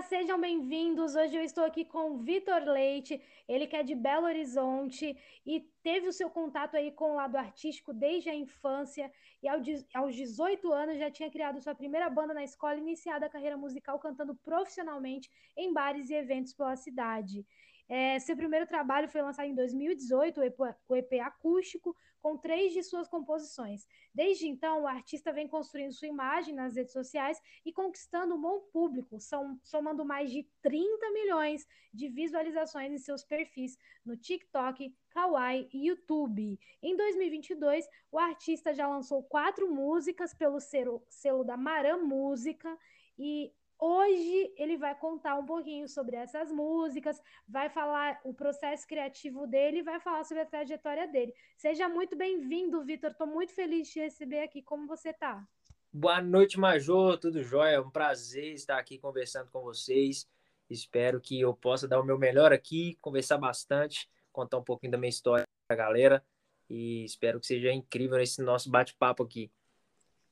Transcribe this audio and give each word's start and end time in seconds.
Olá, 0.00 0.08
sejam 0.08 0.40
bem-vindos. 0.40 1.14
Hoje 1.14 1.36
eu 1.36 1.42
estou 1.42 1.62
aqui 1.62 1.84
com 1.84 2.12
o 2.12 2.16
Vitor 2.16 2.62
Leite, 2.62 3.20
ele 3.46 3.66
que 3.66 3.76
é 3.76 3.82
de 3.82 3.94
Belo 3.94 4.24
Horizonte 4.24 5.14
e 5.44 5.60
teve 5.82 6.08
o 6.08 6.12
seu 6.12 6.30
contato 6.30 6.74
aí 6.74 6.90
com 6.90 7.12
o 7.12 7.16
lado 7.16 7.36
artístico 7.36 7.92
desde 7.92 8.30
a 8.30 8.34
infância 8.34 9.12
e 9.42 9.46
aos 9.92 10.14
18 10.14 10.72
anos 10.72 10.96
já 10.96 11.10
tinha 11.10 11.30
criado 11.30 11.60
sua 11.60 11.74
primeira 11.74 12.08
banda 12.08 12.32
na 12.32 12.42
escola 12.42 12.76
e 12.76 12.78
iniciado 12.78 13.26
a 13.26 13.28
carreira 13.28 13.58
musical 13.58 13.98
cantando 13.98 14.34
profissionalmente 14.34 15.30
em 15.54 15.70
bares 15.70 16.08
e 16.08 16.14
eventos 16.14 16.54
pela 16.54 16.76
cidade. 16.76 17.46
É, 17.92 18.20
seu 18.20 18.36
primeiro 18.36 18.68
trabalho 18.68 19.08
foi 19.08 19.20
lançado 19.20 19.46
em 19.46 19.54
2018, 19.54 20.40
o 20.40 20.44
EP, 20.44 20.60
o 20.88 20.94
EP 20.94 21.12
acústico, 21.20 21.96
com 22.22 22.36
três 22.36 22.72
de 22.72 22.84
suas 22.84 23.08
composições. 23.08 23.84
Desde 24.14 24.46
então, 24.46 24.82
o 24.82 24.86
artista 24.86 25.32
vem 25.32 25.48
construindo 25.48 25.92
sua 25.92 26.06
imagem 26.06 26.54
nas 26.54 26.76
redes 26.76 26.92
sociais 26.92 27.42
e 27.66 27.72
conquistando 27.72 28.36
um 28.36 28.40
bom 28.40 28.60
público, 28.72 29.18
somando 29.64 30.04
mais 30.04 30.30
de 30.30 30.48
30 30.62 31.10
milhões 31.10 31.66
de 31.92 32.08
visualizações 32.08 32.92
em 32.92 32.98
seus 32.98 33.24
perfis 33.24 33.76
no 34.04 34.16
TikTok, 34.16 34.94
Kawaii 35.10 35.68
e 35.72 35.88
YouTube. 35.88 36.60
Em 36.80 36.96
2022, 36.96 37.88
o 38.12 38.20
artista 38.20 38.72
já 38.72 38.86
lançou 38.86 39.24
quatro 39.24 39.68
músicas 39.68 40.32
pelo 40.32 40.60
selo, 40.60 41.04
selo 41.08 41.42
da 41.42 41.56
Maram 41.56 42.06
Música 42.06 42.78
e 43.18 43.52
Hoje 43.82 44.52
ele 44.58 44.76
vai 44.76 44.94
contar 44.94 45.36
um 45.36 45.46
pouquinho 45.46 45.88
sobre 45.88 46.14
essas 46.14 46.52
músicas, 46.52 47.18
vai 47.48 47.70
falar 47.70 48.20
o 48.24 48.34
processo 48.34 48.86
criativo 48.86 49.46
dele 49.46 49.82
vai 49.82 49.98
falar 49.98 50.22
sobre 50.24 50.42
a 50.42 50.46
trajetória 50.46 51.08
dele. 51.08 51.32
Seja 51.56 51.88
muito 51.88 52.14
bem-vindo, 52.14 52.84
Vitor. 52.84 53.12
Estou 53.12 53.26
muito 53.26 53.54
feliz 53.54 53.86
de 53.88 53.94
te 53.94 54.00
receber 54.00 54.42
aqui. 54.42 54.60
Como 54.60 54.86
você 54.86 55.08
está? 55.08 55.42
Boa 55.90 56.20
noite, 56.20 56.60
Major. 56.60 57.16
Tudo 57.16 57.42
jóia? 57.42 57.76
É 57.76 57.80
um 57.80 57.90
prazer 57.90 58.52
estar 58.52 58.78
aqui 58.78 58.98
conversando 58.98 59.50
com 59.50 59.62
vocês. 59.62 60.28
Espero 60.68 61.18
que 61.18 61.40
eu 61.40 61.54
possa 61.54 61.88
dar 61.88 62.00
o 62.00 62.04
meu 62.04 62.18
melhor 62.18 62.52
aqui, 62.52 62.98
conversar 63.00 63.38
bastante, 63.38 64.10
contar 64.30 64.58
um 64.58 64.62
pouquinho 64.62 64.92
da 64.92 64.98
minha 64.98 65.08
história 65.08 65.44
para 65.66 65.74
a 65.74 65.86
galera 65.86 66.24
e 66.68 67.02
espero 67.02 67.40
que 67.40 67.46
seja 67.46 67.72
incrível 67.72 68.20
esse 68.20 68.42
nosso 68.42 68.70
bate-papo 68.70 69.22
aqui. 69.22 69.50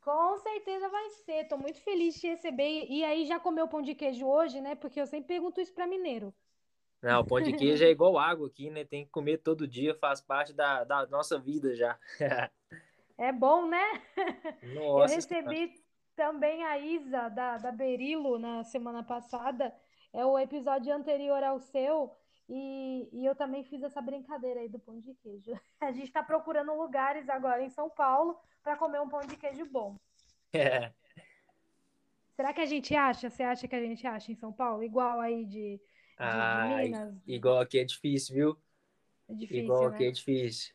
Com 0.09 0.39
certeza 0.39 0.89
vai 0.89 1.11
ser. 1.11 1.49
Tô 1.49 1.59
muito 1.59 1.83
feliz 1.83 2.15
de 2.15 2.21
te 2.23 2.29
receber. 2.29 2.87
E 2.89 3.05
aí, 3.05 3.27
já 3.27 3.39
comeu 3.39 3.69
pão 3.69 3.83
de 3.83 3.95
queijo 3.95 4.27
hoje, 4.27 4.59
né? 4.59 4.75
Porque 4.75 4.99
eu 4.99 5.07
sempre 5.07 5.29
pergunto 5.29 5.61
isso 5.61 5.75
para 5.75 5.87
mineiro. 5.87 6.33
Não, 7.03 7.21
o 7.21 7.27
pão 7.27 7.43
de 7.43 7.53
queijo 7.53 7.85
é 7.85 7.91
igual 7.91 8.17
água 8.17 8.47
aqui, 8.47 8.71
né? 8.71 8.87
Tem 8.87 9.05
que 9.05 9.11
comer 9.11 9.37
todo 9.37 9.69
dia, 9.69 9.95
faz 9.95 10.23
parte 10.23 10.55
da, 10.55 10.83
da 10.83 11.07
nossa 11.09 11.39
vida 11.39 11.77
já. 11.77 11.99
é 13.19 13.31
bom, 13.31 13.67
né? 13.67 13.85
Nossa, 14.75 15.13
eu 15.13 15.17
recebi 15.17 15.75
também 16.17 16.65
a 16.65 16.79
Isa 16.79 17.29
da, 17.29 17.59
da 17.59 17.71
Berilo 17.71 18.39
na 18.39 18.65
semana 18.65 19.03
passada. 19.03 19.75
É 20.11 20.25
o 20.25 20.39
episódio 20.39 20.91
anterior 20.91 21.45
ao 21.45 21.59
seu. 21.59 22.17
E, 22.49 23.09
e 23.13 23.27
eu 23.27 23.35
também 23.35 23.63
fiz 23.63 23.83
essa 23.83 24.01
brincadeira 24.01 24.61
aí 24.61 24.69
do 24.69 24.79
pão 24.79 24.99
de 25.01 25.15
queijo. 25.15 25.53
A 25.81 25.93
gente 25.93 26.07
está 26.07 26.23
procurando 26.23 26.75
lugares 26.75 27.29
agora 27.29 27.63
em 27.63 27.69
São 27.69 27.91
Paulo 27.91 28.39
para 28.63 28.77
comer 28.77 29.01
um 29.01 29.09
pão 29.09 29.21
de 29.21 29.37
queijo 29.37 29.67
bom. 29.67 29.97
É. 30.53 30.93
Será 32.35 32.53
que 32.53 32.61
a 32.61 32.67
gente 32.67 32.95
acha? 32.95 33.29
Você 33.29 33.43
acha 33.43 33.67
que 33.67 33.75
a 33.75 33.83
gente 33.83 34.07
acha 34.07 34.33
em 34.33 34.37
São 34.37 34.53
Paulo? 34.53 34.83
Igual 34.83 35.21
aí 35.21 35.45
de, 35.45 35.77
de, 35.77 35.81
ah, 36.17 36.69
de 36.69 36.83
Minas? 36.85 37.15
Igual 37.27 37.61
aqui 37.61 37.81
é 37.81 37.85
difícil, 37.85 38.35
viu? 38.35 38.59
É 39.29 39.35
difícil, 39.35 39.65
Igual 39.65 39.91
né? 39.91 39.95
aqui 39.95 40.05
é 40.05 40.11
difícil. 40.11 40.75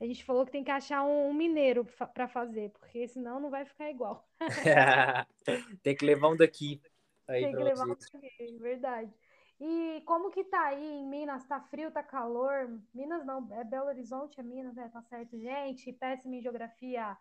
A 0.00 0.04
gente 0.04 0.24
falou 0.24 0.44
que 0.44 0.52
tem 0.52 0.62
que 0.62 0.70
achar 0.70 1.02
um, 1.04 1.32
mineiro 1.32 1.86
para 2.12 2.28
fazer, 2.28 2.70
porque 2.70 3.08
senão 3.08 3.40
não 3.40 3.50
vai 3.50 3.64
ficar 3.64 3.90
igual. 3.90 4.28
tem 5.82 5.96
que 5.96 6.04
levar 6.04 6.28
um 6.28 6.36
daqui. 6.36 6.82
Aí 7.26 7.44
tem 7.44 7.56
que 7.56 7.62
levar 7.62 7.86
um 7.86 7.96
daqui, 7.96 8.58
verdade. 8.58 9.10
E 9.60 10.02
como 10.04 10.30
que 10.30 10.44
tá 10.44 10.66
aí 10.66 10.84
em 10.84 11.06
Minas? 11.06 11.46
Tá 11.46 11.60
frio, 11.60 11.90
tá 11.90 12.02
calor? 12.02 12.68
Minas 12.92 13.24
não, 13.24 13.46
é 13.52 13.64
Belo 13.64 13.86
Horizonte, 13.86 14.40
é 14.40 14.42
Minas, 14.42 14.74
né? 14.74 14.90
Tá 14.92 15.00
certo, 15.02 15.38
gente? 15.38 15.92
Péssima 15.92 16.36
em 16.36 16.42
geografia. 16.42 17.16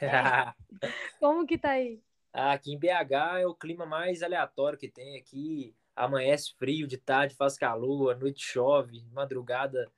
É. 0.00 0.52
como 1.20 1.46
que 1.46 1.56
tá 1.56 1.70
aí? 1.70 2.02
Aqui 2.32 2.72
em 2.72 2.78
BH 2.78 3.40
é 3.40 3.46
o 3.46 3.54
clima 3.54 3.86
mais 3.86 4.22
aleatório 4.22 4.78
que 4.78 4.88
tem 4.88 5.16
aqui. 5.16 5.74
Amanhece 5.94 6.54
frio, 6.58 6.86
de 6.86 6.98
tarde 6.98 7.34
faz 7.34 7.56
calor, 7.56 8.12
à 8.12 8.14
noite 8.14 8.44
chove, 8.44 9.06
madrugada 9.12 9.90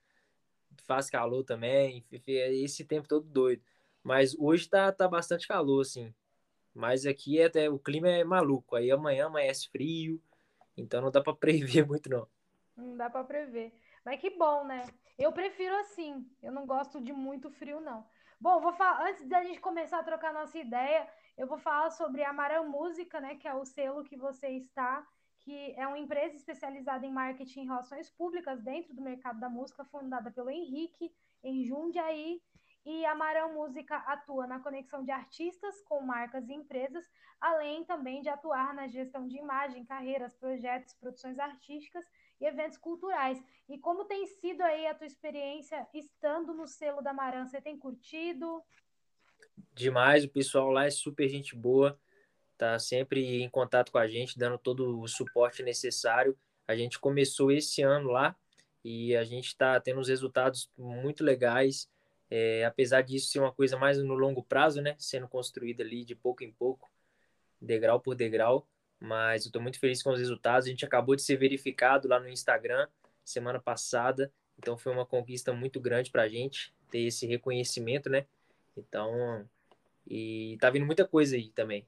faz 0.83 1.09
calor 1.09 1.43
também. 1.43 2.05
Esse 2.25 2.85
tempo 2.85 3.07
todo 3.07 3.27
doido. 3.27 3.61
Mas 4.03 4.35
hoje 4.37 4.69
tá, 4.69 4.91
tá 4.91 5.07
bastante 5.07 5.47
calor, 5.47 5.81
assim. 5.81 6.13
Mas 6.73 7.05
aqui 7.05 7.39
é 7.39 7.45
até 7.45 7.69
o 7.69 7.77
clima 7.77 8.09
é 8.09 8.23
maluco. 8.23 8.75
Aí 8.75 8.91
amanhã 8.91 9.25
amanhece 9.25 9.69
frio, 9.69 10.21
então 10.81 11.01
não 11.01 11.11
dá 11.11 11.21
para 11.21 11.35
prever 11.35 11.85
muito, 11.87 12.09
não. 12.09 12.27
Não 12.75 12.95
dá 12.95 13.09
para 13.09 13.23
prever. 13.23 13.73
Mas 14.05 14.19
que 14.19 14.29
bom, 14.29 14.63
né? 14.63 14.87
Eu 15.17 15.31
prefiro 15.31 15.75
assim. 15.77 16.25
Eu 16.41 16.51
não 16.51 16.65
gosto 16.65 17.01
de 17.01 17.11
muito 17.11 17.51
frio, 17.51 17.81
não. 17.81 18.05
Bom, 18.39 18.61
vou 18.61 18.71
falar, 18.71 19.09
antes 19.09 19.27
da 19.27 19.43
gente 19.43 19.59
começar 19.59 19.99
a 19.99 20.03
trocar 20.03 20.33
nossa 20.33 20.57
ideia, 20.57 21.07
eu 21.37 21.45
vou 21.45 21.57
falar 21.57 21.89
sobre 21.91 22.23
a 22.23 22.31
Mara 22.31 22.63
Música, 22.63 23.19
né? 23.19 23.35
Que 23.35 23.47
é 23.47 23.53
o 23.53 23.65
selo 23.65 24.03
que 24.03 24.15
você 24.15 24.47
está, 24.47 25.05
que 25.41 25.73
é 25.77 25.85
uma 25.85 25.99
empresa 25.99 26.35
especializada 26.35 27.05
em 27.05 27.11
marketing 27.11 27.63
e 27.63 27.65
relações 27.65 28.09
públicas 28.09 28.61
dentro 28.61 28.93
do 28.93 29.01
mercado 29.01 29.39
da 29.39 29.49
música, 29.49 29.83
fundada 29.83 30.31
pelo 30.31 30.49
Henrique 30.49 31.11
em 31.43 31.65
Jundiaí. 31.65 32.41
E 32.85 33.05
a 33.05 33.47
Música 33.47 33.97
atua 33.97 34.47
na 34.47 34.59
conexão 34.59 35.03
de 35.03 35.11
artistas 35.11 35.81
com 35.83 36.01
marcas 36.01 36.47
e 36.49 36.53
empresas, 36.53 37.05
além 37.39 37.83
também 37.83 38.21
de 38.21 38.29
atuar 38.29 38.73
na 38.73 38.87
gestão 38.87 39.27
de 39.27 39.37
imagem, 39.37 39.85
carreiras, 39.85 40.33
projetos, 40.35 40.93
produções 40.93 41.37
artísticas 41.39 42.05
e 42.39 42.45
eventos 42.45 42.77
culturais. 42.77 43.41
E 43.67 43.77
como 43.77 44.05
tem 44.05 44.25
sido 44.25 44.61
aí 44.61 44.87
a 44.87 44.95
tua 44.95 45.07
experiência 45.07 45.87
estando 45.93 46.53
no 46.53 46.67
selo 46.67 47.01
da 47.01 47.13
Maran? 47.13 47.45
Você 47.45 47.61
tem 47.61 47.77
curtido? 47.77 48.63
Demais, 49.73 50.23
o 50.23 50.29
pessoal 50.29 50.69
lá 50.71 50.85
é 50.85 50.89
super 50.89 51.27
gente 51.27 51.55
boa, 51.55 51.99
tá 52.57 52.79
sempre 52.79 53.41
em 53.41 53.49
contato 53.49 53.91
com 53.91 53.97
a 53.97 54.07
gente, 54.07 54.37
dando 54.37 54.57
todo 54.57 54.99
o 54.99 55.07
suporte 55.07 55.63
necessário. 55.63 56.37
A 56.67 56.75
gente 56.75 56.99
começou 56.99 57.51
esse 57.51 57.81
ano 57.81 58.09
lá 58.09 58.35
e 58.83 59.15
a 59.15 59.23
gente 59.23 59.47
está 59.47 59.79
tendo 59.79 59.99
uns 59.99 60.07
resultados 60.07 60.71
muito 60.77 61.23
legais. 61.23 61.89
É, 62.29 62.63
apesar 62.65 63.01
disso 63.01 63.31
ser 63.31 63.39
uma 63.39 63.51
coisa 63.51 63.77
mais 63.77 63.97
no 63.97 64.13
longo 64.13 64.43
prazo, 64.43 64.81
né, 64.81 64.95
sendo 64.99 65.27
construída 65.27 65.83
ali 65.83 66.05
de 66.05 66.15
pouco 66.15 66.43
em 66.43 66.51
pouco, 66.51 66.89
degrau 67.59 67.99
por 67.99 68.15
degrau, 68.15 68.67
mas 68.99 69.45
eu 69.45 69.49
estou 69.49 69.61
muito 69.61 69.79
feliz 69.79 70.03
com 70.03 70.11
os 70.11 70.19
resultados. 70.19 70.67
A 70.67 70.69
gente 70.69 70.85
acabou 70.85 71.15
de 71.15 71.23
ser 71.23 71.37
verificado 71.37 72.07
lá 72.07 72.19
no 72.19 72.29
Instagram 72.29 72.87
semana 73.23 73.59
passada, 73.59 74.31
então 74.57 74.77
foi 74.77 74.91
uma 74.91 75.05
conquista 75.05 75.53
muito 75.53 75.79
grande 75.79 76.11
para 76.11 76.23
a 76.23 76.27
gente 76.27 76.73
ter 76.89 77.01
esse 77.01 77.25
reconhecimento, 77.25 78.09
né? 78.09 78.25
Então, 78.75 79.47
e 80.07 80.57
tá 80.59 80.69
vindo 80.69 80.85
muita 80.85 81.07
coisa 81.07 81.35
aí 81.35 81.49
também, 81.49 81.87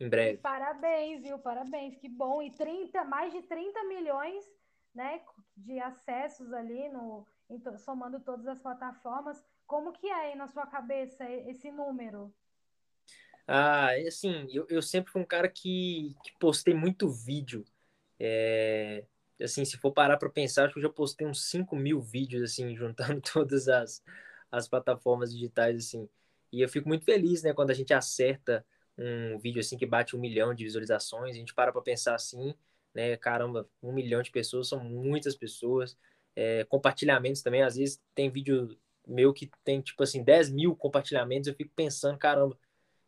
em 0.00 0.08
breve. 0.08 0.38
Parabéns, 0.38 1.22
viu? 1.22 1.38
Parabéns, 1.38 1.96
que 1.96 2.08
bom. 2.08 2.42
E 2.42 2.50
30, 2.50 3.04
mais 3.04 3.32
de 3.32 3.42
30 3.42 3.84
milhões, 3.84 4.44
né, 4.94 5.22
de 5.56 5.78
acessos 5.78 6.52
ali 6.52 6.88
no 6.88 7.26
somando 7.78 8.18
todas 8.20 8.46
as 8.46 8.58
plataformas. 8.58 9.44
Como 9.72 9.90
que 9.90 10.06
é 10.06 10.12
aí 10.12 10.34
na 10.36 10.46
sua 10.48 10.66
cabeça 10.66 11.24
esse 11.30 11.72
número? 11.72 12.30
Ah, 13.46 13.88
assim, 14.06 14.46
eu, 14.52 14.66
eu 14.68 14.82
sempre 14.82 15.10
fui 15.10 15.22
um 15.22 15.24
cara 15.24 15.48
que, 15.48 16.14
que 16.22 16.30
postei 16.38 16.74
muito 16.74 17.08
vídeo. 17.08 17.64
É, 18.20 19.02
assim, 19.40 19.64
se 19.64 19.78
for 19.78 19.90
parar 19.90 20.18
para 20.18 20.28
pensar, 20.28 20.66
acho 20.66 20.74
que 20.74 20.78
eu 20.78 20.82
já 20.82 20.90
postei 20.90 21.26
uns 21.26 21.48
5 21.48 21.74
mil 21.74 22.02
vídeos, 22.02 22.42
assim, 22.42 22.76
juntando 22.76 23.22
todas 23.22 23.66
as, 23.66 24.04
as 24.50 24.68
plataformas 24.68 25.32
digitais, 25.32 25.86
assim. 25.86 26.06
E 26.52 26.60
eu 26.60 26.68
fico 26.68 26.86
muito 26.86 27.06
feliz, 27.06 27.42
né, 27.42 27.54
quando 27.54 27.70
a 27.70 27.74
gente 27.74 27.94
acerta 27.94 28.66
um 28.98 29.38
vídeo, 29.38 29.60
assim, 29.60 29.78
que 29.78 29.86
bate 29.86 30.14
um 30.14 30.20
milhão 30.20 30.52
de 30.52 30.64
visualizações. 30.64 31.34
A 31.34 31.38
gente 31.38 31.54
para 31.54 31.72
para 31.72 31.80
pensar 31.80 32.14
assim, 32.14 32.54
né, 32.92 33.16
caramba, 33.16 33.66
um 33.82 33.90
milhão 33.90 34.20
de 34.20 34.30
pessoas 34.30 34.68
são 34.68 34.84
muitas 34.84 35.34
pessoas. 35.34 35.96
É, 36.36 36.62
compartilhamentos 36.64 37.40
também, 37.40 37.62
às 37.62 37.76
vezes 37.76 37.98
tem 38.14 38.30
vídeo 38.30 38.76
meu 39.06 39.32
que 39.32 39.50
tem, 39.64 39.80
tipo 39.80 40.02
assim, 40.02 40.22
10 40.22 40.50
mil 40.50 40.76
compartilhamentos. 40.76 41.48
Eu 41.48 41.54
fico 41.54 41.72
pensando, 41.74 42.18
caramba, 42.18 42.58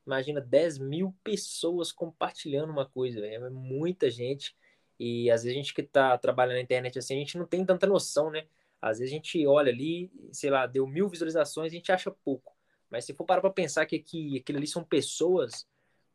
Imagina 0.06 0.41
10 0.41 0.79
mil 0.79 1.14
pessoas 1.25 1.91
compartilhando 1.91 2.70
uma 2.70 2.87
coisa, 2.87 3.26
é 3.26 3.38
muita 3.49 4.11
gente. 4.11 4.55
E 4.99 5.31
às 5.31 5.43
vezes 5.43 5.56
a 5.56 5.58
gente 5.58 5.75
que 5.75 5.81
está 5.81 6.17
trabalhando 6.19 6.56
na 6.56 6.62
internet 6.62 6.99
assim, 6.99 7.14
a 7.14 7.19
gente 7.19 7.38
não 7.38 7.46
tem 7.46 7.64
tanta 7.64 7.87
noção, 7.87 8.31
né? 8.31 8.46
Às 8.81 8.99
vezes 8.99 9.12
a 9.12 9.17
gente 9.17 9.46
olha 9.46 9.73
ali, 9.73 10.12
sei 10.31 10.50
lá, 10.50 10.67
deu 10.67 10.87
mil 10.87 11.08
visualizações, 11.08 11.73
a 11.73 11.75
gente 11.75 11.91
acha 11.91 12.11
pouco. 12.11 12.55
Mas 12.91 13.06
se 13.06 13.14
for 13.14 13.25
parar 13.25 13.41
para 13.41 13.50
pensar 13.50 13.87
que 13.87 13.96
aqui, 13.96 14.38
aquilo 14.38 14.58
ali 14.58 14.67
são 14.67 14.85
pessoas, 14.85 15.67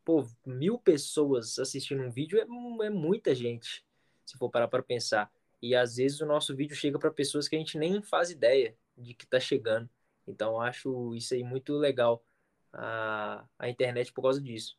pô, 0.04 0.24
mil 0.46 0.78
pessoas 0.78 1.58
assistindo 1.58 2.02
um 2.02 2.10
vídeo 2.10 2.38
é, 2.38 2.86
é 2.86 2.90
muita 2.90 3.34
gente, 3.34 3.84
se 4.24 4.38
for 4.38 4.48
parar 4.48 4.68
para 4.68 4.82
pensar. 4.82 5.30
E 5.60 5.74
às 5.74 5.96
vezes 5.96 6.20
o 6.20 6.26
nosso 6.26 6.54
vídeo 6.54 6.76
chega 6.76 6.98
para 6.98 7.10
pessoas 7.10 7.48
que 7.48 7.56
a 7.56 7.58
gente 7.58 7.76
nem 7.76 8.00
faz 8.00 8.30
ideia 8.30 8.74
de 9.00 9.14
que 9.14 9.24
está 9.24 9.40
chegando. 9.40 9.88
Então 10.26 10.52
eu 10.52 10.60
acho 10.60 11.14
isso 11.14 11.34
aí 11.34 11.42
muito 11.42 11.74
legal 11.74 12.24
a, 12.72 13.44
a 13.58 13.68
internet 13.68 14.12
por 14.12 14.22
causa 14.22 14.40
disso. 14.40 14.78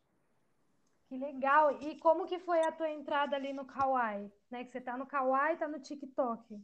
Que 1.09 1.17
legal. 1.17 1.77
E 1.81 1.97
como 1.97 2.25
que 2.25 2.39
foi 2.39 2.61
a 2.61 2.71
tua 2.71 2.89
entrada 2.89 3.35
ali 3.35 3.51
no 3.51 3.65
Kawaii? 3.65 4.31
Né? 4.49 4.63
Que 4.63 4.71
você 4.71 4.79
tá 4.79 4.95
no 4.95 5.05
Kawaii, 5.05 5.57
tá 5.57 5.67
no 5.67 5.79
TikTok. 5.79 6.57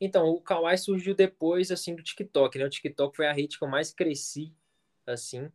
Então, 0.00 0.28
o 0.28 0.40
Kawaii 0.40 0.78
surgiu 0.78 1.14
depois, 1.14 1.70
assim, 1.70 1.94
do 1.94 2.02
TikTok, 2.02 2.56
né? 2.56 2.64
O 2.64 2.70
TikTok 2.70 3.16
foi 3.16 3.26
a 3.26 3.32
rede 3.32 3.58
que 3.58 3.64
eu 3.64 3.68
mais 3.68 3.92
cresci, 3.92 4.54
assim, 5.04 5.50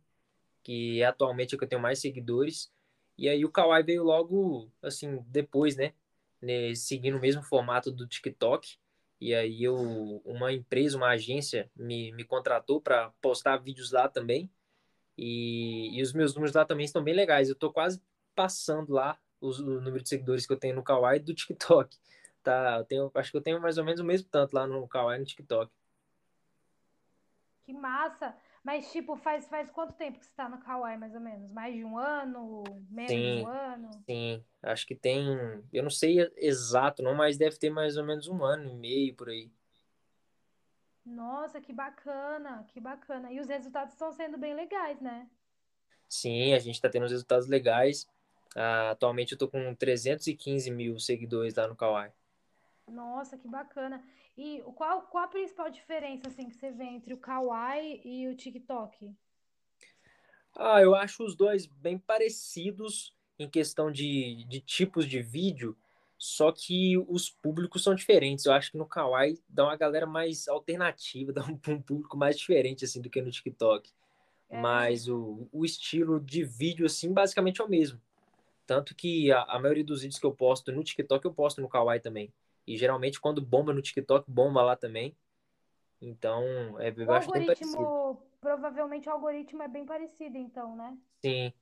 que 0.62 1.02
atualmente 1.02 1.54
é 1.54 1.58
que 1.58 1.64
eu 1.64 1.68
tenho 1.68 1.82
mais 1.82 1.98
seguidores. 1.98 2.72
E 3.16 3.28
aí 3.28 3.44
o 3.44 3.50
Kawaii 3.50 3.84
veio 3.84 4.04
logo, 4.04 4.70
assim, 4.82 5.24
depois, 5.28 5.76
né? 5.76 5.94
né 6.40 6.74
seguindo 6.74 7.16
o 7.16 7.20
mesmo 7.20 7.42
formato 7.42 7.90
do 7.90 8.06
TikTok. 8.06 8.78
E 9.24 9.34
aí 9.34 9.64
eu, 9.64 9.74
uma 10.22 10.52
empresa, 10.52 10.98
uma 10.98 11.08
agência 11.08 11.70
me, 11.74 12.12
me 12.12 12.24
contratou 12.24 12.78
para 12.78 13.08
postar 13.22 13.56
vídeos 13.56 13.90
lá 13.90 14.06
também. 14.06 14.50
E, 15.16 15.98
e 15.98 16.02
os 16.02 16.12
meus 16.12 16.34
números 16.34 16.54
lá 16.54 16.62
também 16.66 16.84
estão 16.84 17.02
bem 17.02 17.14
legais. 17.14 17.48
Eu 17.48 17.54
tô 17.54 17.72
quase 17.72 18.02
passando 18.34 18.92
lá 18.92 19.18
os, 19.40 19.60
o 19.60 19.80
número 19.80 20.02
de 20.02 20.10
seguidores 20.10 20.46
que 20.46 20.52
eu 20.52 20.58
tenho 20.58 20.74
no 20.74 20.82
Kawaii 20.82 21.20
do 21.20 21.32
TikTok. 21.32 21.96
Tá, 22.42 22.76
eu 22.80 22.84
tenho, 22.84 23.10
acho 23.14 23.30
que 23.30 23.36
eu 23.38 23.40
tenho 23.40 23.58
mais 23.62 23.78
ou 23.78 23.84
menos 23.86 23.98
o 23.98 24.04
mesmo 24.04 24.28
tanto 24.30 24.52
lá 24.52 24.66
no 24.66 24.86
Kawaii 24.86 25.16
e 25.16 25.20
no 25.20 25.26
TikTok. 25.26 25.72
Que 27.64 27.72
massa! 27.72 28.36
Mas, 28.64 28.90
tipo, 28.90 29.14
faz, 29.14 29.46
faz 29.46 29.70
quanto 29.70 29.92
tempo 29.92 30.18
que 30.18 30.24
você 30.24 30.32
tá 30.34 30.48
no 30.48 30.58
Kawaii, 30.58 30.96
mais 30.96 31.14
ou 31.14 31.20
menos? 31.20 31.52
Mais 31.52 31.74
de 31.74 31.84
um 31.84 31.98
ano? 31.98 32.64
Menos 32.88 33.10
sim, 33.10 33.36
de 33.36 33.42
um 33.42 33.46
ano? 33.46 33.90
Sim, 34.08 34.44
acho 34.62 34.86
que 34.86 34.94
tem. 34.94 35.22
Eu 35.70 35.82
não 35.82 35.90
sei 35.90 36.16
exato, 36.38 37.02
não, 37.02 37.14
mas 37.14 37.36
deve 37.36 37.58
ter 37.58 37.68
mais 37.68 37.98
ou 37.98 38.04
menos 38.04 38.26
um 38.26 38.42
ano 38.42 38.70
e 38.70 38.74
meio 38.74 39.14
por 39.14 39.28
aí. 39.28 39.52
Nossa, 41.04 41.60
que 41.60 41.74
bacana, 41.74 42.64
que 42.68 42.80
bacana. 42.80 43.30
E 43.30 43.38
os 43.38 43.48
resultados 43.48 43.92
estão 43.92 44.10
sendo 44.10 44.38
bem 44.38 44.54
legais, 44.54 44.98
né? 44.98 45.28
Sim, 46.08 46.54
a 46.54 46.58
gente 46.58 46.76
está 46.76 46.88
tendo 46.88 47.06
resultados 47.06 47.46
legais. 47.46 48.04
Uh, 48.56 48.92
atualmente 48.92 49.32
eu 49.32 49.38
tô 49.38 49.46
com 49.46 49.74
315 49.74 50.70
mil 50.70 50.98
seguidores 50.98 51.54
lá 51.54 51.68
no 51.68 51.76
Kawaii. 51.76 52.10
Nossa, 52.86 53.38
que 53.38 53.48
bacana. 53.48 54.02
E 54.36 54.62
qual, 54.74 55.02
qual 55.02 55.24
a 55.24 55.28
principal 55.28 55.70
diferença 55.70 56.28
assim, 56.28 56.48
que 56.48 56.56
você 56.56 56.70
vê 56.70 56.84
entre 56.84 57.14
o 57.14 57.18
Kawaii 57.18 58.00
e 58.04 58.28
o 58.28 58.36
TikTok? 58.36 59.14
Ah, 60.56 60.80
eu 60.80 60.94
acho 60.94 61.24
os 61.24 61.34
dois 61.34 61.66
bem 61.66 61.98
parecidos 61.98 63.14
em 63.38 63.48
questão 63.48 63.90
de, 63.90 64.44
de 64.44 64.60
tipos 64.60 65.06
de 65.06 65.20
vídeo, 65.20 65.76
só 66.16 66.52
que 66.52 66.96
os 67.08 67.28
públicos 67.28 67.82
são 67.82 67.94
diferentes. 67.94 68.44
Eu 68.44 68.52
acho 68.52 68.70
que 68.70 68.78
no 68.78 68.86
Kawaii 68.86 69.42
dá 69.48 69.64
uma 69.64 69.76
galera 69.76 70.06
mais 70.06 70.46
alternativa, 70.46 71.32
dá 71.34 71.44
um, 71.44 71.58
um 71.72 71.82
público 71.82 72.16
mais 72.16 72.38
diferente 72.38 72.84
assim 72.84 73.00
do 73.00 73.10
que 73.10 73.20
no 73.20 73.30
TikTok. 73.30 73.90
É. 74.48 74.60
Mas 74.60 75.08
o, 75.08 75.48
o 75.52 75.64
estilo 75.64 76.20
de 76.20 76.44
vídeo, 76.44 76.86
assim, 76.86 77.12
basicamente 77.12 77.60
é 77.60 77.64
o 77.64 77.68
mesmo. 77.68 78.00
Tanto 78.66 78.94
que 78.94 79.32
a, 79.32 79.42
a 79.42 79.58
maioria 79.58 79.84
dos 79.84 80.02
vídeos 80.02 80.20
que 80.20 80.26
eu 80.26 80.32
posto 80.32 80.70
no 80.70 80.84
TikTok, 80.84 81.24
eu 81.24 81.32
posto 81.32 81.60
no 81.60 81.68
Kawaii 81.68 82.00
também. 82.00 82.32
E 82.66 82.76
geralmente 82.76 83.20
quando 83.20 83.44
bomba 83.44 83.72
no 83.72 83.82
TikTok, 83.82 84.30
bomba 84.30 84.62
lá 84.62 84.76
também. 84.76 85.16
Então, 86.00 86.42
é 86.80 86.90
o 86.90 87.12
algoritmo, 87.12 88.22
provavelmente 88.40 89.08
o 89.08 89.12
algoritmo 89.12 89.62
é 89.62 89.68
bem 89.68 89.86
parecido, 89.86 90.36
então, 90.36 90.76
né? 90.76 90.96
Sim. 91.22 91.52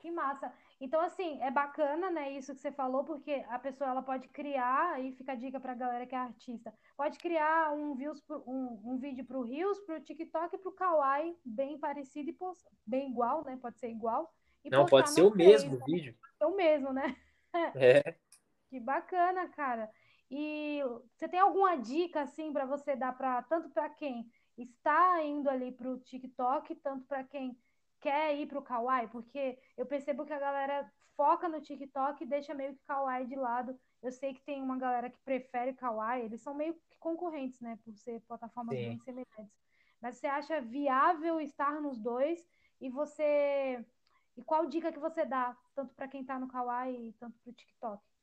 Que 0.00 0.10
massa. 0.10 0.52
Então, 0.78 1.00
assim, 1.00 1.40
é 1.42 1.50
bacana, 1.50 2.10
né, 2.10 2.32
isso 2.32 2.54
que 2.54 2.60
você 2.60 2.70
falou, 2.70 3.02
porque 3.04 3.44
a 3.48 3.58
pessoa 3.58 3.90
ela 3.90 4.02
pode 4.02 4.28
criar, 4.28 4.92
aí 4.92 5.12
fica 5.12 5.32
a 5.32 5.34
dica 5.34 5.58
pra 5.58 5.74
galera 5.74 6.06
que 6.06 6.14
é 6.14 6.18
artista, 6.18 6.72
pode 6.96 7.18
criar 7.18 7.72
um, 7.72 7.94
views 7.94 8.20
pro, 8.20 8.44
um, 8.46 8.80
um 8.84 8.98
vídeo 8.98 9.24
pro 9.24 9.42
Reels, 9.42 9.80
pro 9.80 10.00
TikTok 10.00 10.54
e 10.54 10.58
pro 10.58 10.72
Kawaii, 10.72 11.34
bem 11.42 11.78
parecido 11.78 12.28
e 12.28 12.34
post, 12.34 12.62
bem 12.86 13.10
igual, 13.10 13.42
né? 13.44 13.58
Pode 13.60 13.78
ser 13.78 13.88
igual. 13.88 14.30
Não, 14.70 14.84
pode 14.84 15.10
ser 15.10 15.22
o 15.22 15.34
mesmo 15.34 15.78
vídeo. 15.86 16.14
É 16.38 16.46
o 16.46 16.54
mesmo, 16.54 16.92
né? 16.92 17.16
É. 17.74 18.14
Que 18.76 18.80
bacana, 18.80 19.48
cara. 19.48 19.90
E 20.30 20.82
você 21.14 21.26
tem 21.26 21.40
alguma 21.40 21.78
dica 21.78 22.20
assim 22.20 22.52
para 22.52 22.66
você 22.66 22.94
dar 22.94 23.16
para 23.16 23.42
tanto 23.44 23.70
para 23.70 23.88
quem 23.88 24.30
está 24.54 25.24
indo 25.24 25.48
ali 25.48 25.72
para 25.72 25.88
o 25.88 25.98
TikTok, 25.98 26.74
tanto 26.74 27.06
para 27.06 27.24
quem 27.24 27.58
quer 27.98 28.36
ir 28.36 28.46
para 28.46 28.58
o 28.58 28.62
Kawaii? 28.62 29.08
Porque 29.08 29.58
eu 29.78 29.86
percebo 29.86 30.26
que 30.26 30.32
a 30.34 30.38
galera 30.38 30.92
foca 31.16 31.48
no 31.48 31.58
TikTok 31.58 32.22
e 32.22 32.26
deixa 32.26 32.52
meio 32.52 32.74
que 32.74 32.84
Kawaii 32.84 33.26
de 33.26 33.34
lado. 33.34 33.80
Eu 34.02 34.12
sei 34.12 34.34
que 34.34 34.42
tem 34.42 34.62
uma 34.62 34.76
galera 34.76 35.08
que 35.08 35.18
prefere 35.24 35.72
Kawaii, 35.72 36.26
eles 36.26 36.42
são 36.42 36.52
meio 36.52 36.74
que 36.74 36.98
concorrentes, 36.98 37.62
né, 37.62 37.78
por 37.82 37.96
ser 37.96 38.20
plataformas 38.28 38.76
Sim. 38.76 38.88
bem 38.88 38.98
semelhantes. 38.98 39.58
Mas 40.02 40.18
você 40.18 40.26
acha 40.26 40.60
viável 40.60 41.40
estar 41.40 41.80
nos 41.80 41.98
dois? 41.98 42.46
E 42.78 42.90
você 42.90 43.82
e 44.36 44.44
qual 44.44 44.66
dica 44.66 44.92
que 44.92 44.98
você 44.98 45.24
dá, 45.24 45.56
tanto 45.74 45.94
para 45.94 46.08
quem 46.08 46.20
está 46.20 46.38
no 46.38 46.46
Kawaii, 46.46 47.14
tanto 47.18 47.38
para 47.38 47.50
o 47.50 47.54
TikTok? 47.54 48.15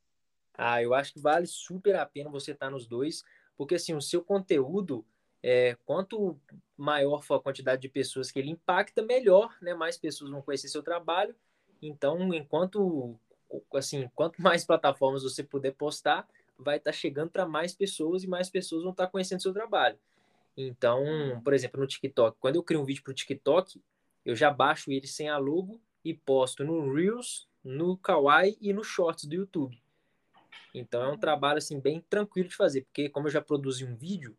Ah, 0.55 0.81
eu 0.81 0.93
acho 0.93 1.13
que 1.13 1.19
vale 1.19 1.47
super 1.47 1.95
a 1.95 2.05
pena 2.05 2.29
você 2.29 2.51
estar 2.51 2.67
tá 2.67 2.71
nos 2.71 2.85
dois, 2.85 3.23
porque 3.57 3.75
assim, 3.75 3.95
o 3.95 4.01
seu 4.01 4.23
conteúdo, 4.23 5.05
é, 5.41 5.75
quanto 5.85 6.39
maior 6.77 7.23
for 7.23 7.35
a 7.35 7.41
quantidade 7.41 7.81
de 7.81 7.89
pessoas 7.89 8.31
que 8.31 8.39
ele 8.39 8.51
impacta, 8.51 9.01
melhor, 9.01 9.55
né? 9.61 9.73
Mais 9.73 9.97
pessoas 9.97 10.31
vão 10.31 10.41
conhecer 10.41 10.67
seu 10.67 10.83
trabalho. 10.83 11.35
Então, 11.81 12.33
enquanto 12.33 13.19
assim, 13.75 14.09
quanto 14.15 14.37
mais 14.41 14.65
plataformas 14.65 15.23
você 15.23 15.43
puder 15.43 15.73
postar, 15.73 16.27
vai 16.57 16.77
estar 16.77 16.91
tá 16.91 16.97
chegando 16.97 17.29
para 17.29 17.45
mais 17.45 17.73
pessoas 17.73 18.23
e 18.23 18.27
mais 18.27 18.49
pessoas 18.49 18.83
vão 18.83 18.91
estar 18.91 19.05
tá 19.05 19.11
conhecendo 19.11 19.41
seu 19.41 19.53
trabalho. 19.53 19.97
Então, 20.55 21.03
por 21.43 21.53
exemplo, 21.53 21.79
no 21.79 21.87
TikTok, 21.87 22.37
quando 22.39 22.55
eu 22.55 22.63
crio 22.63 22.81
um 22.81 22.85
vídeo 22.85 23.03
para 23.03 23.11
o 23.11 23.15
TikTok, 23.15 23.81
eu 24.25 24.35
já 24.35 24.51
baixo 24.51 24.91
ele 24.91 25.07
sem 25.07 25.29
alugo 25.29 25.81
e 26.05 26.13
posto 26.13 26.63
no 26.63 26.93
Reels, 26.93 27.47
no 27.63 27.97
Kawaii 27.97 28.57
e 28.61 28.71
no 28.71 28.83
Shorts 28.83 29.25
do 29.25 29.35
YouTube. 29.35 29.81
Então 30.73 31.03
é 31.03 31.09
um 31.09 31.17
trabalho 31.17 31.57
assim 31.57 31.79
bem 31.79 32.03
tranquilo 32.09 32.49
de 32.49 32.55
fazer, 32.55 32.81
porque 32.83 33.09
como 33.09 33.27
eu 33.27 33.31
já 33.31 33.41
produzi 33.41 33.85
um 33.85 33.95
vídeo, 33.95 34.35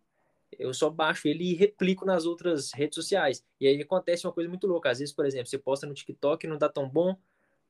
eu 0.58 0.72
só 0.72 0.90
baixo 0.90 1.28
ele 1.28 1.50
e 1.50 1.54
replico 1.54 2.04
nas 2.04 2.26
outras 2.26 2.72
redes 2.72 2.94
sociais. 2.94 3.44
E 3.60 3.66
aí 3.66 3.80
acontece 3.80 4.26
uma 4.26 4.32
coisa 4.32 4.48
muito 4.48 4.66
louca. 4.66 4.90
Às 4.90 4.98
vezes, 4.98 5.14
por 5.14 5.26
exemplo, 5.26 5.46
você 5.46 5.58
posta 5.58 5.86
no 5.86 5.94
TikTok 5.94 6.46
e 6.46 6.48
não 6.48 6.58
dá 6.58 6.68
tão 6.68 6.88
bom, 6.88 7.16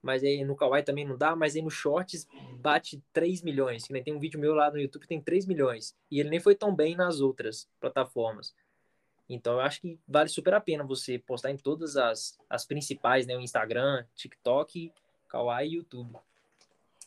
mas 0.02 0.22
aí 0.22 0.44
no 0.44 0.54
Kawaii 0.54 0.84
também 0.84 1.06
não 1.06 1.16
dá, 1.16 1.34
mas 1.34 1.56
aí 1.56 1.62
no 1.62 1.70
Shorts 1.70 2.26
bate 2.60 3.02
3 3.12 3.42
milhões. 3.42 3.88
Nem 3.88 4.02
tem 4.02 4.14
um 4.14 4.18
vídeo 4.18 4.38
meu 4.38 4.54
lá 4.54 4.70
no 4.70 4.78
YouTube 4.78 5.02
que 5.02 5.08
tem 5.08 5.20
3 5.20 5.46
milhões. 5.46 5.96
E 6.10 6.20
ele 6.20 6.28
nem 6.28 6.40
foi 6.40 6.54
tão 6.54 6.74
bem 6.74 6.94
nas 6.94 7.20
outras 7.20 7.68
plataformas. 7.80 8.54
Então 9.28 9.54
eu 9.54 9.60
acho 9.60 9.80
que 9.80 9.98
vale 10.06 10.28
super 10.28 10.52
a 10.52 10.60
pena 10.60 10.84
você 10.84 11.18
postar 11.18 11.50
em 11.50 11.56
todas 11.56 11.96
as, 11.96 12.38
as 12.50 12.66
principais, 12.66 13.26
né? 13.26 13.36
O 13.36 13.40
Instagram, 13.40 14.04
TikTok, 14.14 14.92
Kawaii 15.26 15.70
e 15.70 15.76
YouTube. 15.76 16.18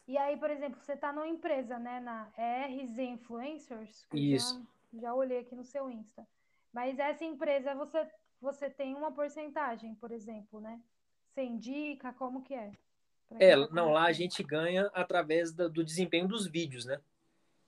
E 0.08 0.18
aí, 0.18 0.38
por 0.38 0.50
exemplo, 0.50 0.80
você 0.82 0.94
está 0.94 1.12
numa 1.12 1.28
empresa, 1.28 1.78
né, 1.78 2.00
na 2.00 2.30
RZ 2.38 2.98
Influencers, 3.00 4.08
Isso. 4.14 4.66
Já, 4.94 5.02
já 5.02 5.14
olhei 5.14 5.40
aqui 5.40 5.54
no 5.54 5.66
seu 5.66 5.90
Insta. 5.90 6.26
Mas 6.72 6.98
essa 6.98 7.26
empresa, 7.26 7.76
você, 7.76 8.08
você 8.40 8.70
tem 8.70 8.96
uma 8.96 9.12
porcentagem, 9.12 9.96
por 9.96 10.12
exemplo, 10.12 10.62
né? 10.62 10.80
Você 11.28 11.44
indica 11.44 12.14
como 12.14 12.42
que 12.42 12.54
é? 12.54 12.72
É, 13.32 13.52
tá 13.52 13.74
não, 13.74 13.92
lá 13.92 14.06
a 14.06 14.14
gente 14.14 14.42
ganha 14.42 14.90
através 14.94 15.52
do, 15.52 15.70
do 15.70 15.84
desempenho 15.84 16.28
dos 16.28 16.48
vídeos, 16.48 16.86
né? 16.86 17.02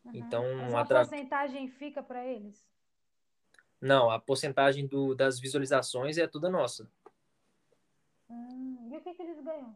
Uhum. 0.05 0.11
Então, 0.13 0.43
Mas 0.55 0.73
a 0.73 0.81
atra... 0.81 0.99
porcentagem 0.99 1.67
fica 1.67 2.01
para 2.01 2.25
eles? 2.25 2.65
Não, 3.81 4.09
a 4.09 4.19
porcentagem 4.19 4.87
do, 4.87 5.13
das 5.13 5.39
visualizações 5.39 6.17
é 6.17 6.27
toda 6.27 6.49
nossa. 6.49 6.89
Hum, 8.29 8.89
e 8.91 8.97
o 8.97 9.01
que, 9.01 9.13
que 9.13 9.21
eles 9.21 9.39
ganham? 9.41 9.75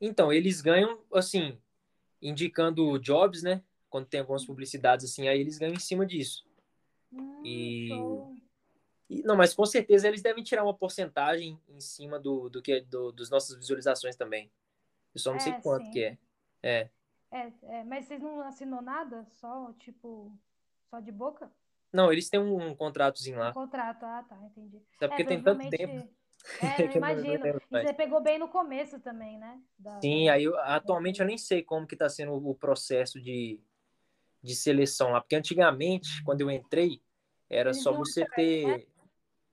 Então, 0.00 0.32
eles 0.32 0.60
ganham, 0.60 1.00
assim, 1.12 1.58
indicando 2.20 2.98
jobs, 2.98 3.42
né? 3.42 3.62
Quando 3.90 4.06
tem 4.06 4.20
algumas 4.20 4.44
publicidades 4.44 5.10
assim, 5.10 5.28
aí 5.28 5.40
eles 5.40 5.58
ganham 5.58 5.74
em 5.74 5.80
cima 5.80 6.04
disso. 6.04 6.46
Hum, 7.12 7.42
e... 7.44 7.88
e... 9.08 9.22
não, 9.22 9.36
mas 9.36 9.54
com 9.54 9.64
certeza 9.64 10.06
eles 10.06 10.20
devem 10.20 10.44
tirar 10.44 10.62
uma 10.62 10.74
porcentagem 10.74 11.58
em 11.68 11.80
cima 11.80 12.18
do, 12.18 12.50
do 12.50 12.60
que 12.60 12.82
do, 12.82 13.10
dos 13.12 13.30
nossas 13.30 13.56
visualizações 13.56 14.14
também. 14.14 14.50
Eu 15.14 15.20
só 15.20 15.30
não 15.30 15.38
é, 15.38 15.40
sei 15.40 15.52
quanto 15.54 15.86
sim. 15.86 15.90
que 15.90 16.04
é. 16.04 16.18
é. 16.62 16.90
É. 17.30 17.52
É, 17.62 17.84
mas 17.84 18.06
vocês 18.06 18.20
não 18.20 18.40
assinou 18.40 18.82
nada? 18.82 19.26
Só, 19.40 19.72
tipo, 19.78 20.32
só 20.90 21.00
de 21.00 21.12
boca? 21.12 21.50
Não, 21.92 22.12
eles 22.12 22.28
têm 22.28 22.40
um, 22.40 22.68
um 22.68 22.74
contratozinho 22.74 23.38
lá. 23.38 23.50
Um 23.50 23.54
contrato, 23.54 24.04
ah, 24.04 24.22
tá, 24.22 24.38
entendi. 24.44 24.82
É 25.00 25.08
porque 25.08 25.22
é, 25.22 25.26
tem 25.26 25.42
tanto 25.42 25.68
tempo. 25.70 26.08
É, 26.60 26.82
eu 26.82 26.92
imagino. 26.92 27.46
e 27.46 27.52
você 27.70 27.92
pegou 27.92 28.20
bem 28.20 28.38
no 28.38 28.48
começo 28.48 28.98
também, 29.00 29.38
né? 29.38 29.60
Da, 29.78 30.00
Sim, 30.00 30.28
aí 30.28 30.44
eu, 30.44 30.58
atualmente 30.58 31.20
eu 31.20 31.26
nem 31.26 31.38
sei 31.38 31.62
como 31.62 31.86
que 31.86 31.94
está 31.94 32.08
sendo 32.08 32.32
o 32.34 32.54
processo 32.54 33.20
de, 33.20 33.60
de 34.42 34.54
seleção 34.56 35.10
lá, 35.10 35.20
porque 35.20 35.36
antigamente, 35.36 36.22
quando 36.24 36.40
eu 36.40 36.50
entrei, 36.50 37.00
era 37.48 37.70
Eles 37.70 37.82
só 37.82 37.92
você 37.92 38.22
atrás, 38.22 38.34
ter. 38.34 38.78
Né? 38.78 38.86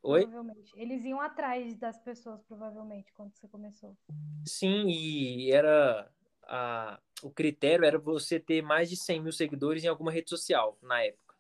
Oi? 0.04 0.28
Eles 0.76 1.04
iam 1.04 1.20
atrás 1.20 1.76
das 1.78 1.98
pessoas, 2.00 2.42
provavelmente, 2.44 3.12
quando 3.14 3.34
você 3.34 3.48
começou. 3.48 3.98
Sim, 4.46 4.88
e 4.88 5.52
era. 5.52 6.12
A, 6.44 7.00
o 7.24 7.32
critério 7.32 7.84
era 7.86 7.98
você 7.98 8.40
ter 8.40 8.62
mais 8.62 8.88
de 8.88 8.96
100 8.96 9.20
mil 9.20 9.32
seguidores 9.32 9.84
em 9.84 9.88
alguma 9.88 10.12
rede 10.12 10.30
social 10.30 10.78
na 10.82 11.02
época. 11.04 11.36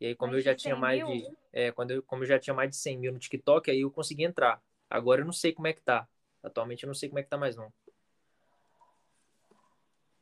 E 0.00 0.06
aí, 0.06 0.14
como 0.14 0.32
mais 0.32 0.40
eu 0.40 0.50
já 0.50 0.56
tinha 0.56 0.74
mais 0.74 1.04
mil? 1.04 1.08
de. 1.08 1.36
É, 1.52 1.70
quando 1.72 1.90
eu, 1.90 2.02
como 2.02 2.22
eu 2.22 2.26
já 2.26 2.38
tinha 2.38 2.54
mais 2.54 2.70
de 2.70 2.76
100 2.76 2.98
mil 2.98 3.12
no 3.12 3.18
TikTok, 3.18 3.70
aí 3.70 3.80
eu 3.80 3.90
consegui 3.90 4.24
entrar. 4.24 4.62
Agora 4.90 5.20
eu 5.20 5.24
não 5.24 5.32
sei 5.32 5.52
como 5.52 5.68
é 5.68 5.72
que 5.72 5.82
tá. 5.82 6.08
Atualmente 6.42 6.82
eu 6.82 6.88
não 6.88 6.94
sei 6.94 7.08
como 7.08 7.20
é 7.20 7.22
que 7.22 7.28
tá 7.28 7.38
mais 7.38 7.56
não. 7.56 7.72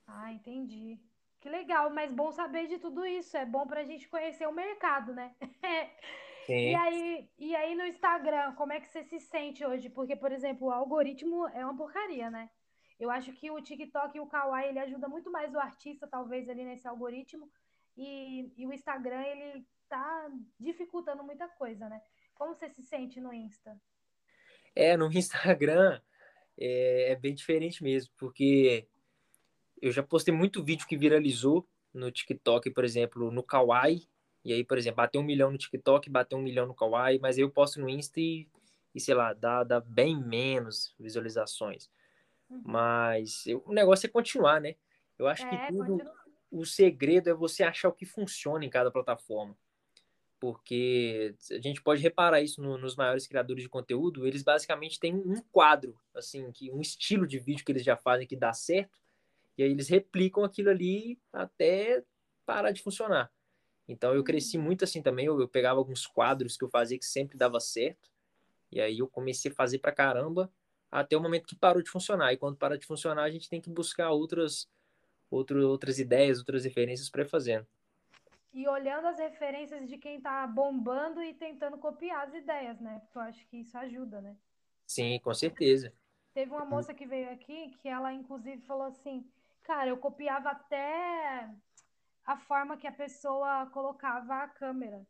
Ah, 0.07 0.33
entendi. 0.33 1.01
Que 1.41 1.49
legal, 1.49 1.91
mas 1.91 2.13
bom 2.13 2.31
saber 2.31 2.67
de 2.67 2.79
tudo 2.79 3.07
isso. 3.07 3.37
É 3.37 3.47
bom 3.47 3.67
para 3.67 3.81
a 3.81 3.85
gente 3.85 4.09
conhecer 4.09 4.47
o 4.47 4.53
mercado, 4.53 5.15
né? 5.15 5.35
E 6.51 6.75
Sim. 6.75 6.75
aí, 6.75 7.31
e 7.39 7.55
aí 7.55 7.75
no 7.75 7.85
Instagram, 7.85 8.55
como 8.55 8.73
é 8.73 8.81
que 8.81 8.89
você 8.89 9.05
se 9.05 9.21
sente 9.21 9.63
hoje? 9.67 9.91
Porque, 9.91 10.17
por 10.17 10.33
exemplo, 10.33 10.69
o 10.69 10.71
algoritmo 10.71 11.47
é 11.49 11.63
uma 11.63 11.77
porcaria, 11.77 12.31
né? 12.31 12.49
Eu 12.99 13.11
acho 13.11 13.35
que 13.35 13.51
o 13.51 13.61
TikTok 13.61 14.17
e 14.17 14.21
o 14.21 14.27
Kawaii, 14.27 14.71
ele 14.71 14.79
ajuda 14.79 15.09
muito 15.09 15.31
mais 15.31 15.55
o 15.55 15.59
artista, 15.59 16.07
talvez, 16.07 16.49
ali 16.49 16.65
nesse 16.65 16.89
algoritmo. 16.89 17.51
E, 17.95 18.51
e 18.57 18.67
o 18.67 18.73
Instagram, 18.73 19.23
ele 19.25 19.69
tá 19.91 20.31
dificultando 20.59 21.23
muita 21.23 21.47
coisa, 21.49 21.87
né? 21.87 22.01
Como 22.35 22.55
você 22.55 22.71
se 22.71 22.83
sente 22.83 23.21
no 23.21 23.33
Insta? 23.33 23.79
É, 24.75 24.97
no 24.97 25.11
Instagram 25.13 26.01
é, 26.57 27.13
é 27.13 27.17
bem 27.17 27.35
diferente 27.35 27.83
mesmo, 27.83 28.13
porque 28.17 28.87
eu 29.81 29.93
já 29.93 30.03
postei 30.03 30.35
muito 30.35 30.63
vídeo 30.63 30.87
que 30.87 30.97
viralizou 30.97 31.67
no 31.93 32.11
TikTok, 32.11 32.71
por 32.71 32.85
exemplo, 32.85 33.31
no 33.31 33.43
Kawaii. 33.43 34.09
E 34.45 34.53
aí, 34.53 34.65
por 34.65 34.79
exemplo, 34.79 34.97
bateu 34.97 35.21
um 35.21 35.25
milhão 35.25 35.51
no 35.51 35.59
TikTok, 35.59 36.09
bateu 36.09 36.39
um 36.39 36.43
milhão 36.43 36.67
no 36.67 36.75
Kawaii, 36.75 37.19
mas 37.19 37.37
aí 37.37 37.43
eu 37.43 37.51
posto 37.51 37.81
no 37.81 37.89
Insta 37.89 38.21
e, 38.21 38.49
e 38.95 39.01
sei 39.01 39.15
lá, 39.15 39.33
dá, 39.35 39.63
dá 39.65 39.81
bem 39.81 40.17
menos 40.17 40.95
visualizações. 40.99 41.91
Uhum. 42.49 42.63
Mas 42.65 43.47
eu, 43.47 43.63
o 43.67 43.73
negócio 43.73 44.07
é 44.07 44.11
continuar, 44.11 44.61
né? 44.61 44.75
Eu 45.19 45.27
acho 45.27 45.49
que 45.49 45.55
É, 45.55 45.69
tudo, 45.69 45.99
continua. 45.99 46.15
o 46.51 46.65
segredo 46.65 47.29
é 47.29 47.35
você 47.35 47.63
achar 47.63 47.89
o 47.89 47.93
que 47.93 48.07
funciona 48.07 48.65
em 48.65 48.71
cada 48.71 48.91
plataforma. 48.91 49.57
Porque 50.41 51.35
a 51.51 51.61
gente 51.61 51.83
pode 51.83 52.01
reparar 52.01 52.41
isso 52.41 52.63
no, 52.63 52.79
nos 52.79 52.95
maiores 52.95 53.27
criadores 53.27 53.63
de 53.65 53.69
conteúdo, 53.69 54.27
eles 54.27 54.43
basicamente 54.43 55.01
têm 55.01 55.15
um 55.15 55.43
quadro, 55.51 55.99
assim, 56.15 56.53
que 56.53 56.71
um 56.71 56.81
estilo 56.81 57.27
de 57.27 57.39
vídeo 57.41 57.65
que 57.65 57.73
eles 57.73 57.83
já 57.85 57.97
fazem 57.97 58.27
que 58.27 58.37
dá 58.37 58.53
certo, 58.53 59.01
e 59.57 59.63
aí 59.63 59.71
eles 59.71 59.89
replicam 59.89 60.45
aquilo 60.45 60.71
ali 60.71 61.19
até 61.33 62.05
parar 62.47 62.73
de 62.73 62.83
funcionar. 62.83 63.33
Então 63.89 64.15
eu 64.15 64.25
cresci 64.25 64.59
Uhum. 64.59 64.65
muito 64.65 64.85
assim 64.85 65.03
também, 65.03 65.27
eu, 65.27 65.41
eu 65.41 65.49
pegava 65.49 65.81
alguns 65.81 66.07
quadros 66.07 66.57
que 66.57 66.65
eu 66.65 66.71
fazia 66.71 66.99
que 66.99 67.07
sempre 67.07 67.39
dava 67.39 67.61
certo, 67.61 68.11
e 68.73 68.81
aí 68.81 68.99
eu 69.01 69.09
comecei 69.09 69.51
a 69.51 69.55
fazer 69.55 69.79
pra 69.79 69.93
caramba 69.93 70.53
até 70.91 71.17
o 71.17 71.21
momento 71.23 71.47
que 71.47 71.57
parou 71.57 71.83
de 71.83 71.91
funcionar. 71.91 72.33
E 72.33 72.39
quando 72.39 72.57
para 72.57 72.79
de 72.79 72.87
funcionar, 72.87 73.25
a 73.25 73.31
gente 73.31 73.49
tem 73.49 73.61
que 73.61 73.71
buscar 73.71 74.11
outras 74.11 74.69
outro, 75.31 75.67
outras 75.69 75.99
ideias, 75.99 76.39
outras 76.39 76.65
referências 76.65 77.11
para 77.11 77.23
ir 77.23 77.29
fazendo. 77.29 77.67
E 78.53 78.67
olhando 78.67 79.07
as 79.07 79.19
referências 79.19 79.89
de 79.89 79.99
quem 79.99 80.21
tá 80.21 80.47
bombando 80.47 81.23
e 81.23 81.35
tentando 81.35 81.79
copiar 81.79 82.27
as 82.27 82.35
ideias, 82.35 82.81
né? 82.81 83.01
Porque 83.01 83.19
eu 83.19 83.23
acho 83.23 83.47
que 83.47 83.59
isso 83.59 83.77
ajuda, 83.77 84.21
né? 84.21 84.37
Sim, 84.87 85.19
com 85.21 85.35
certeza. 85.35 85.93
Teve 86.33 86.51
uma 86.53 86.65
moça 86.65 86.95
que 86.95 87.07
veio 87.07 87.31
aqui 87.31 87.77
que 87.79 87.89
ela, 87.89 88.13
inclusive, 88.13 88.63
falou 88.63 88.87
assim: 88.87 89.29
Cara, 89.63 89.91
eu 89.91 89.99
copiava 89.99 90.51
até 90.51 91.51
a 92.25 92.37
forma 92.37 92.77
que 92.77 92.87
a 92.87 92.93
pessoa 92.93 93.67
colocava 93.67 94.35
a 94.45 94.49
câmera. 94.49 95.07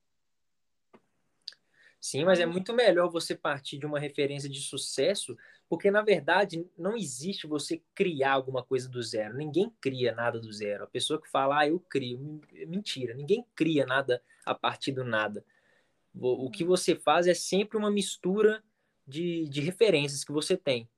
Sim, 2.00 2.24
mas 2.24 2.38
é 2.38 2.46
muito 2.46 2.72
melhor 2.72 3.10
você 3.10 3.34
partir 3.34 3.76
de 3.78 3.86
uma 3.86 3.98
referência 3.98 4.48
de 4.48 4.60
sucesso, 4.60 5.36
porque 5.68 5.90
na 5.90 6.02
verdade 6.02 6.66
não 6.76 6.96
existe 6.96 7.46
você 7.46 7.82
criar 7.94 8.32
alguma 8.32 8.62
coisa 8.62 8.88
do 8.88 9.02
zero. 9.02 9.36
Ninguém 9.36 9.70
cria 9.80 10.14
nada 10.14 10.40
do 10.40 10.50
zero. 10.52 10.84
A 10.84 10.86
pessoa 10.86 11.20
que 11.20 11.28
fala, 11.28 11.60
ah, 11.60 11.68
eu 11.68 11.78
crio, 11.78 12.40
mentira. 12.66 13.14
Ninguém 13.14 13.44
cria 13.54 13.84
nada 13.84 14.22
a 14.46 14.54
partir 14.54 14.92
do 14.92 15.04
nada. 15.04 15.44
O 16.18 16.50
que 16.50 16.64
uhum, 16.64 16.70
você 16.70 16.96
faz 16.96 17.26
é 17.26 17.34
sempre 17.34 17.76
uma 17.76 17.90
mistura 17.90 18.62
de, 19.06 19.46
de 19.48 19.60
referências 19.60 20.24
que 20.24 20.32
você 20.32 20.56
tem. 20.56 20.88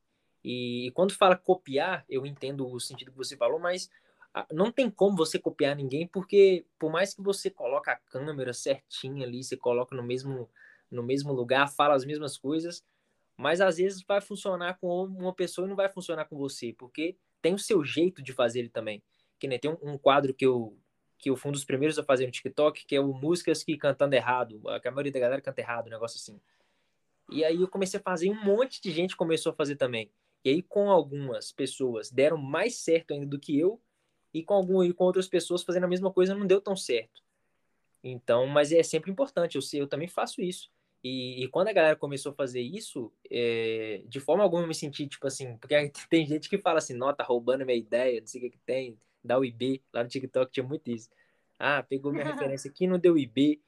E, 0.42 0.86
e 0.86 0.90
quando 0.92 1.12
fala 1.12 1.36
copiar, 1.36 2.04
eu 2.08 2.24
entendo 2.24 2.66
o 2.66 2.78
sentido 2.80 3.10
que 3.10 3.18
você 3.18 3.36
falou, 3.36 3.58
mas 3.58 3.90
ah, 4.32 4.46
não 4.52 4.70
tem 4.70 4.88
como 4.88 5.16
você 5.16 5.38
copiar 5.38 5.74
ninguém, 5.74 6.06
porque 6.06 6.64
por 6.78 6.90
mais 6.90 7.12
que 7.12 7.20
você 7.20 7.50
coloque 7.50 7.90
a 7.90 7.96
câmera 7.96 8.52
certinha 8.52 9.26
ali, 9.26 9.42
você 9.42 9.56
coloca 9.56 9.94
no 9.96 10.02
mesmo, 10.02 10.48
no 10.90 11.02
mesmo 11.02 11.32
lugar, 11.32 11.68
fala 11.68 11.94
as 11.94 12.04
mesmas 12.04 12.38
coisas, 12.38 12.84
mas 13.40 13.62
às 13.62 13.78
vezes 13.78 14.02
vai 14.02 14.20
funcionar 14.20 14.78
com 14.78 15.04
uma 15.04 15.34
pessoa 15.34 15.66
e 15.66 15.68
não 15.68 15.74
vai 15.74 15.88
funcionar 15.88 16.26
com 16.26 16.36
você, 16.36 16.74
porque 16.74 17.16
tem 17.40 17.54
o 17.54 17.58
seu 17.58 17.82
jeito 17.82 18.22
de 18.22 18.34
fazer 18.34 18.58
ele 18.58 18.68
também. 18.68 19.02
Que 19.38 19.48
nem 19.48 19.58
tem 19.58 19.70
um, 19.70 19.78
um 19.94 19.98
quadro 19.98 20.34
que 20.34 20.44
eu 20.44 20.76
que 21.18 21.28
eu 21.28 21.36
fui 21.36 21.50
um 21.50 21.52
dos 21.52 21.66
primeiros 21.66 21.98
a 21.98 22.02
fazer 22.02 22.24
no 22.24 22.32
TikTok, 22.32 22.86
que 22.86 22.96
é 22.96 23.00
o 23.00 23.12
músicas 23.12 23.62
que 23.62 23.76
cantando 23.76 24.14
errado, 24.14 24.62
que 24.80 24.88
a 24.88 24.90
maioria 24.90 25.12
da 25.12 25.20
galera 25.20 25.42
canta 25.42 25.60
errado, 25.60 25.86
um 25.86 25.90
negócio 25.90 26.16
assim. 26.16 26.40
E 27.30 27.44
aí 27.44 27.60
eu 27.60 27.68
comecei 27.68 28.00
a 28.00 28.02
fazer, 28.02 28.28
e 28.28 28.30
um 28.30 28.42
monte 28.42 28.80
de 28.80 28.90
gente 28.90 29.14
começou 29.14 29.52
a 29.52 29.54
fazer 29.54 29.76
também. 29.76 30.10
E 30.42 30.48
aí 30.48 30.62
com 30.62 30.90
algumas 30.90 31.52
pessoas 31.52 32.10
deram 32.10 32.38
mais 32.38 32.76
certo 32.76 33.12
ainda 33.12 33.26
do 33.26 33.38
que 33.38 33.58
eu, 33.58 33.78
e 34.32 34.42
com 34.42 34.54
algumas 34.54 34.88
e 34.88 34.94
com 34.94 35.04
outras 35.04 35.28
pessoas 35.28 35.62
fazendo 35.62 35.84
a 35.84 35.88
mesma 35.88 36.10
coisa 36.10 36.34
não 36.34 36.46
deu 36.46 36.60
tão 36.60 36.74
certo. 36.74 37.22
Então, 38.02 38.46
mas 38.46 38.72
é 38.72 38.82
sempre 38.82 39.10
importante, 39.10 39.56
eu, 39.56 39.80
eu 39.80 39.86
também 39.86 40.08
faço 40.08 40.40
isso. 40.40 40.70
E, 41.02 41.42
e 41.42 41.48
quando 41.48 41.68
a 41.68 41.72
galera 41.72 41.96
começou 41.96 42.32
a 42.32 42.34
fazer 42.34 42.60
isso, 42.60 43.12
é, 43.30 44.02
de 44.06 44.20
forma 44.20 44.42
alguma 44.42 44.62
eu 44.62 44.68
me 44.68 44.74
senti, 44.74 45.06
tipo 45.06 45.26
assim, 45.26 45.56
porque 45.56 45.74
tem 46.10 46.26
gente 46.26 46.48
que 46.48 46.58
fala 46.58 46.78
assim, 46.78 46.94
não, 46.94 47.14
tá 47.14 47.24
roubando 47.24 47.64
minha 47.64 47.78
ideia, 47.78 48.20
não 48.20 48.26
sei 48.26 48.40
o 48.40 48.44
que, 48.44 48.50
que 48.50 48.58
tem, 48.58 48.98
dá 49.24 49.38
o 49.38 49.44
IB, 49.44 49.82
lá 49.92 50.02
no 50.02 50.08
TikTok 50.08 50.52
tinha 50.52 50.66
muito 50.66 50.90
isso. 50.90 51.08
Ah, 51.58 51.82
pegou 51.82 52.12
minha 52.12 52.24
referência 52.54 52.70
aqui, 52.70 52.86
não 52.86 52.98
deu 52.98 53.16
IB. 53.16 53.60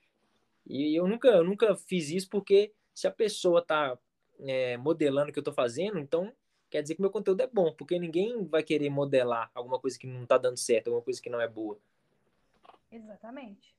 E 0.67 0.95
eu 0.95 1.07
nunca, 1.09 1.29
eu 1.29 1.45
nunca 1.45 1.75
fiz 1.75 2.11
isso 2.11 2.29
porque 2.29 2.73
se 2.95 3.07
a 3.07 3.11
pessoa 3.11 3.62
tá 3.65 3.99
é, 4.41 4.77
modelando 4.77 5.31
o 5.31 5.33
que 5.33 5.39
eu 5.39 5.43
tô 5.43 5.53
fazendo, 5.53 5.99
então 5.99 6.33
quer 6.71 6.83
dizer 6.83 6.95
que 6.95 7.01
meu 7.01 7.11
conteúdo 7.11 7.41
é 7.43 7.47
bom, 7.47 7.73
porque 7.73 7.99
ninguém 7.99 8.47
vai 8.47 8.62
querer 8.62 8.89
modelar 8.89 9.51
alguma 9.55 9.79
coisa 9.79 9.99
que 9.99 10.07
não 10.07 10.25
tá 10.25 10.39
dando 10.39 10.57
certo, 10.57 10.89
alguma 10.89 11.05
coisa 11.05 11.21
que 11.21 11.29
não 11.29 11.41
é 11.41 11.49
boa. 11.49 11.79
exatamente. 12.91 13.75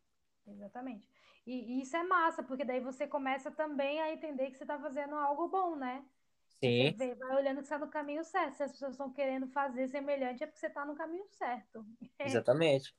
Exatamente. 0.46 1.13
E, 1.46 1.74
e 1.78 1.82
isso 1.82 1.96
é 1.96 2.04
massa, 2.04 2.42
porque 2.42 2.64
daí 2.64 2.80
você 2.80 3.06
começa 3.06 3.52
também 3.52 4.02
a 4.02 4.14
entender 4.14 4.50
que 4.50 4.58
você 4.58 4.64
está 4.64 4.80
fazendo 4.80 5.16
algo 5.16 5.48
bom, 5.48 5.76
né? 5.76 6.06
Você 6.48 6.92
Sim, 6.92 6.96
vê, 6.98 7.16
vai 7.16 7.36
olhando 7.36 7.62
que 7.62 7.68
você 7.68 7.74
está 7.74 7.86
no 7.86 7.92
caminho 7.92 8.24
certo. 8.24 8.56
Se 8.56 8.64
as 8.64 8.72
pessoas 8.72 8.92
estão 8.92 9.12
querendo 9.12 9.48
fazer 9.48 9.88
semelhante, 9.90 10.44
é 10.44 10.48
porque 10.48 10.60
você 10.60 10.68
está 10.68 10.86
no 10.86 10.96
caminho 10.96 11.26
certo. 11.32 11.86
exatamente. 12.20 12.96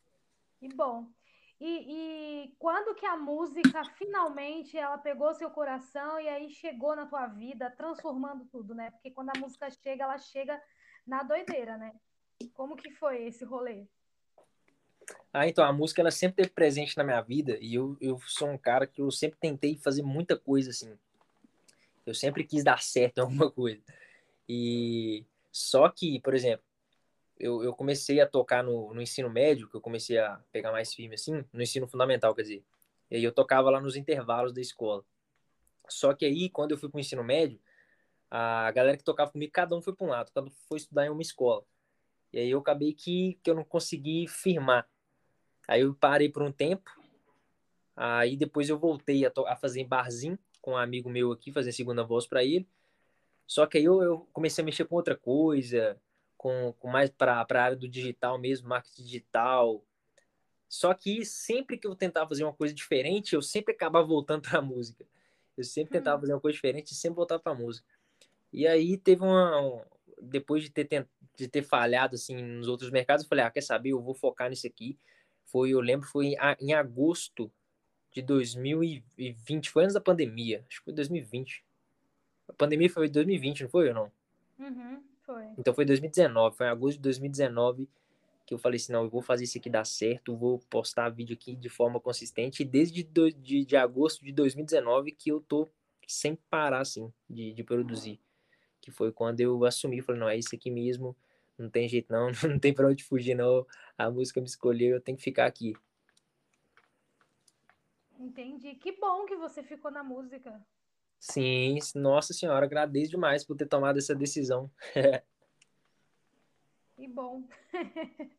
Que 0.59 0.69
bom. 0.75 1.09
E, 1.61 2.47
e 2.47 2.57
quando 2.59 2.95
que 2.95 3.07
a 3.07 3.17
música 3.17 3.85
finalmente 3.97 4.77
ela 4.77 4.99
pegou 4.99 5.35
seu 5.35 5.51
coração 5.51 6.21
e 6.21 6.29
aí 6.29 6.51
chegou 6.51 6.95
na 6.95 7.07
tua 7.07 7.27
vida, 7.27 7.71
transformando 7.71 8.45
tudo, 8.47 8.75
né? 8.75 8.91
Porque 8.91 9.11
quando 9.11 9.31
a 9.31 9.41
música 9.41 9.71
chega, 9.71 10.05
ela 10.05 10.19
chega 10.19 10.61
na 11.07 11.23
doideira, 11.23 11.79
né? 11.79 11.95
Como 12.53 12.77
que 12.77 12.91
foi 12.91 13.25
esse 13.25 13.45
rolê? 13.45 13.87
Ah, 15.33 15.49
então 15.49 15.65
a 15.65 15.73
música 15.73 16.01
ela 16.01 16.11
sempre 16.11 16.37
teve 16.37 16.51
presente 16.51 16.97
na 16.97 17.05
minha 17.05 17.21
vida 17.21 17.59
e 17.61 17.75
eu, 17.75 17.97
eu 18.01 18.21
sou 18.27 18.49
um 18.49 18.59
cara 18.59 18.87
que 18.87 19.03
eu 19.03 19.11
sempre 19.11 19.39
tentei 19.41 19.77
fazer 19.77 20.03
muita 20.03 20.37
coisa 20.37 20.71
assim. 20.71 20.97
Eu 22.07 22.15
sempre 22.15 22.45
quis 22.45 22.63
dar 22.63 22.83
certo 22.83 23.19
em 23.19 23.21
alguma 23.23 23.51
coisa. 23.51 23.81
E 24.49 25.25
só 25.51 25.89
que, 25.89 26.21
por 26.21 26.35
exemplo, 26.35 26.65
eu, 27.39 27.63
eu 27.63 27.75
comecei 27.75 28.21
a 28.21 28.27
tocar 28.27 28.63
no, 28.63 28.95
no 28.95 29.03
ensino 29.03 29.29
médio, 29.29 29.69
que 29.69 29.77
eu 29.77 29.81
comecei 29.81 30.19
a 30.19 30.41
pegar 30.53 30.71
mais 30.71 30.95
firme 30.95 31.15
assim, 31.15 31.45
no 31.53 31.63
ensino 31.63 31.87
fundamental, 31.89 32.35
quer 32.35 32.43
dizer. 32.43 32.65
E 33.11 33.17
aí 33.17 33.25
eu 33.25 33.33
tocava 33.33 33.71
lá 33.71 33.81
nos 33.81 33.97
intervalos 33.97 34.53
da 34.53 34.61
escola. 34.61 35.05
Só 35.89 36.15
que 36.15 36.25
aí, 36.25 36.49
quando 36.49 36.73
eu 36.73 36.79
fui 36.79 36.89
pro 36.89 37.01
ensino 37.01 37.23
médio, 37.23 37.61
a 38.31 38.71
galera 38.73 38.97
que 38.97 39.05
tocava 39.05 39.31
comigo, 39.31 39.53
cada 39.53 39.77
um 39.77 39.83
foi 39.83 39.95
para 39.95 40.07
um 40.07 40.11
lado, 40.11 40.31
cada 40.33 40.47
um 40.47 40.51
foi 40.69 40.79
estudar 40.79 41.07
em 41.07 41.11
uma 41.11 41.23
escola. 41.23 41.65
E 42.33 42.39
aí 42.39 42.51
eu 42.51 42.59
acabei 42.59 42.93
que, 42.93 43.39
que 43.43 43.51
eu 43.51 43.55
não 43.55 43.65
consegui 43.65 44.27
firmar. 44.27 44.89
Aí 45.66 45.80
eu 45.83 45.94
parei 45.94 46.28
por 46.28 46.42
um 46.42 46.52
tempo, 46.52 46.90
aí 47.97 48.37
depois 48.37 48.68
eu 48.68 48.78
voltei 48.78 49.25
a, 49.25 49.33
a 49.47 49.56
fazer 49.56 49.80
em 49.80 49.88
barzinho 49.88 50.38
com 50.61 50.73
um 50.73 50.76
amigo 50.76 51.11
meu 51.11 51.30
aqui, 51.30 51.52
fazer 51.52 51.73
segunda 51.73 52.02
voz 52.02 52.26
para 52.26 52.42
ele. 52.42 52.66
Só 53.47 53.66
que 53.66 53.78
aí 53.78 53.85
eu, 53.85 54.02
eu, 54.02 54.28
comecei 54.33 54.62
a 54.62 54.64
mexer 54.64 54.87
com 54.87 54.94
outra 54.94 55.14
coisa, 55.16 56.00
com, 56.37 56.75
com 56.78 56.88
mais 56.88 57.11
para 57.11 57.35
a 57.35 57.62
área 57.62 57.76
do 57.76 57.88
digital 57.88 58.38
mesmo, 58.38 58.68
marketing 58.68 59.04
digital. 59.04 59.85
Só 60.68 60.94
que 60.94 61.25
sempre 61.25 61.76
que 61.76 61.87
eu 61.87 61.94
tentava 61.94 62.28
fazer 62.28 62.44
uma 62.44 62.52
coisa 62.52 62.75
diferente, 62.75 63.35
eu 63.35 63.42
sempre 63.42 63.75
acabava 63.75 64.06
voltando 64.06 64.42
para 64.42 64.59
a 64.59 64.62
música. 64.62 65.06
Eu 65.56 65.64
sempre 65.64 65.92
tentava 65.92 66.16
Hum, 66.16 66.21
fazer 66.21 66.33
uma 66.33 66.40
coisa 66.40 66.56
diferente 66.56 66.92
e 66.92 66.94
sempre 66.94 67.16
voltava 67.16 67.40
para 67.40 67.52
a 67.52 67.54
música. 67.54 67.87
E 68.52 68.66
aí 68.66 68.97
teve 68.97 69.23
uma. 69.23 69.61
Um, 69.61 69.83
depois 70.21 70.62
de 70.64 70.71
ter, 70.71 71.06
de 71.37 71.49
ter 71.49 71.62
falhado 71.62 72.14
assim 72.14 72.42
nos 72.42 72.68
outros 72.68 72.90
mercados, 72.90 73.25
eu 73.25 73.28
falei, 73.28 73.44
ah, 73.44 73.50
quer 73.50 73.61
saber? 73.61 73.90
Eu 73.90 74.02
vou 74.02 74.14
focar 74.14 74.49
nisso 74.49 74.66
aqui. 74.66 74.99
Foi, 75.55 75.71
eu 75.71 75.79
lembro, 75.79 76.05
foi 76.05 76.35
em, 76.61 76.73
agosto 76.73 77.49
de 78.11 78.21
2020, 78.23 79.71
foi 79.71 79.85
antes 79.85 79.95
da 79.95 80.01
pandemia, 80.01 80.65
acho 80.69 80.81
que 80.81 80.87
foi 80.87 80.93
2020. 80.93 81.65
A 82.49 82.53
pandemia 82.55 82.91
foi 82.91 83.07
em 83.07 83.13
2020, 83.13 83.63
não 83.63 83.71
foi 83.71 83.87
ou 83.91 83.95
não? 83.95 84.13
uhum, 84.59 85.01
foi. 85.23 85.45
Então 85.57 85.73
foi 85.73 85.85
2019, 85.85 86.57
foi 86.57 86.67
em 86.67 86.71
agosto 86.71 86.97
de 86.97 87.03
2019 87.03 87.89
que 88.45 88.53
eu 88.53 88.59
falei 88.59 88.79
assim, 88.79 88.93
não, 88.93 89.05
eu 89.05 89.09
vou 89.09 89.23
fazer 89.23 89.45
isso 89.45 89.57
aqui 89.57 89.71
dar 89.71 89.87
certo, 89.87 90.37
vou 90.37 90.59
postar 90.69 91.09
vídeo 91.09 91.35
aqui 91.35 91.55
de 91.55 91.69
forma 91.69 92.01
consistente, 92.01 92.65
e 92.65 92.67
desde 92.67 93.05
do, 93.05 93.31
de, 93.31 93.65
de 93.65 93.77
agosto 93.77 94.25
de 94.25 94.33
2019 94.33 95.13
que 95.13 95.31
eu 95.31 95.41
tô 95.41 95.69
sem 96.05 96.35
parar, 96.51 96.81
assim, 96.81 97.13
de, 97.31 97.53
de 97.53 97.63
produzir. 97.63 98.19
que 98.81 98.91
foi 98.91 99.13
quando 99.13 99.39
eu 99.39 99.65
assumi, 99.65 100.03
falei, 100.03 100.21
não, 100.21 100.29
é 100.29 100.37
isso 100.37 100.53
aqui 100.53 100.69
mesmo, 100.69 101.17
não 101.59 101.71
tem 101.71 101.89
jeito 101.89 102.13
não, 102.13 102.31
não 102.49 102.59
tem 102.59 102.75
para 102.75 102.89
onde 102.89 103.05
fugir 103.05 103.35
não, 103.35 103.67
a 103.97 104.11
música 104.11 104.41
me 104.41 104.47
escolheu, 104.47 104.97
eu 104.97 105.01
tenho 105.01 105.17
que 105.17 105.25
ficar 105.25 105.47
aqui. 105.47 105.75
Entendi. 108.19 108.75
Que 108.77 108.93
bom 108.93 109.27
que 109.27 109.37
você 109.37 109.63
ficou 109.63 109.91
na 109.91 110.03
música. 110.03 110.65
Sim, 111.19 111.79
nossa 111.95 112.33
senhora, 112.33 112.67
agradeço 112.67 113.11
demais 113.11 113.45
por 113.45 113.57
ter 113.57 113.67
tomado 113.67 113.99
essa 113.99 114.15
decisão. 114.15 114.71
que 116.97 117.09
bom. 117.09 117.43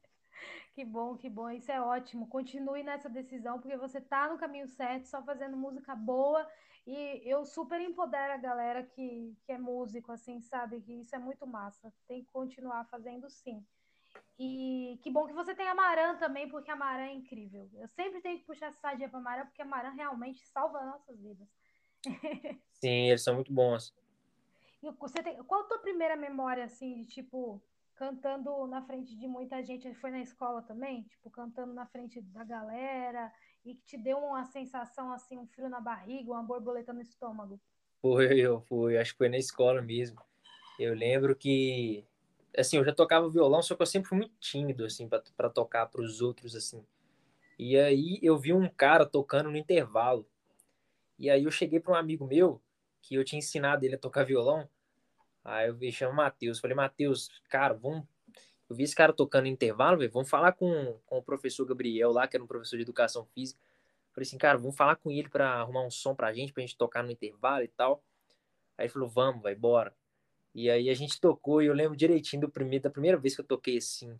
que 0.73 0.85
bom, 0.85 1.17
que 1.17 1.29
bom. 1.29 1.49
Isso 1.49 1.71
é 1.71 1.81
ótimo. 1.81 2.27
Continue 2.27 2.83
nessa 2.83 3.09
decisão, 3.09 3.59
porque 3.59 3.77
você 3.77 3.99
tá 3.99 4.29
no 4.29 4.37
caminho 4.37 4.67
certo, 4.67 5.05
só 5.05 5.23
fazendo 5.23 5.57
música 5.57 5.95
boa. 5.95 6.47
E 6.85 7.21
eu 7.25 7.45
super 7.45 7.81
empodero 7.81 8.33
a 8.33 8.37
galera 8.37 8.83
que, 8.83 9.35
que 9.43 9.51
é 9.51 9.57
músico, 9.57 10.11
assim, 10.11 10.39
sabe? 10.39 10.81
Que 10.81 10.93
isso 10.93 11.15
é 11.15 11.19
muito 11.19 11.47
massa. 11.47 11.91
Tem 12.07 12.23
que 12.23 12.31
continuar 12.31 12.85
fazendo 12.85 13.27
sim. 13.29 13.65
E 14.37 14.99
que 15.01 15.09
bom 15.09 15.25
que 15.25 15.33
você 15.33 15.55
tem 15.55 15.67
a 15.67 15.73
Maran 15.73 16.17
também, 16.17 16.47
porque 16.47 16.69
a 16.69 16.75
Maran 16.75 17.05
é 17.05 17.13
incrível. 17.13 17.69
Eu 17.73 17.87
sempre 17.87 18.21
tenho 18.21 18.37
que 18.37 18.45
puxar 18.45 18.67
essa 18.67 18.79
sardinha 18.79 19.09
pra 19.09 19.19
Maran, 19.19 19.45
porque 19.45 19.61
a 19.61 19.65
Maran 19.65 19.91
realmente 19.91 20.45
salva 20.45 20.85
nossas 20.85 21.19
vidas. 21.19 21.47
Sim, 22.73 23.09
eles 23.09 23.23
são 23.23 23.35
muito 23.35 23.51
bons. 23.51 23.95
E 24.83 24.91
você 24.91 25.23
tem, 25.23 25.41
qual 25.43 25.61
a 25.61 25.67
tua 25.67 25.79
primeira 25.79 26.15
memória, 26.15 26.65
assim, 26.65 26.93
de 26.93 27.05
tipo, 27.05 27.63
cantando 27.95 28.67
na 28.67 28.83
frente 28.83 29.17
de 29.17 29.27
muita 29.27 29.63
gente? 29.63 29.91
Foi 29.95 30.11
na 30.11 30.19
escola 30.19 30.61
também? 30.61 31.03
Tipo, 31.03 31.31
cantando 31.31 31.73
na 31.73 31.87
frente 31.87 32.21
da 32.21 32.43
galera 32.43 33.33
e 33.65 33.73
que 33.73 33.83
te 33.83 33.97
deu 33.97 34.17
uma 34.19 34.45
sensação, 34.45 35.11
assim, 35.11 35.37
um 35.37 35.47
frio 35.47 35.67
na 35.69 35.81
barriga, 35.81 36.31
uma 36.31 36.43
borboleta 36.43 36.93
no 36.93 37.01
estômago? 37.01 37.59
Foi, 38.01 38.27
eu 38.39 38.61
fui, 38.61 38.97
acho 38.97 39.13
que 39.13 39.17
foi 39.17 39.29
na 39.29 39.37
escola 39.37 39.81
mesmo. 39.81 40.21
Eu 40.79 40.93
lembro 40.93 41.35
que 41.35 42.05
assim, 42.57 42.77
eu 42.77 42.85
já 42.85 42.93
tocava 42.93 43.29
violão, 43.29 43.61
só 43.61 43.75
que 43.75 43.81
eu 43.81 43.85
sempre 43.85 44.09
fui 44.09 44.17
muito 44.17 44.35
tímido, 44.39 44.85
assim, 44.85 45.07
para 45.07 45.49
tocar 45.49 45.87
para 45.87 46.01
os 46.01 46.21
outros, 46.21 46.55
assim. 46.55 46.85
E 47.57 47.77
aí 47.77 48.19
eu 48.21 48.37
vi 48.37 48.53
um 48.53 48.69
cara 48.69 49.05
tocando 49.05 49.49
no 49.49 49.57
intervalo. 49.57 50.27
E 51.17 51.29
aí 51.29 51.43
eu 51.43 51.51
cheguei 51.51 51.79
para 51.79 51.93
um 51.93 51.95
amigo 51.95 52.25
meu, 52.25 52.61
que 53.01 53.15
eu 53.15 53.23
tinha 53.23 53.39
ensinado 53.39 53.85
ele 53.85 53.95
a 53.95 53.99
tocar 53.99 54.25
violão. 54.25 54.67
Aí 55.43 55.67
eu 55.67 55.75
vi, 55.75 55.91
chama 55.91 56.13
Matheus. 56.13 56.59
Falei, 56.59 56.75
Matheus, 56.75 57.29
cara, 57.49 57.73
vamos. 57.73 58.05
Eu 58.69 58.75
vi 58.75 58.83
esse 58.83 58.95
cara 58.95 59.13
tocando 59.13 59.47
intervalo, 59.47 59.97
velho. 59.97 60.11
Vamos 60.11 60.29
falar 60.29 60.53
com, 60.53 60.97
com 61.05 61.17
o 61.17 61.23
professor 61.23 61.65
Gabriel 61.65 62.11
lá, 62.11 62.27
que 62.27 62.35
era 62.35 62.43
um 62.43 62.47
professor 62.47 62.77
de 62.77 62.83
educação 62.83 63.25
física. 63.25 63.59
Falei 64.13 64.27
assim, 64.27 64.37
cara, 64.37 64.57
vamos 64.57 64.75
falar 64.75 64.95
com 64.95 65.11
ele 65.11 65.29
para 65.29 65.49
arrumar 65.49 65.85
um 65.85 65.91
som 65.91 66.15
pra 66.15 66.33
gente, 66.33 66.53
pra 66.53 66.61
gente 66.61 66.77
tocar 66.77 67.03
no 67.03 67.11
intervalo 67.11 67.63
e 67.63 67.67
tal. 67.67 68.01
Aí 68.77 68.85
ele 68.85 68.93
falou, 68.93 69.09
vamos, 69.09 69.41
vai, 69.41 69.53
bora. 69.53 69.93
E 70.53 70.69
aí 70.69 70.89
a 70.89 70.93
gente 70.93 71.19
tocou 71.19 71.61
e 71.61 71.65
eu 71.65 71.73
lembro 71.73 71.97
direitinho 71.97 72.43
do 72.43 72.49
primeiro, 72.49 72.83
da 72.83 72.89
primeira 72.89 73.17
vez 73.17 73.35
que 73.35 73.41
eu 73.41 73.45
toquei 73.45 73.77
assim. 73.77 74.17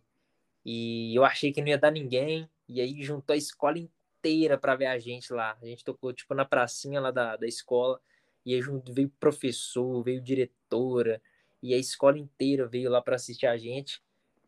E 0.64 1.16
eu 1.16 1.24
achei 1.24 1.50
que 1.50 1.62
não 1.62 1.68
ia 1.68 1.78
dar 1.78 1.90
ninguém. 1.90 2.48
E 2.68 2.80
aí 2.80 3.02
juntou 3.02 3.32
a 3.32 3.36
escola 3.36 3.78
inteira 3.78 4.58
para 4.58 4.76
ver 4.76 4.86
a 4.86 4.98
gente 4.98 5.32
lá. 5.32 5.56
A 5.62 5.64
gente 5.64 5.82
tocou 5.82 6.12
tipo 6.12 6.34
na 6.34 6.44
pracinha 6.44 7.00
lá 7.00 7.10
da, 7.10 7.36
da 7.36 7.46
escola. 7.46 8.00
E 8.44 8.52
aí 8.54 8.60
junto 8.60 8.92
veio 8.92 9.08
professor, 9.18 10.02
veio 10.02 10.20
diretora. 10.20 11.22
E 11.62 11.72
a 11.72 11.78
escola 11.78 12.18
inteira 12.18 12.66
veio 12.66 12.90
lá 12.90 13.00
para 13.00 13.16
assistir 13.16 13.46
a 13.46 13.56
gente. 13.56 14.02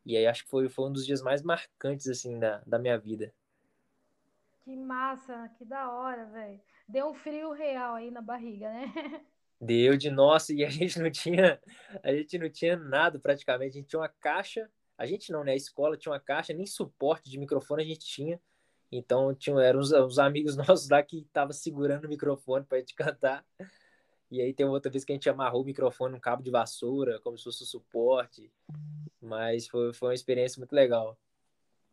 E 0.04 0.16
aí 0.16 0.26
acho 0.26 0.44
que 0.44 0.50
foi, 0.50 0.68
foi 0.68 0.88
um 0.88 0.92
dos 0.92 1.04
dias 1.04 1.22
mais 1.22 1.42
marcantes 1.42 2.08
assim 2.08 2.38
da, 2.38 2.62
da 2.66 2.78
minha 2.78 2.98
vida. 2.98 3.32
Que 4.64 4.76
massa, 4.76 5.50
que 5.56 5.64
da 5.64 5.90
hora, 5.90 6.26
velho. 6.26 6.60
Deu 6.88 7.08
um 7.08 7.14
frio 7.14 7.52
real 7.52 7.94
aí 7.94 8.10
na 8.10 8.20
barriga, 8.20 8.70
né? 8.70 9.22
Deu 9.60 9.96
de 9.96 10.10
nossa, 10.10 10.52
e 10.52 10.64
a 10.64 10.68
gente 10.70 10.98
não 10.98 11.10
tinha, 11.10 11.60
a 12.02 12.12
gente 12.12 12.38
não 12.38 12.48
tinha 12.48 12.76
nada 12.76 13.18
praticamente, 13.18 13.70
a 13.70 13.80
gente 13.80 13.88
tinha 13.88 14.00
uma 14.00 14.08
caixa, 14.08 14.70
a 14.96 15.06
gente 15.06 15.32
não, 15.32 15.42
né? 15.42 15.52
A 15.52 15.56
escola 15.56 15.96
tinha 15.96 16.12
uma 16.12 16.20
caixa, 16.20 16.52
nem 16.52 16.66
suporte 16.66 17.30
de 17.30 17.38
microfone 17.38 17.82
a 17.82 17.86
gente 17.86 18.06
tinha. 18.06 18.40
Então 18.90 19.34
tinha, 19.34 19.60
eram 19.60 19.80
os, 19.80 19.92
os 19.92 20.18
amigos 20.18 20.56
nossos 20.56 20.88
lá 20.88 21.02
que 21.02 21.20
estavam 21.20 21.52
segurando 21.52 22.06
o 22.06 22.08
microfone 22.08 22.64
para 22.64 22.78
a 22.78 22.80
gente 22.80 22.94
cantar. 22.94 23.44
E 24.30 24.40
aí 24.40 24.52
tem 24.52 24.66
outra 24.66 24.90
vez 24.90 25.04
que 25.04 25.12
a 25.12 25.14
gente 25.14 25.28
amarrou 25.28 25.62
o 25.62 25.64
microfone 25.64 26.12
num 26.12 26.20
cabo 26.20 26.42
de 26.42 26.50
vassoura, 26.50 27.20
como 27.20 27.38
se 27.38 27.44
fosse 27.44 27.62
o 27.62 27.66
suporte. 27.66 28.52
Mas 29.20 29.66
foi, 29.66 29.92
foi 29.92 30.08
uma 30.08 30.14
experiência 30.14 30.60
muito 30.60 30.72
legal. 30.72 31.18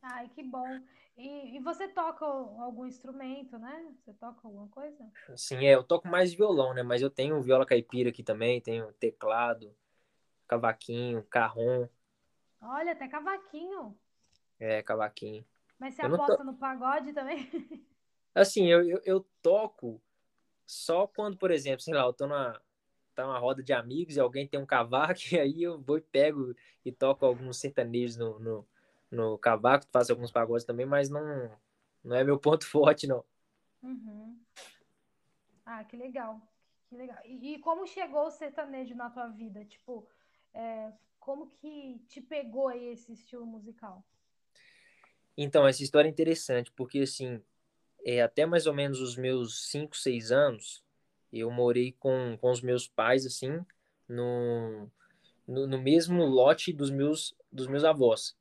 Ai, 0.02 0.30
que 0.30 0.44
bom. 0.44 0.82
E, 1.18 1.56
e, 1.56 1.60
você 1.60 1.88
toca 1.88 2.26
algum 2.26 2.86
instrumento, 2.86 3.58
né? 3.58 3.94
Você 3.98 4.14
toca 4.14 4.42
alguma 4.44 4.68
coisa? 4.68 5.10
Sim, 5.36 5.66
é, 5.66 5.76
eu 5.76 5.84
toco 5.84 6.08
mais 6.10 6.34
violão, 6.34 6.74
né? 6.74 6.84
Mas 6.84 7.02
eu 7.02 7.10
tenho 7.10 7.42
viola 7.42 7.66
caipira 7.66 8.10
aqui 8.10 8.22
também, 8.22 8.60
tenho 8.60 8.92
teclado, 8.94 9.74
cavaquinho, 10.46 11.24
carrom. 11.24 11.88
Olha, 12.62 12.92
até 12.92 13.08
cavaquinho. 13.08 13.98
É, 14.60 14.84
cavaquinho. 14.84 15.46
Mas 15.80 15.96
você 15.96 16.06
eu 16.06 16.14
aposta 16.14 16.44
no 16.44 16.56
pagode 16.56 17.14
também? 17.14 17.50
Assim, 18.34 18.68
eu, 18.68 18.84
eu, 18.84 19.02
eu, 19.06 19.26
toco 19.42 20.02
só 20.66 21.08
quando, 21.08 21.38
por 21.38 21.52
exemplo, 21.52 21.82
sei 21.82 21.94
lá, 21.94 22.04
eu 22.04 22.14
tô 22.14 22.28
numa, 22.28 22.62
tá 23.14 23.26
uma 23.26 23.40
roda 23.40 23.64
de 23.64 23.74
amigos 23.74 24.16
e 24.16 24.20
alguém 24.20 24.48
tem 24.48 24.60
um 24.60 24.66
cavaco, 24.66 25.20
e 25.32 25.40
aí 25.40 25.64
eu 25.64 25.80
vou 25.80 25.98
e 25.98 26.02
pego 26.02 26.56
e 26.84 26.92
toco 26.92 27.26
alguns 27.26 27.58
sertanejos 27.58 28.18
no, 28.18 28.40
no 28.40 28.68
no 29.12 29.38
cavaco, 29.38 29.88
faço 29.92 30.12
alguns 30.12 30.32
pagodes 30.32 30.66
também, 30.66 30.86
mas 30.86 31.10
não, 31.10 31.52
não 32.04 32.16
é 32.16 32.24
meu 32.24 32.38
ponto 32.40 32.66
forte, 32.68 33.08
não. 33.08 33.24
Uhum. 33.82 34.38
Ah, 35.66 35.84
que 35.84 35.96
legal. 35.96 36.42
Que 36.88 36.96
legal. 36.96 37.18
E, 37.26 37.54
e, 37.54 37.60
como 37.60 37.88
chegou 37.88 38.28
o 38.28 38.32
sertanejo 38.32 38.96
na 38.96 39.10
tua 39.10 39.28
vida? 39.28 39.66
Tipo, 39.66 40.08
é, 40.54 40.92
como 41.20 41.50
que 41.50 42.00
te 42.08 42.22
pegou 42.22 42.68
aí 42.68 42.88
esse 42.88 43.14
estilo 43.14 43.46
musical? 43.46 44.04
Então, 45.38 45.68
essa 45.68 45.84
história 45.84 46.08
é 46.08 46.12
interessante, 46.12 46.72
porque 46.72 47.00
assim, 47.00 47.42
é, 48.06 48.22
até 48.22 48.46
mais 48.46 48.68
ou 48.68 48.74
menos 48.74 49.02
os 49.02 49.18
meus 49.18 49.68
5, 49.72 49.98
6 49.98 50.32
anos, 50.32 50.84
eu 51.34 51.50
morei 51.50 51.92
com, 52.00 52.38
com 52.40 52.52
os 52.52 52.62
meus 52.62 52.88
pais, 52.88 53.26
assim, 53.26 53.60
no, 54.08 54.88
no, 55.48 55.66
no 55.66 55.82
mesmo 55.82 56.24
lote 56.24 56.72
dos 56.72 56.92
meus, 56.92 57.36
dos 57.52 57.66
meus 57.66 57.84
avós. 57.84 58.38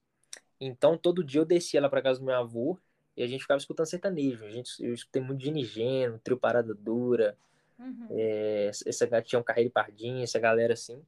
Então, 0.61 0.99
todo 0.99 1.25
dia 1.25 1.41
eu 1.41 1.47
descia 1.47 1.81
lá 1.81 1.89
para 1.89 2.03
casa 2.03 2.21
do 2.21 2.27
meu 2.27 2.35
avô 2.35 2.79
e 3.17 3.23
a 3.23 3.27
gente 3.27 3.41
ficava 3.41 3.59
escutando 3.59 3.87
sertanejo. 3.87 4.45
A 4.45 4.51
gente, 4.51 4.71
eu 4.85 4.93
escutei 4.93 5.23
muito 5.23 5.41
de 5.41 5.51
Nigeno, 5.51 6.21
Trio 6.23 6.37
Parada 6.37 6.75
Dura, 6.75 7.37
uhum. 7.79 8.09
é, 8.11 8.71
essa 8.87 9.07
gatinha 9.07 9.41
um 9.41 9.43
Carreira 9.43 9.71
Pardinha, 9.71 10.25
essa 10.25 10.39
galera 10.39 10.75
assim. 10.75 11.03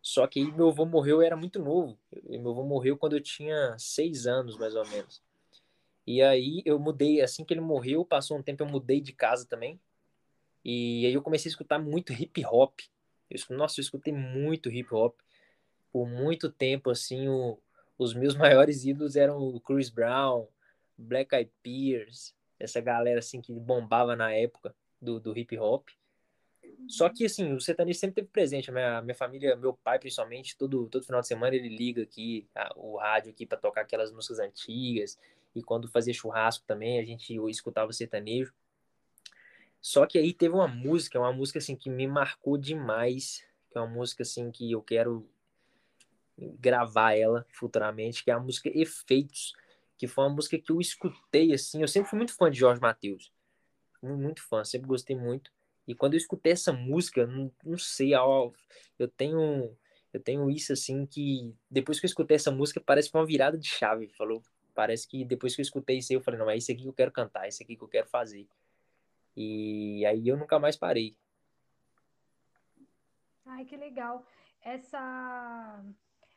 Só 0.00 0.26
que 0.26 0.40
aí 0.40 0.50
meu 0.50 0.68
avô 0.68 0.86
morreu, 0.86 1.18
eu 1.18 1.22
era 1.22 1.36
muito 1.36 1.58
novo. 1.58 1.96
Meu 2.26 2.50
avô 2.50 2.64
morreu 2.64 2.96
quando 2.96 3.16
eu 3.16 3.20
tinha 3.20 3.76
seis 3.78 4.26
anos, 4.26 4.56
mais 4.56 4.74
ou 4.74 4.86
menos. 4.88 5.22
E 6.06 6.22
aí 6.22 6.62
eu 6.64 6.78
mudei, 6.78 7.20
assim 7.20 7.44
que 7.44 7.54
ele 7.54 7.60
morreu, 7.60 8.04
passou 8.04 8.36
um 8.36 8.42
tempo, 8.42 8.62
eu 8.62 8.66
mudei 8.68 9.00
de 9.00 9.12
casa 9.12 9.46
também. 9.46 9.80
E 10.64 11.06
aí 11.06 11.12
eu 11.12 11.22
comecei 11.22 11.48
a 11.48 11.52
escutar 11.52 11.78
muito 11.78 12.12
hip 12.12 12.44
hop. 12.44 12.80
Eu, 13.30 13.56
nossa, 13.56 13.80
eu 13.80 13.82
escutei 13.82 14.12
muito 14.12 14.70
hip 14.70 14.92
hop. 14.94 15.18
Por 15.92 16.08
muito 16.08 16.50
tempo, 16.50 16.90
assim, 16.90 17.28
o, 17.28 17.58
os 17.98 18.14
meus 18.14 18.34
maiores 18.36 18.84
ídolos 18.84 19.16
eram 19.16 19.38
o 19.38 19.60
Chris 19.60 19.90
Brown, 19.90 20.46
Black 20.96 21.34
Eyed 21.34 21.50
Peas, 21.62 22.34
essa 22.58 22.80
galera 22.80 23.18
assim 23.18 23.40
que 23.40 23.52
bombava 23.52 24.14
na 24.14 24.32
época 24.32 24.74
do, 25.00 25.18
do 25.18 25.36
hip 25.36 25.56
hop. 25.58 25.88
Só 26.88 27.08
que 27.08 27.24
assim, 27.24 27.52
o 27.52 27.60
sertanejo 27.60 27.98
sempre 27.98 28.16
teve 28.16 28.28
presente, 28.28 28.70
a 28.70 28.72
minha, 28.72 29.02
minha 29.02 29.14
família, 29.14 29.56
meu 29.56 29.74
pai 29.74 29.98
principalmente, 29.98 30.56
todo, 30.56 30.88
todo 30.88 31.04
final 31.04 31.20
de 31.20 31.26
semana 31.26 31.54
ele 31.54 31.68
liga 31.68 32.02
aqui 32.02 32.48
a, 32.54 32.72
o 32.76 32.96
rádio 32.96 33.30
aqui 33.30 33.46
para 33.46 33.58
tocar 33.58 33.82
aquelas 33.82 34.12
músicas 34.12 34.38
antigas, 34.38 35.18
e 35.54 35.62
quando 35.62 35.88
fazia 35.88 36.14
churrasco 36.14 36.64
também, 36.66 36.98
a 36.98 37.04
gente 37.04 37.34
escutava 37.48 37.92
sertanejo. 37.92 38.52
Só 39.80 40.06
que 40.06 40.18
aí 40.18 40.32
teve 40.32 40.54
uma 40.54 40.68
música, 40.68 41.18
uma 41.18 41.32
música 41.32 41.58
assim 41.58 41.74
que 41.74 41.90
me 41.90 42.06
marcou 42.06 42.56
demais, 42.56 43.44
que 43.70 43.78
é 43.78 43.80
uma 43.80 43.90
música 43.90 44.22
assim 44.22 44.50
que 44.50 44.70
eu 44.70 44.80
quero 44.80 45.28
gravar 46.38 47.14
ela 47.14 47.44
futuramente, 47.50 48.24
que 48.24 48.30
é 48.30 48.34
a 48.34 48.40
música 48.40 48.70
Efeitos, 48.72 49.54
que 49.98 50.06
foi 50.06 50.24
uma 50.24 50.34
música 50.34 50.58
que 50.58 50.70
eu 50.70 50.80
escutei 50.80 51.52
assim. 51.52 51.82
Eu 51.82 51.88
sempre 51.88 52.08
fui 52.08 52.16
muito 52.16 52.34
fã 52.34 52.50
de 52.50 52.58
Jorge 52.58 52.80
Matheus, 52.80 53.32
muito 54.02 54.42
fã, 54.42 54.64
sempre 54.64 54.86
gostei 54.86 55.16
muito. 55.16 55.50
E 55.86 55.94
quando 55.94 56.14
eu 56.14 56.18
escutei 56.18 56.52
essa 56.52 56.72
música, 56.72 57.26
não, 57.26 57.52
não 57.64 57.76
sei, 57.76 58.12
eu 58.14 59.08
tenho 59.08 59.76
eu 60.12 60.20
tenho 60.20 60.50
isso 60.50 60.72
assim 60.72 61.06
que 61.06 61.54
depois 61.70 61.98
que 61.98 62.04
eu 62.04 62.08
escutei 62.08 62.36
essa 62.36 62.50
música 62.50 62.80
parece 62.80 63.10
uma 63.14 63.24
virada 63.24 63.56
de 63.56 63.66
chave, 63.66 64.08
falou. 64.08 64.42
Parece 64.74 65.06
que 65.06 65.24
depois 65.24 65.54
que 65.54 65.60
eu 65.60 65.64
escutei 65.64 65.98
isso 65.98 66.12
aí, 66.12 66.16
eu 66.16 66.22
falei, 66.22 66.40
não, 66.40 66.50
é 66.50 66.56
isso 66.56 66.72
aqui 66.72 66.82
que 66.82 66.88
eu 66.88 66.92
quero 66.92 67.12
cantar, 67.12 67.44
é 67.44 67.48
isso 67.48 67.62
aqui 67.62 67.76
que 67.76 67.82
eu 67.82 67.88
quero 67.88 68.06
fazer. 68.08 68.48
E 69.36 70.04
aí 70.06 70.28
eu 70.28 70.36
nunca 70.36 70.58
mais 70.58 70.76
parei. 70.76 71.16
Ai, 73.46 73.64
que 73.64 73.76
legal. 73.76 74.24
Essa 74.62 75.82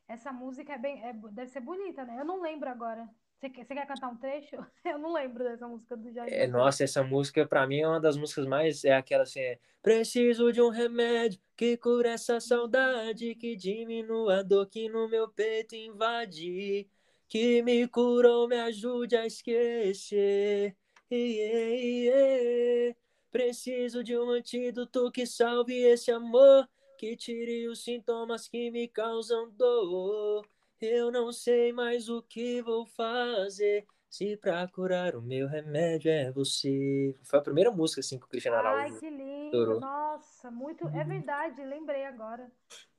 essa 0.07 0.31
música 0.31 0.73
é 0.73 0.77
bem, 0.77 1.03
é, 1.03 1.13
deve 1.13 1.49
ser 1.49 1.61
bonita, 1.61 2.05
né? 2.05 2.19
Eu 2.19 2.25
não 2.25 2.41
lembro 2.41 2.69
agora 2.69 3.09
Você 3.39 3.49
quer, 3.49 3.65
você 3.65 3.73
quer 3.73 3.87
cantar 3.87 4.09
um 4.09 4.15
trecho? 4.15 4.55
Eu 4.85 4.99
não 4.99 5.13
lembro 5.13 5.43
dessa 5.43 5.67
música 5.67 5.97
do 5.97 6.11
Jorge. 6.11 6.33
É, 6.33 6.45
nossa, 6.45 6.83
essa 6.83 7.03
música 7.03 7.45
pra 7.47 7.65
mim 7.65 7.79
é 7.79 7.87
uma 7.87 7.99
das 7.99 8.15
músicas 8.15 8.45
mais. 8.45 8.85
É 8.85 8.93
aquela 8.93 9.23
assim: 9.23 9.39
é, 9.39 9.59
Preciso 9.81 10.51
de 10.51 10.61
um 10.61 10.69
remédio 10.69 11.39
que 11.55 11.75
cure 11.77 12.07
essa 12.07 12.39
saudade, 12.39 13.35
que 13.35 13.55
diminua 13.55 14.39
a 14.39 14.43
dor 14.43 14.67
que 14.67 14.87
no 14.89 15.07
meu 15.09 15.27
peito 15.27 15.75
invade, 15.75 16.87
que 17.27 17.61
me 17.61 17.87
curou, 17.87 18.47
me 18.47 18.57
ajude 18.57 19.15
a 19.15 19.25
esquecer. 19.25 20.75
Yeah, 21.11 21.75
yeah. 21.75 22.95
Preciso 23.31 24.03
de 24.03 24.17
um 24.17 24.29
antídoto 24.29 25.11
que 25.11 25.25
salve 25.25 25.75
esse 25.83 26.11
amor, 26.11 26.67
que 26.97 27.15
tire 27.15 27.67
os 27.67 27.83
sintomas 27.83 28.47
que 28.47 28.71
me 28.71 28.87
causam 28.87 29.51
dor. 29.51 30.47
Eu 30.81 31.11
não 31.11 31.31
sei 31.31 31.71
mais 31.73 32.09
o 32.09 32.21
que 32.21 32.61
vou 32.61 32.85
fazer. 32.85 33.85
Se 34.09 34.37
pra 34.37 34.65
curar 34.67 35.15
o 35.15 35.21
meu 35.21 35.47
remédio 35.47 36.09
é 36.09 36.31
você. 36.31 37.13
Foi 37.23 37.39
a 37.39 37.41
primeira 37.41 37.69
música 37.71 37.99
assim 37.99 38.17
que 38.17 38.25
o 38.25 38.29
Cristiano 38.29 38.57
Araújo. 38.57 38.93
Ai, 38.93 38.99
que 38.99 39.09
lindo! 39.09 39.79
Nossa, 39.79 40.49
muito. 40.49 40.87
É 40.87 41.03
verdade, 41.03 41.61
lembrei 41.65 42.05
agora. 42.05 42.49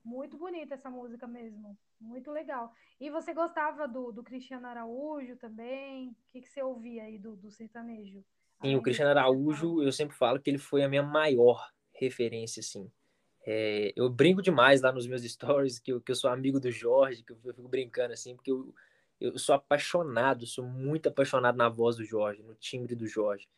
Muito 0.06 0.38
bonita 0.38 0.74
essa 0.74 0.88
música 0.88 1.26
mesmo. 1.26 1.76
Muito 2.00 2.30
legal. 2.30 2.72
E 3.00 3.10
você 3.10 3.34
gostava 3.34 3.88
do, 3.88 4.12
do 4.12 4.22
Cristiano 4.22 4.68
Araújo 4.68 5.34
também? 5.36 6.10
O 6.10 6.16
que, 6.28 6.42
que 6.42 6.48
você 6.48 6.62
ouvia 6.62 7.02
aí 7.02 7.18
do, 7.18 7.34
do 7.34 7.50
sertanejo? 7.50 8.24
Sim, 8.62 8.76
o 8.76 8.82
Cristiano 8.82 9.10
Araújo, 9.10 9.82
eu 9.82 9.90
sempre 9.90 10.16
falo 10.16 10.38
que 10.38 10.48
ele 10.48 10.58
foi 10.58 10.84
a 10.84 10.88
minha 10.88 11.02
maior 11.02 11.72
referência, 11.92 12.60
assim. 12.60 12.88
É, 13.44 13.92
eu 13.96 14.08
brinco 14.08 14.40
demais 14.40 14.80
lá 14.80 14.92
nos 14.92 15.08
meus 15.08 15.22
stories 15.24 15.80
que 15.80 15.92
eu, 15.92 16.00
que 16.00 16.12
eu 16.12 16.16
sou 16.16 16.30
amigo 16.30 16.60
do 16.60 16.70
Jorge, 16.70 17.24
que 17.24 17.32
eu, 17.32 17.38
eu 17.44 17.54
fico 17.54 17.68
brincando 17.68 18.12
assim, 18.12 18.36
porque 18.36 18.52
eu, 18.52 18.72
eu 19.20 19.36
sou 19.36 19.56
apaixonado, 19.56 20.46
sou 20.46 20.64
muito 20.64 21.08
apaixonado 21.08 21.56
na 21.56 21.68
voz 21.68 21.96
do 21.96 22.04
Jorge, 22.04 22.44
no 22.44 22.54
timbre 22.54 22.94
do 22.94 23.08
Jorge. 23.08 23.48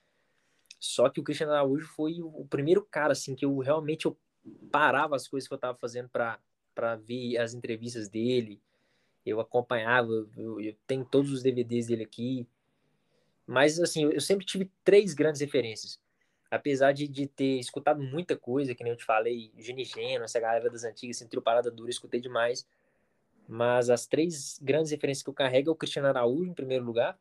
Só 0.81 1.11
que 1.11 1.21
o 1.21 1.23
Cristiano 1.23 1.53
Araújo 1.53 1.87
foi 1.89 2.23
o, 2.23 2.29
o 2.29 2.49
primeiro 2.49 2.87
cara 2.91 3.13
assim 3.13 3.35
que 3.35 3.45
eu 3.45 3.59
realmente 3.59 4.07
eu 4.07 4.17
parava 4.71 5.17
as 5.17 5.29
coisas 5.29 5.47
que 5.49 5.55
eu 5.55 5.57
estava 5.57 5.77
fazendo 5.79 6.09
para 6.09 6.97
ver 6.97 7.39
as 7.39 7.55
entrevistas 7.55 8.09
dele. 8.09 8.61
Eu 9.25 9.41
acompanhava, 9.41 10.11
eu, 10.37 10.61
eu, 10.61 10.77
tenho 10.87 11.05
todos 11.05 11.33
os 11.33 11.43
DVDs 11.43 11.89
dele 11.89 12.05
aqui. 12.05 12.47
Mas 13.47 13.79
assim, 13.81 14.05
eu, 14.05 14.13
eu 14.13 14.21
sempre 14.21 14.47
tive 14.47 14.71
três 14.85 15.15
grandes 15.15 15.41
referências 15.41 16.01
apesar 16.51 16.93
de, 16.93 17.07
de 17.07 17.27
ter 17.27 17.59
escutado 17.59 18.03
muita 18.03 18.37
coisa, 18.37 18.75
que 18.75 18.83
nem 18.83 18.93
eu 18.93 18.97
te 18.97 19.05
falei, 19.05 19.53
Genigeno, 19.57 20.25
essa 20.25 20.41
galera 20.41 20.71
das 20.71 20.85
antigas, 20.85 21.17
assim, 21.17 21.29
trio 21.29 21.43
Parada 21.43 21.71
Dura, 21.71 21.91
escutei 21.91 22.21
demais. 22.21 22.67
Mas 23.47 23.91
as 23.91 24.07
três 24.07 24.59
grandes 24.63 24.91
referências 24.91 25.23
que 25.23 25.31
eu 25.31 25.35
carrego 25.35 25.71
é 25.71 25.73
o 25.73 25.77
Cristiano 25.77 26.09
Araújo, 26.09 26.51
em 26.51 26.55
primeiro 26.55 26.85
lugar. 26.85 27.19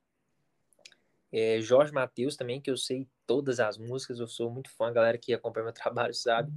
É 1.32 1.60
Jorge 1.60 1.94
Matheus 1.94 2.36
também, 2.36 2.62
que 2.62 2.72
eu 2.72 2.78
sei 2.78 3.08
todas 3.26 3.60
as 3.60 3.78
músicas, 3.78 4.20
eu 4.20 4.28
sou 4.28 4.50
muito 4.50 4.70
fã, 4.70 4.88
a 4.88 4.92
galera 4.92 5.18
que 5.18 5.34
acompanha 5.34 5.66
meu 5.66 5.74
trabalho 5.74 6.14
sabe. 6.14 6.52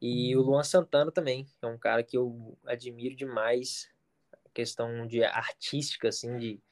E 0.00 0.34
o 0.34 0.40
Luan 0.40 0.62
Santana 0.62 1.12
também, 1.12 1.46
é 1.60 1.66
um 1.66 1.76
cara 1.76 2.02
que 2.02 2.16
eu 2.16 2.56
admiro 2.64 3.14
demais, 3.14 3.90
a 4.32 4.48
questão 4.54 5.06
de 5.06 5.22
artística, 5.22 6.08
assim, 6.08 6.38
de 6.38 6.62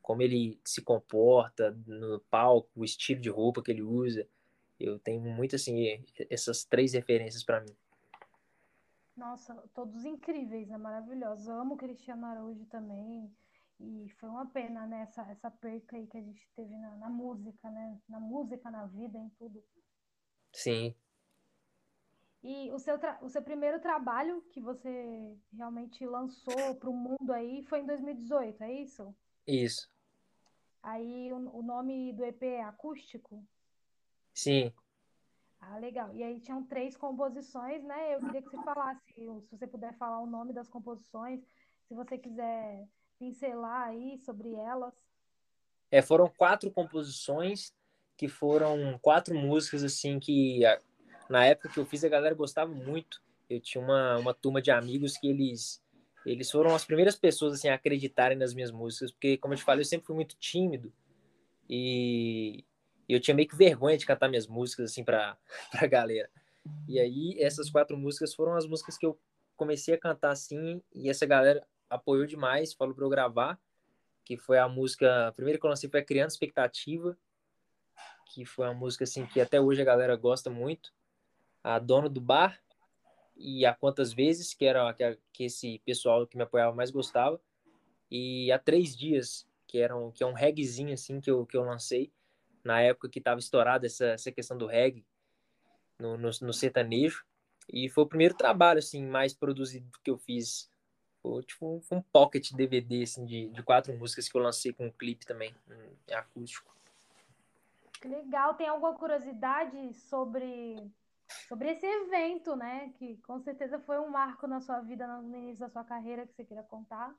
como 0.00 0.22
ele 0.22 0.60
se 0.64 0.80
comporta 0.80 1.76
no 1.86 2.20
palco, 2.30 2.70
o 2.76 2.84
estilo 2.84 3.20
de 3.20 3.28
roupa 3.28 3.62
que 3.62 3.70
ele 3.70 3.82
usa. 3.82 4.26
Eu 4.78 4.98
tenho 4.98 5.20
muito 5.20 5.56
assim 5.56 6.02
essas 6.30 6.64
três 6.64 6.92
referências 6.92 7.44
para 7.44 7.60
mim. 7.60 7.76
Nossa, 9.16 9.52
todos 9.74 10.04
incríveis, 10.04 10.68
né? 10.68 10.78
Maravilhosos. 10.78 11.48
Eu 11.48 11.60
amo 11.60 11.74
o 11.74 11.76
Cristiano 11.76 12.24
Araújo 12.24 12.64
também. 12.66 13.28
E 13.80 14.08
foi 14.18 14.28
uma 14.28 14.46
pena, 14.46 14.86
né? 14.86 15.02
Essa, 15.02 15.22
essa 15.22 15.50
perca 15.50 15.96
aí 15.96 16.06
que 16.06 16.16
a 16.16 16.22
gente 16.22 16.48
teve 16.54 16.76
na, 16.76 16.96
na 16.96 17.10
música, 17.10 17.68
né? 17.68 17.98
Na 18.08 18.20
música, 18.20 18.70
na 18.70 18.86
vida, 18.86 19.18
em 19.18 19.28
tudo. 19.30 19.62
Sim. 20.52 20.94
E 22.42 22.70
o 22.70 22.78
seu, 22.78 22.96
o 23.22 23.28
seu 23.28 23.42
primeiro 23.42 23.80
trabalho 23.80 24.42
que 24.52 24.60
você 24.60 25.36
realmente 25.52 26.06
lançou 26.06 26.74
para 26.76 26.88
o 26.88 26.94
mundo 26.94 27.32
aí 27.32 27.62
foi 27.64 27.80
em 27.80 27.86
2018, 27.86 28.62
é 28.62 28.72
isso? 28.72 29.14
Isso. 29.46 29.90
Aí 30.82 31.32
o, 31.32 31.58
o 31.58 31.62
nome 31.62 32.12
do 32.12 32.24
EP 32.24 32.42
é 32.42 32.62
Acústico? 32.62 33.44
Sim. 34.32 34.72
Ah, 35.60 35.78
legal. 35.78 36.14
E 36.14 36.22
aí 36.22 36.40
tinham 36.40 36.64
três 36.64 36.96
composições, 36.96 37.82
né? 37.82 38.14
Eu 38.14 38.20
queria 38.20 38.42
que 38.42 38.48
você 38.48 38.62
falasse, 38.62 39.02
se 39.14 39.56
você 39.56 39.66
puder 39.66 39.92
falar 39.94 40.20
o 40.20 40.26
nome 40.26 40.52
das 40.52 40.68
composições, 40.68 41.40
se 41.88 41.94
você 41.94 42.16
quiser 42.16 42.86
pincelar 43.18 43.88
aí 43.88 44.16
sobre 44.18 44.54
elas. 44.54 44.94
É, 45.90 46.00
foram 46.00 46.28
quatro 46.28 46.70
composições 46.70 47.74
que 48.16 48.28
foram 48.28 48.98
quatro 49.00 49.34
músicas 49.34 49.82
assim 49.82 50.18
que 50.20 50.62
na 51.28 51.44
época 51.44 51.68
que 51.68 51.78
eu 51.78 51.86
fiz 51.86 52.04
a 52.04 52.08
galera 52.08 52.34
gostava 52.34 52.72
muito. 52.72 53.22
Eu 53.48 53.60
tinha 53.60 53.82
uma, 53.82 54.18
uma 54.18 54.34
turma 54.34 54.60
de 54.60 54.70
amigos 54.70 55.16
que 55.16 55.28
eles 55.28 55.82
eles 56.26 56.50
foram 56.50 56.74
as 56.74 56.84
primeiras 56.84 57.16
pessoas 57.16 57.54
assim 57.54 57.68
a 57.68 57.74
acreditarem 57.74 58.36
nas 58.36 58.52
minhas 58.52 58.70
músicas, 58.70 59.10
porque 59.10 59.38
como 59.38 59.54
eu 59.54 59.58
te 59.58 59.64
falei, 59.64 59.80
eu 59.80 59.86
sempre 59.86 60.06
fui 60.06 60.14
muito 60.14 60.36
tímido. 60.36 60.92
E 61.68 62.64
eu 63.08 63.20
tinha 63.20 63.34
meio 63.34 63.48
que 63.48 63.56
vergonha 63.56 63.96
de 63.96 64.04
cantar 64.04 64.28
minhas 64.28 64.46
músicas, 64.46 64.90
assim, 64.90 65.04
pra, 65.04 65.38
pra 65.72 65.86
galera. 65.86 66.30
E 66.86 67.00
aí, 67.00 67.36
essas 67.38 67.70
quatro 67.70 67.96
músicas 67.96 68.34
foram 68.34 68.54
as 68.54 68.66
músicas 68.66 68.98
que 68.98 69.06
eu 69.06 69.18
comecei 69.56 69.94
a 69.94 69.98
cantar, 69.98 70.30
assim, 70.30 70.82
e 70.94 71.08
essa 71.08 71.24
galera 71.24 71.66
apoiou 71.88 72.26
demais, 72.26 72.74
falou 72.74 72.94
pra 72.94 73.04
eu 73.04 73.08
gravar, 73.08 73.58
que 74.24 74.36
foi 74.36 74.58
a 74.58 74.68
música, 74.68 75.28
a 75.28 75.32
primeira 75.32 75.58
que 75.58 75.64
eu 75.64 75.70
lancei 75.70 75.88
foi 75.88 76.00
a 76.00 76.04
Criando 76.04 76.30
Expectativa, 76.30 77.16
que 78.32 78.44
foi 78.44 78.66
uma 78.66 78.74
música, 78.74 79.04
assim, 79.04 79.24
que 79.26 79.40
até 79.40 79.58
hoje 79.58 79.80
a 79.80 79.84
galera 79.84 80.14
gosta 80.14 80.50
muito. 80.50 80.92
A 81.62 81.78
Dono 81.78 82.08
do 82.08 82.20
Bar 82.20 82.60
e 83.36 83.64
A 83.64 83.74
Quantas 83.74 84.12
Vezes, 84.12 84.54
que 84.54 84.64
era 84.64 84.92
que, 84.94 85.18
que 85.32 85.44
esse 85.44 85.78
pessoal 85.84 86.26
que 86.26 86.36
me 86.36 86.42
apoiava 86.42 86.74
mais 86.74 86.90
gostava. 86.90 87.40
E 88.10 88.50
Há 88.50 88.58
Três 88.58 88.96
Dias, 88.96 89.46
que, 89.66 89.78
era 89.78 89.96
um, 89.96 90.10
que 90.10 90.22
é 90.22 90.26
um 90.26 90.32
reggaezinho, 90.32 90.92
assim, 90.92 91.20
que 91.20 91.30
eu, 91.30 91.44
que 91.46 91.56
eu 91.56 91.62
lancei 91.62 92.12
na 92.64 92.80
época 92.80 93.08
que 93.08 93.18
estava 93.18 93.38
estourada 93.38 93.86
essa, 93.86 94.06
essa 94.06 94.32
questão 94.32 94.56
do 94.56 94.66
reggae 94.66 95.06
no, 95.98 96.16
no, 96.16 96.30
no, 96.42 96.52
sertanejo. 96.52 97.24
E 97.70 97.88
foi 97.88 98.04
o 98.04 98.08
primeiro 98.08 98.34
trabalho, 98.34 98.78
assim, 98.78 99.06
mais 99.06 99.34
produzido 99.34 99.86
que 100.02 100.10
eu 100.10 100.18
fiz. 100.18 100.70
Foi, 101.22 101.42
tipo, 101.42 101.66
um, 101.66 101.96
um 101.96 102.02
pocket 102.02 102.52
DVD, 102.52 103.02
assim, 103.02 103.24
de, 103.24 103.48
de 103.48 103.62
quatro 103.62 103.96
músicas 103.96 104.28
que 104.28 104.36
eu 104.36 104.42
lancei 104.42 104.72
com 104.72 104.86
um 104.86 104.90
clipe 104.90 105.26
também, 105.26 105.54
um, 105.68 106.14
acústico. 106.14 106.74
Legal. 108.04 108.54
Tem 108.54 108.68
alguma 108.68 108.94
curiosidade 108.94 109.92
sobre, 109.94 110.76
sobre 111.48 111.72
esse 111.72 111.86
evento, 111.86 112.56
né? 112.56 112.92
Que 112.98 113.16
com 113.18 113.40
certeza 113.40 113.78
foi 113.80 113.98
um 113.98 114.08
marco 114.08 114.46
na 114.46 114.60
sua 114.60 114.80
vida, 114.80 115.06
no 115.06 115.36
início 115.36 115.60
da 115.60 115.68
sua 115.68 115.84
carreira, 115.84 116.26
que 116.26 116.34
você 116.34 116.44
queira 116.44 116.62
contar? 116.62 117.14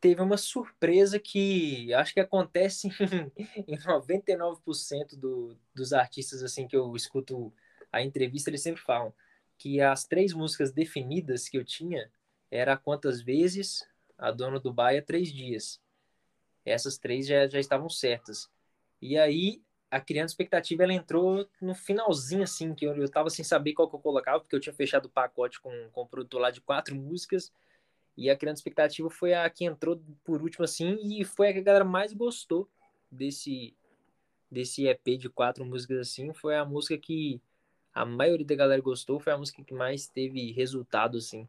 teve 0.00 0.20
uma 0.20 0.36
surpresa 0.36 1.18
que 1.18 1.92
acho 1.94 2.14
que 2.14 2.20
acontece 2.20 2.88
em 3.66 3.76
99% 3.76 5.16
do, 5.16 5.58
dos 5.74 5.92
artistas 5.92 6.42
assim 6.42 6.68
que 6.68 6.76
eu 6.76 6.94
escuto 6.94 7.52
a 7.92 8.02
entrevista, 8.02 8.50
eles 8.50 8.62
sempre 8.62 8.80
falam 8.82 9.12
que 9.58 9.80
as 9.80 10.04
três 10.04 10.32
músicas 10.32 10.70
definidas 10.70 11.48
que 11.48 11.56
eu 11.56 11.64
tinha 11.64 12.10
era 12.50 12.76
quantas 12.76 13.20
vezes 13.20 13.84
a 14.18 14.30
dona 14.30 14.60
do 14.60 14.72
Baia 14.72 15.02
três 15.02 15.32
dias. 15.32 15.80
Essas 16.64 16.98
três 16.98 17.26
já, 17.26 17.48
já 17.48 17.58
estavam 17.58 17.88
certas. 17.88 18.50
E 19.00 19.18
aí 19.18 19.62
a 19.90 20.00
criança 20.00 20.32
expectativa 20.32 20.82
ela 20.82 20.92
entrou 20.92 21.48
no 21.60 21.74
finalzinho 21.74 22.42
assim 22.42 22.74
que 22.74 22.84
eu, 22.84 22.96
eu 22.96 23.08
tava 23.08 23.30
sem 23.30 23.44
saber 23.44 23.72
qual 23.72 23.88
que 23.88 23.94
eu 23.94 24.00
colocava 24.00 24.40
porque 24.40 24.54
eu 24.54 24.60
tinha 24.60 24.72
fechado 24.72 25.06
o 25.06 25.10
pacote 25.10 25.60
com, 25.60 25.88
com 25.92 26.02
o 26.02 26.06
produtor 26.06 26.40
lá 26.40 26.50
de 26.50 26.60
quatro 26.60 26.94
músicas 26.94 27.52
e 28.16 28.30
a 28.30 28.36
Criando 28.36 28.56
Expectativa 28.56 29.10
foi 29.10 29.34
a 29.34 29.48
que 29.50 29.64
entrou 29.64 30.00
por 30.24 30.40
último, 30.40 30.64
assim, 30.64 30.98
e 31.02 31.24
foi 31.24 31.48
a 31.48 31.52
que 31.52 31.58
a 31.58 31.62
galera 31.62 31.84
mais 31.84 32.14
gostou 32.14 32.68
desse, 33.10 33.76
desse 34.50 34.86
EP 34.86 35.18
de 35.18 35.28
quatro 35.28 35.64
músicas, 35.66 35.98
assim. 35.98 36.32
Foi 36.32 36.56
a 36.56 36.64
música 36.64 36.96
que 36.96 37.40
a 37.92 38.06
maioria 38.06 38.46
da 38.46 38.54
galera 38.54 38.80
gostou, 38.80 39.20
foi 39.20 39.34
a 39.34 39.38
música 39.38 39.62
que 39.62 39.74
mais 39.74 40.08
teve 40.08 40.50
resultado, 40.52 41.18
assim. 41.18 41.46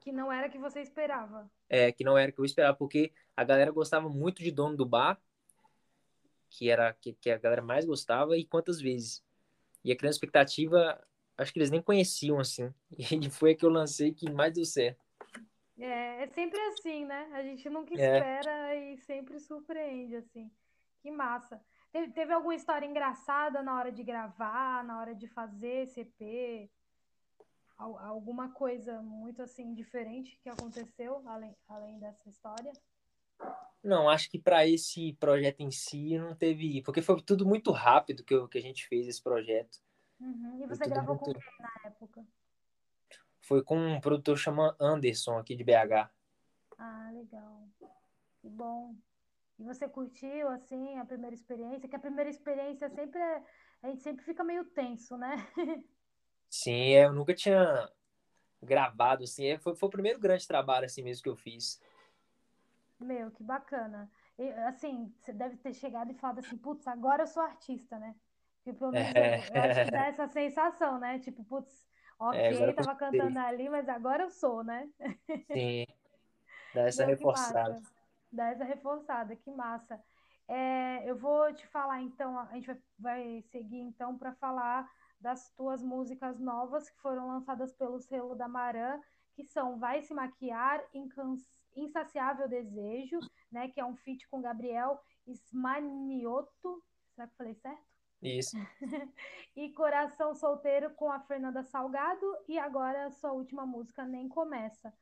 Que 0.00 0.12
não 0.12 0.32
era 0.32 0.48
que 0.48 0.58
você 0.58 0.80
esperava. 0.80 1.50
É, 1.68 1.90
que 1.90 2.04
não 2.04 2.16
era 2.16 2.30
que 2.30 2.38
eu 2.38 2.44
esperava, 2.44 2.76
porque 2.76 3.12
a 3.36 3.42
galera 3.42 3.72
gostava 3.72 4.08
muito 4.08 4.42
de 4.42 4.52
Dono 4.52 4.76
do 4.76 4.86
Bar, 4.86 5.20
que 6.50 6.68
era 6.68 6.92
que, 6.92 7.14
que 7.14 7.30
a 7.30 7.38
galera 7.38 7.62
mais 7.62 7.84
gostava, 7.86 8.36
e 8.36 8.44
quantas 8.44 8.80
vezes. 8.80 9.24
E 9.84 9.92
a 9.92 9.96
Criando 9.96 10.12
Expectativa, 10.12 11.02
acho 11.38 11.52
que 11.52 11.58
eles 11.58 11.70
nem 11.70 11.80
conheciam, 11.80 12.38
assim. 12.38 12.72
E 13.24 13.30
foi 13.30 13.52
a 13.52 13.56
que 13.56 13.64
eu 13.64 13.70
lancei 13.70 14.12
que 14.12 14.30
mais 14.30 14.52
deu 14.52 14.64
certo. 14.64 15.02
É, 15.78 16.24
é 16.24 16.26
sempre 16.26 16.60
assim, 16.60 17.06
né? 17.06 17.30
A 17.32 17.42
gente 17.42 17.70
nunca 17.70 17.94
é. 17.94 18.18
espera 18.18 18.74
é. 18.74 18.92
e 18.92 18.98
sempre 18.98 19.38
surpreende, 19.38 20.16
assim. 20.16 20.50
Que 21.00 21.10
massa. 21.10 21.62
Teve, 21.90 22.12
teve 22.12 22.32
alguma 22.32 22.54
história 22.54 22.86
engraçada 22.86 23.62
na 23.62 23.74
hora 23.74 23.90
de 23.90 24.02
gravar, 24.02 24.84
na 24.84 25.00
hora 25.00 25.14
de 25.14 25.26
fazer 25.28 25.88
EP? 25.96 26.70
Alguma 27.78 28.50
coisa 28.50 29.00
muito 29.00 29.40
assim 29.40 29.72
diferente 29.72 30.38
que 30.42 30.50
aconteceu 30.50 31.26
além, 31.26 31.56
além 31.66 31.98
dessa 31.98 32.28
história? 32.28 32.72
Não, 33.82 34.08
acho 34.10 34.30
que 34.30 34.38
para 34.38 34.66
esse 34.66 35.14
projeto 35.14 35.60
em 35.60 35.70
si 35.70 36.18
não 36.18 36.34
teve, 36.34 36.82
porque 36.82 37.00
foi 37.00 37.20
tudo 37.22 37.46
muito 37.46 37.70
rápido 37.70 38.22
que, 38.22 38.34
eu, 38.34 38.46
que 38.46 38.58
a 38.58 38.62
gente 38.62 38.86
fez 38.86 39.08
esse 39.08 39.22
projeto. 39.22 39.78
Uhum. 40.20 40.62
E 40.62 40.66
você 40.66 40.84
gravou 40.86 41.16
muito... 41.16 41.34
com 41.34 41.40
quem 41.40 41.60
na 41.60 41.88
época? 41.88 42.26
Foi 43.40 43.62
com 43.62 43.78
um 43.78 44.00
produtor 44.00 44.36
chamado 44.36 44.76
Anderson 44.78 45.38
aqui 45.38 45.56
de 45.56 45.64
BH. 45.64 46.10
Ah, 46.78 47.10
legal. 47.12 47.68
Que 48.40 48.48
bom. 48.48 48.94
E 49.58 49.64
você 49.64 49.88
curtiu 49.88 50.48
assim 50.48 50.98
a 50.98 51.04
primeira 51.04 51.34
experiência? 51.34 51.88
Que 51.88 51.96
a 51.96 52.00
primeira 52.00 52.30
experiência 52.30 52.88
sempre 52.90 53.18
é... 53.18 53.42
a 53.82 53.88
gente 53.88 54.02
sempre 54.02 54.24
fica 54.24 54.44
meio 54.44 54.64
tenso, 54.66 55.16
né? 55.16 55.36
Sim, 56.48 56.94
é, 56.94 57.04
eu 57.04 57.12
nunca 57.12 57.34
tinha 57.34 57.88
gravado 58.62 59.24
assim. 59.24 59.46
É, 59.46 59.58
foi, 59.58 59.74
foi 59.74 59.86
o 59.88 59.92
primeiro 59.92 60.18
grande 60.18 60.46
trabalho 60.46 60.84
assim 60.84 61.02
mesmo 61.02 61.22
que 61.22 61.28
eu 61.28 61.36
fiz. 61.36 61.80
Meu, 63.00 63.30
que 63.30 63.42
bacana. 63.42 64.10
E, 64.38 64.50
assim, 64.50 65.12
você 65.18 65.32
deve 65.32 65.56
ter 65.56 65.72
chegado 65.72 66.10
e 66.10 66.14
falado 66.14 66.40
assim, 66.40 66.56
putz, 66.56 66.86
agora 66.86 67.22
eu 67.22 67.26
sou 67.26 67.42
artista, 67.42 67.98
né? 67.98 68.14
Porque 68.56 68.78
pelo 68.78 68.92
menos 68.92 69.14
é. 69.14 69.38
eu, 69.38 69.62
acho 69.62 69.84
que 69.84 69.90
dá 69.90 70.06
essa 70.06 70.28
sensação, 70.28 70.98
né? 70.98 71.18
Tipo, 71.18 71.42
putz, 71.44 71.88
ok, 72.18 72.40
é, 72.40 72.72
tava 72.74 72.94
cantando 72.94 73.38
ali, 73.38 73.68
mas 73.68 73.88
agora 73.88 74.24
eu 74.24 74.30
sou, 74.30 74.62
né? 74.62 74.88
Sim. 75.50 75.86
Dá 76.74 76.82
essa 76.82 77.06
Meu, 77.06 77.16
reforçada. 77.16 77.82
Dá 78.30 78.48
essa 78.50 78.64
reforçada, 78.64 79.34
que 79.34 79.50
massa. 79.50 80.00
É, 80.46 81.08
eu 81.08 81.16
vou 81.16 81.52
te 81.54 81.66
falar 81.66 82.02
então, 82.02 82.38
a 82.38 82.46
gente 82.46 82.66
vai, 82.66 82.78
vai 82.98 83.42
seguir 83.50 83.78
então 83.78 84.18
para 84.18 84.32
falar 84.34 84.90
das 85.20 85.50
tuas 85.52 85.82
músicas 85.82 86.38
novas 86.38 86.90
que 86.90 87.00
foram 87.00 87.28
lançadas 87.28 87.72
pelo 87.72 88.00
selo 88.00 88.34
da 88.34 88.48
Marã, 88.48 89.00
que 89.34 89.44
são 89.44 89.78
Vai 89.78 90.02
Se 90.02 90.12
Maquiar, 90.12 90.82
Insaciável 91.76 92.48
Desejo, 92.48 93.18
né, 93.50 93.68
que 93.68 93.80
é 93.80 93.84
um 93.84 93.96
feat 93.96 94.28
com 94.28 94.40
Gabriel 94.40 95.00
Ismanioto, 95.26 96.82
será 97.14 97.26
que 97.26 97.32
eu 97.32 97.36
falei 97.36 97.54
certo? 97.54 97.90
Isso. 98.22 98.56
e 99.56 99.72
Coração 99.72 100.34
Solteiro 100.34 100.90
com 100.94 101.10
a 101.10 101.20
Fernanda 101.20 101.62
Salgado 101.62 102.26
e 102.46 102.58
agora 102.58 103.06
a 103.06 103.10
sua 103.10 103.32
última 103.32 103.64
música 103.64 104.04
Nem 104.04 104.28
Começa. 104.28 104.92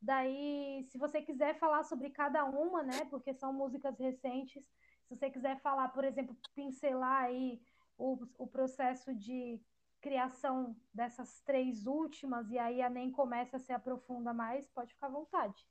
Daí, 0.00 0.84
se 0.88 0.96
você 0.96 1.20
quiser 1.20 1.58
falar 1.58 1.82
sobre 1.82 2.10
cada 2.10 2.44
uma, 2.44 2.84
né, 2.84 3.04
porque 3.10 3.34
são 3.34 3.52
músicas 3.52 3.98
recentes, 3.98 4.64
se 5.08 5.16
você 5.16 5.28
quiser 5.28 5.60
falar, 5.60 5.88
por 5.88 6.04
exemplo, 6.04 6.36
pincelar 6.54 7.24
aí 7.24 7.60
o, 7.96 8.18
o 8.38 8.46
processo 8.46 9.12
de 9.14 9.60
criação 10.00 10.76
dessas 10.94 11.40
três 11.40 11.86
últimas, 11.86 12.48
e 12.52 12.58
aí 12.58 12.80
a 12.80 12.88
nem 12.88 13.10
começa 13.10 13.56
a 13.56 13.60
se 13.60 13.72
aprofunda 13.72 14.32
mais, 14.32 14.68
pode 14.68 14.94
ficar 14.94 15.08
à 15.08 15.10
vontade. 15.10 15.66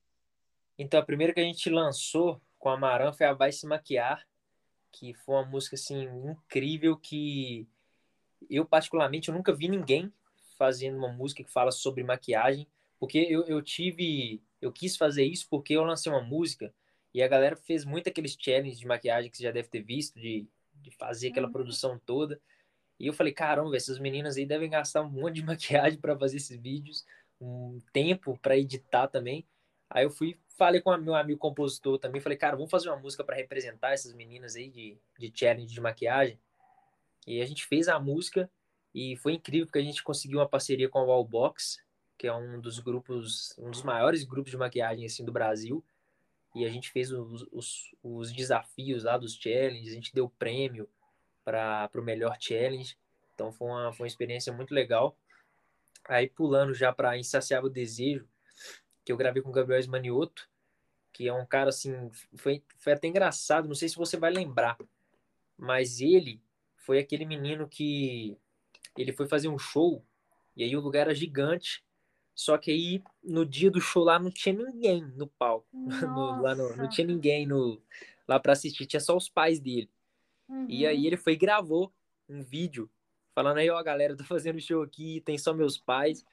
Então, 0.78 1.00
a 1.00 1.06
primeira 1.06 1.34
que 1.34 1.40
a 1.40 1.44
gente 1.44 1.70
lançou 1.70 2.42
com 2.60 2.70
a 2.70 2.78
Maran 2.78 3.12
foi 3.14 3.26
a 3.26 3.34
Vai 3.34 3.52
Se 3.52 3.66
Maquiar, 3.66 4.26
que 4.92 5.14
foi 5.14 5.36
uma 5.36 5.46
música, 5.46 5.76
assim, 5.76 6.04
incrível, 6.04 6.96
que 6.98 7.68
eu, 8.50 8.66
particularmente, 8.66 9.30
eu 9.30 9.36
nunca 9.36 9.54
vi 9.54 9.68
ninguém 9.68 10.12
fazendo 10.58 10.98
uma 10.98 11.12
música 11.12 11.44
que 11.44 11.52
fala 11.52 11.72
sobre 11.72 12.04
maquiagem, 12.04 12.68
porque 13.00 13.20
eu, 13.20 13.44
eu 13.46 13.62
tive, 13.62 14.42
eu 14.62 14.72
quis 14.72 14.98
fazer 14.98 15.24
isso 15.24 15.48
porque 15.50 15.74
eu 15.74 15.84
lancei 15.84 16.12
uma 16.12 16.22
música 16.22 16.74
e 17.14 17.22
a 17.22 17.28
galera 17.28 17.56
fez 17.56 17.86
muito 17.86 18.10
aqueles 18.10 18.36
challenges 18.40 18.80
de 18.80 18.88
maquiagem 18.88 19.30
que 19.30 19.38
você 19.38 19.44
já 19.44 19.52
deve 19.52 19.68
ter 19.68 19.82
visto, 19.82 20.20
de 20.20 20.48
de 20.88 20.92
fazer 20.92 21.30
aquela 21.30 21.48
uhum. 21.48 21.54
produção 21.54 22.00
toda. 22.06 22.40
E 23.00 23.08
eu 23.08 23.14
falei, 23.14 23.34
caramba, 23.34 23.76
essas 23.76 24.00
meninas 24.00 24.38
aí 24.38 24.46
devem 24.46 24.70
gastar 24.70 25.02
um 25.02 25.10
monte 25.10 25.36
de 25.36 25.44
maquiagem 25.46 26.00
para 26.00 26.18
fazer 26.18 26.38
esses 26.38 26.58
vídeos, 26.58 27.06
um 27.40 27.80
tempo 27.94 28.38
para 28.42 28.58
editar 28.58 29.08
também. 29.08 29.46
Aí 29.90 30.06
eu 30.06 30.10
fui, 30.10 30.38
falei 30.58 30.82
com 30.82 30.96
meu 30.98 31.16
amigo 31.16 31.40
compositor 31.40 31.98
também, 31.98 32.22
falei, 32.22 32.38
cara, 32.38 32.56
vamos 32.56 32.72
fazer 32.72 32.90
uma 32.90 32.98
música 32.98 33.24
para 33.24 33.36
representar 33.36 33.94
essas 33.94 34.14
meninas 34.14 34.56
aí 34.56 34.70
de, 34.70 34.98
de 35.18 35.32
challenge 35.34 35.74
de 35.74 35.82
maquiagem. 35.82 36.40
E 37.26 37.42
a 37.42 37.46
gente 37.46 37.66
fez 37.66 37.88
a 37.88 38.00
música 38.00 38.50
e 38.94 39.16
foi 39.18 39.34
incrível 39.34 39.68
porque 39.68 39.80
a 39.80 39.84
gente 39.84 40.04
conseguiu 40.04 40.40
uma 40.40 40.48
parceria 40.48 40.90
com 40.90 41.00
a 41.00 41.04
Wallbox, 41.04 41.80
que 42.18 42.28
é 42.28 42.34
um 42.34 42.60
dos 42.60 42.80
grupos, 42.80 43.54
um 43.58 43.70
dos 43.70 43.84
maiores 43.84 44.24
grupos 44.24 44.52
de 44.52 44.58
maquiagem 44.58 45.06
assim 45.06 45.24
do 45.24 45.32
Brasil 45.32 45.84
e 46.58 46.66
a 46.66 46.70
gente 46.70 46.90
fez 46.90 47.12
os, 47.12 47.46
os, 47.52 47.96
os 48.02 48.34
desafios 48.34 49.04
lá 49.04 49.18
dos 49.18 49.36
challenges, 49.36 49.92
a 49.92 49.96
gente 49.96 50.14
deu 50.14 50.28
prêmio 50.28 50.90
para 51.46 51.90
o 51.96 52.02
melhor 52.02 52.36
challenge. 52.40 52.98
Então 53.36 53.52
foi 53.52 53.68
uma, 53.68 53.94
foi 53.94 54.06
uma 54.06 54.08
experiência 54.08 54.52
muito 54.52 54.74
legal. 54.74 55.16
Aí 56.06 56.28
pulando 56.28 56.74
já 56.74 56.92
para 56.92 57.18
Insaciável 57.18 57.70
Desejo, 57.70 58.28
que 59.08 59.12
eu 59.14 59.18
gravei 59.18 59.42
com 59.42 59.48
o 59.48 59.54
Gabriel 59.54 59.80
Esmanioto, 59.80 60.50
que 61.14 61.30
é 61.30 61.34
um 61.34 61.46
cara 61.46 61.70
assim, 61.70 62.12
foi, 62.36 62.62
foi 62.78 62.92
até 62.92 63.08
engraçado, 63.08 63.66
não 63.66 63.74
sei 63.74 63.88
se 63.88 63.96
você 63.96 64.18
vai 64.18 64.30
lembrar, 64.30 64.78
mas 65.58 66.02
ele 66.02 66.42
foi 66.76 67.00
aquele 67.00 67.26
menino 67.26 67.70
que 67.70 68.38
ele 68.98 69.14
foi 69.14 69.26
fazer 69.26 69.48
um 69.48 69.58
show 69.58 70.04
e 70.58 70.64
aí 70.64 70.76
o 70.76 70.82
lugar 70.82 71.02
era 71.02 71.16
gigante 71.16 71.82
só 72.36 72.56
que 72.56 72.70
aí, 72.70 73.02
no 73.24 73.44
dia 73.44 73.72
do 73.72 73.82
show 73.82 74.04
lá, 74.04 74.20
não 74.20 74.30
tinha 74.30 74.54
ninguém 74.54 75.04
no 75.16 75.26
palco. 75.26 75.68
No, 76.14 76.42
lá 76.42 76.54
no, 76.54 76.76
não 76.76 76.88
tinha 76.88 77.08
ninguém 77.08 77.48
no, 77.48 77.82
lá 78.28 78.40
para 78.40 78.54
assistir, 78.54 78.86
tinha 78.86 79.00
só 79.00 79.18
os 79.18 79.28
pais 79.28 79.60
dele. 79.60 79.90
Uhum. 80.48 80.68
E 80.70 80.86
aí 80.86 81.08
ele 81.08 81.18
foi 81.18 81.34
e 81.34 81.38
gravou 81.38 81.92
um 82.30 82.44
vídeo 82.44 82.92
falando 83.34 83.58
aí, 83.58 83.70
ó, 83.70 83.82
galera, 83.82 84.16
tô 84.16 84.24
fazendo 84.24 84.60
show 84.60 84.84
aqui, 84.84 85.22
tem 85.22 85.38
só 85.38 85.52
meus 85.52 85.80
pais. 85.80 86.24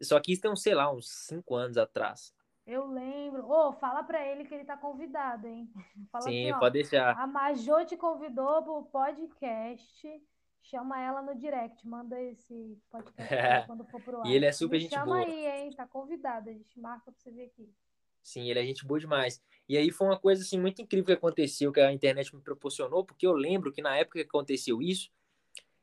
Só 0.00 0.18
que 0.20 0.32
isso 0.32 0.42
tem, 0.42 0.56
sei 0.56 0.74
lá, 0.74 0.92
uns 0.92 1.08
cinco 1.08 1.54
anos 1.54 1.76
atrás. 1.76 2.34
Eu 2.66 2.86
lembro. 2.86 3.44
Ô, 3.44 3.68
oh, 3.68 3.72
fala 3.72 4.04
pra 4.04 4.26
ele 4.26 4.44
que 4.44 4.54
ele 4.54 4.64
tá 4.64 4.76
convidado, 4.76 5.48
hein? 5.48 5.68
Fala 6.12 6.24
Sim, 6.24 6.44
assim, 6.44 6.52
ó, 6.52 6.58
pode 6.60 6.74
deixar. 6.74 7.18
A 7.18 7.26
Majô 7.26 7.84
te 7.84 7.96
convidou 7.96 8.62
pro 8.62 8.84
podcast 8.84 10.22
chama 10.62 11.00
ela 11.00 11.22
no 11.22 11.34
direct, 11.34 11.86
manda 11.86 12.20
esse 12.20 12.78
podcast 12.90 13.34
é. 13.34 13.62
quando 13.66 13.84
for 13.84 14.00
pro 14.00 14.20
ar. 14.20 14.26
E 14.26 14.34
ele 14.34 14.46
é 14.46 14.52
super 14.52 14.76
Me 14.76 14.80
gente 14.80 14.94
chama 14.94 15.06
boa. 15.06 15.18
aí, 15.18 15.46
hein? 15.46 15.70
Tá 15.72 15.86
convidada, 15.86 16.50
a 16.50 16.52
gente 16.52 16.80
marca 16.80 17.10
pra 17.10 17.20
você 17.20 17.30
ver 17.30 17.44
aqui. 17.44 17.68
Sim, 18.22 18.48
ele 18.48 18.60
é 18.60 18.64
gente 18.64 18.86
boa 18.86 19.00
demais. 19.00 19.42
E 19.68 19.76
aí 19.76 19.90
foi 19.90 20.06
uma 20.06 20.18
coisa 20.18 20.42
assim 20.42 20.58
muito 20.58 20.80
incrível 20.80 21.06
que 21.06 21.12
aconteceu, 21.12 21.72
que 21.72 21.80
a 21.80 21.92
internet 21.92 22.34
me 22.34 22.40
proporcionou, 22.40 23.04
porque 23.04 23.26
eu 23.26 23.32
lembro 23.32 23.72
que 23.72 23.82
na 23.82 23.96
época 23.96 24.20
que 24.20 24.28
aconteceu 24.28 24.80
isso, 24.80 25.10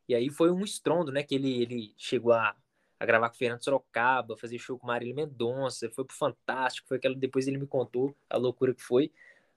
e 0.07 0.15
aí 0.15 0.29
foi 0.29 0.51
um 0.51 0.63
estrondo, 0.63 1.11
né? 1.11 1.23
Que 1.23 1.35
ele, 1.35 1.61
ele 1.61 1.93
chegou 1.97 2.33
a, 2.33 2.55
a 2.99 3.05
gravar 3.05 3.29
com 3.29 3.35
o 3.35 3.37
Fernando 3.37 3.63
Sorocaba, 3.63 4.37
fazer 4.37 4.59
show 4.59 4.77
com 4.77 4.87
Marília 4.87 5.15
Mendonça, 5.15 5.89
foi 5.91 6.03
pro 6.05 6.15
Fantástico, 6.15 6.87
foi 6.87 6.97
aquela. 6.97 7.15
Depois 7.15 7.47
ele 7.47 7.57
me 7.57 7.67
contou 7.67 8.15
a 8.29 8.37
loucura 8.37 8.73
que 8.73 8.81
foi. 8.81 9.11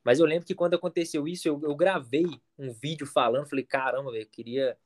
Mas 0.05 0.19
eu 0.21 0.27
lembro 0.27 0.47
que 0.47 0.55
quando 0.55 0.75
aconteceu 0.75 1.29
isso, 1.29 1.49
eu, 1.49 1.61
eu 1.63 1.75
gravei 1.75 2.27
um 2.59 2.73
vídeo 2.73 3.07
falando, 3.07 3.49
falei, 3.49 3.65
caramba, 3.65 4.11
velho, 4.11 4.29
queria 4.29 4.77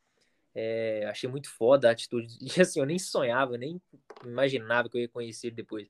é, 0.57 1.05
achei 1.07 1.29
muito 1.29 1.51
foda 1.51 1.89
a 1.89 1.93
atitude. 1.93 2.39
E 2.57 2.61
assim, 2.61 2.81
eu 2.81 2.87
nem 2.87 2.99
sonhava, 2.99 3.59
nem 3.59 3.81
imaginava 4.25 4.89
que 4.89 4.97
eu 4.97 5.03
ia 5.03 5.09
conhecer 5.09 5.49
ele 5.49 5.57
depois. 5.57 5.87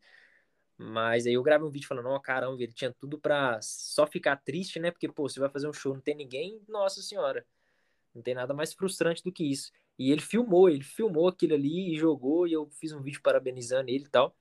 Mas 0.77 1.27
aí 1.27 1.35
eu 1.35 1.43
gravei 1.43 1.67
um 1.67 1.71
vídeo 1.71 1.87
falando, 1.87 2.09
ó, 2.09 2.19
caramba, 2.19 2.61
ele 2.63 2.73
tinha 2.73 2.93
tudo 2.93 3.19
pra 3.19 3.61
só 3.63 4.07
ficar 4.07 4.37
triste, 4.37 4.79
né? 4.81 4.91
Porque, 4.91 5.09
pô, 5.09 5.29
você 5.29 5.41
vai 5.41 5.49
fazer 5.49 5.69
um 5.69 5.73
show, 5.73 5.95
não 5.95 6.01
tem 6.01 6.17
ninguém, 6.17 6.61
nossa 6.69 7.01
senhora. 7.01 7.47
Não 8.15 8.23
tem 8.23 8.35
nada 8.35 8.53
mais 8.53 8.75
frustrante 8.75 9.23
do 9.23 9.33
que 9.33 9.45
isso. 9.45 9.73
E 9.99 10.11
ele 10.11 10.21
filmou, 10.21 10.69
ele 10.69 10.83
filmou 10.83 11.29
aquilo 11.29 11.55
ali 11.55 11.95
e 11.95 11.99
jogou, 11.99 12.47
e 12.47 12.53
eu 12.53 12.69
fiz 12.71 12.93
um 12.93 13.01
vídeo 13.01 13.23
parabenizando 13.23 13.91
ele 13.91 14.05
e 14.05 14.09
tal. 14.09 14.37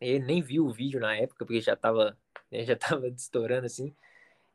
Ele 0.00 0.24
nem 0.24 0.42
viu 0.42 0.66
o 0.66 0.72
vídeo 0.72 1.00
na 1.00 1.16
época, 1.16 1.44
porque 1.44 1.60
já 1.60 1.76
tava, 1.76 2.18
né, 2.50 2.64
já 2.64 2.76
tava 2.76 3.08
estourando 3.08 3.66
assim. 3.66 3.94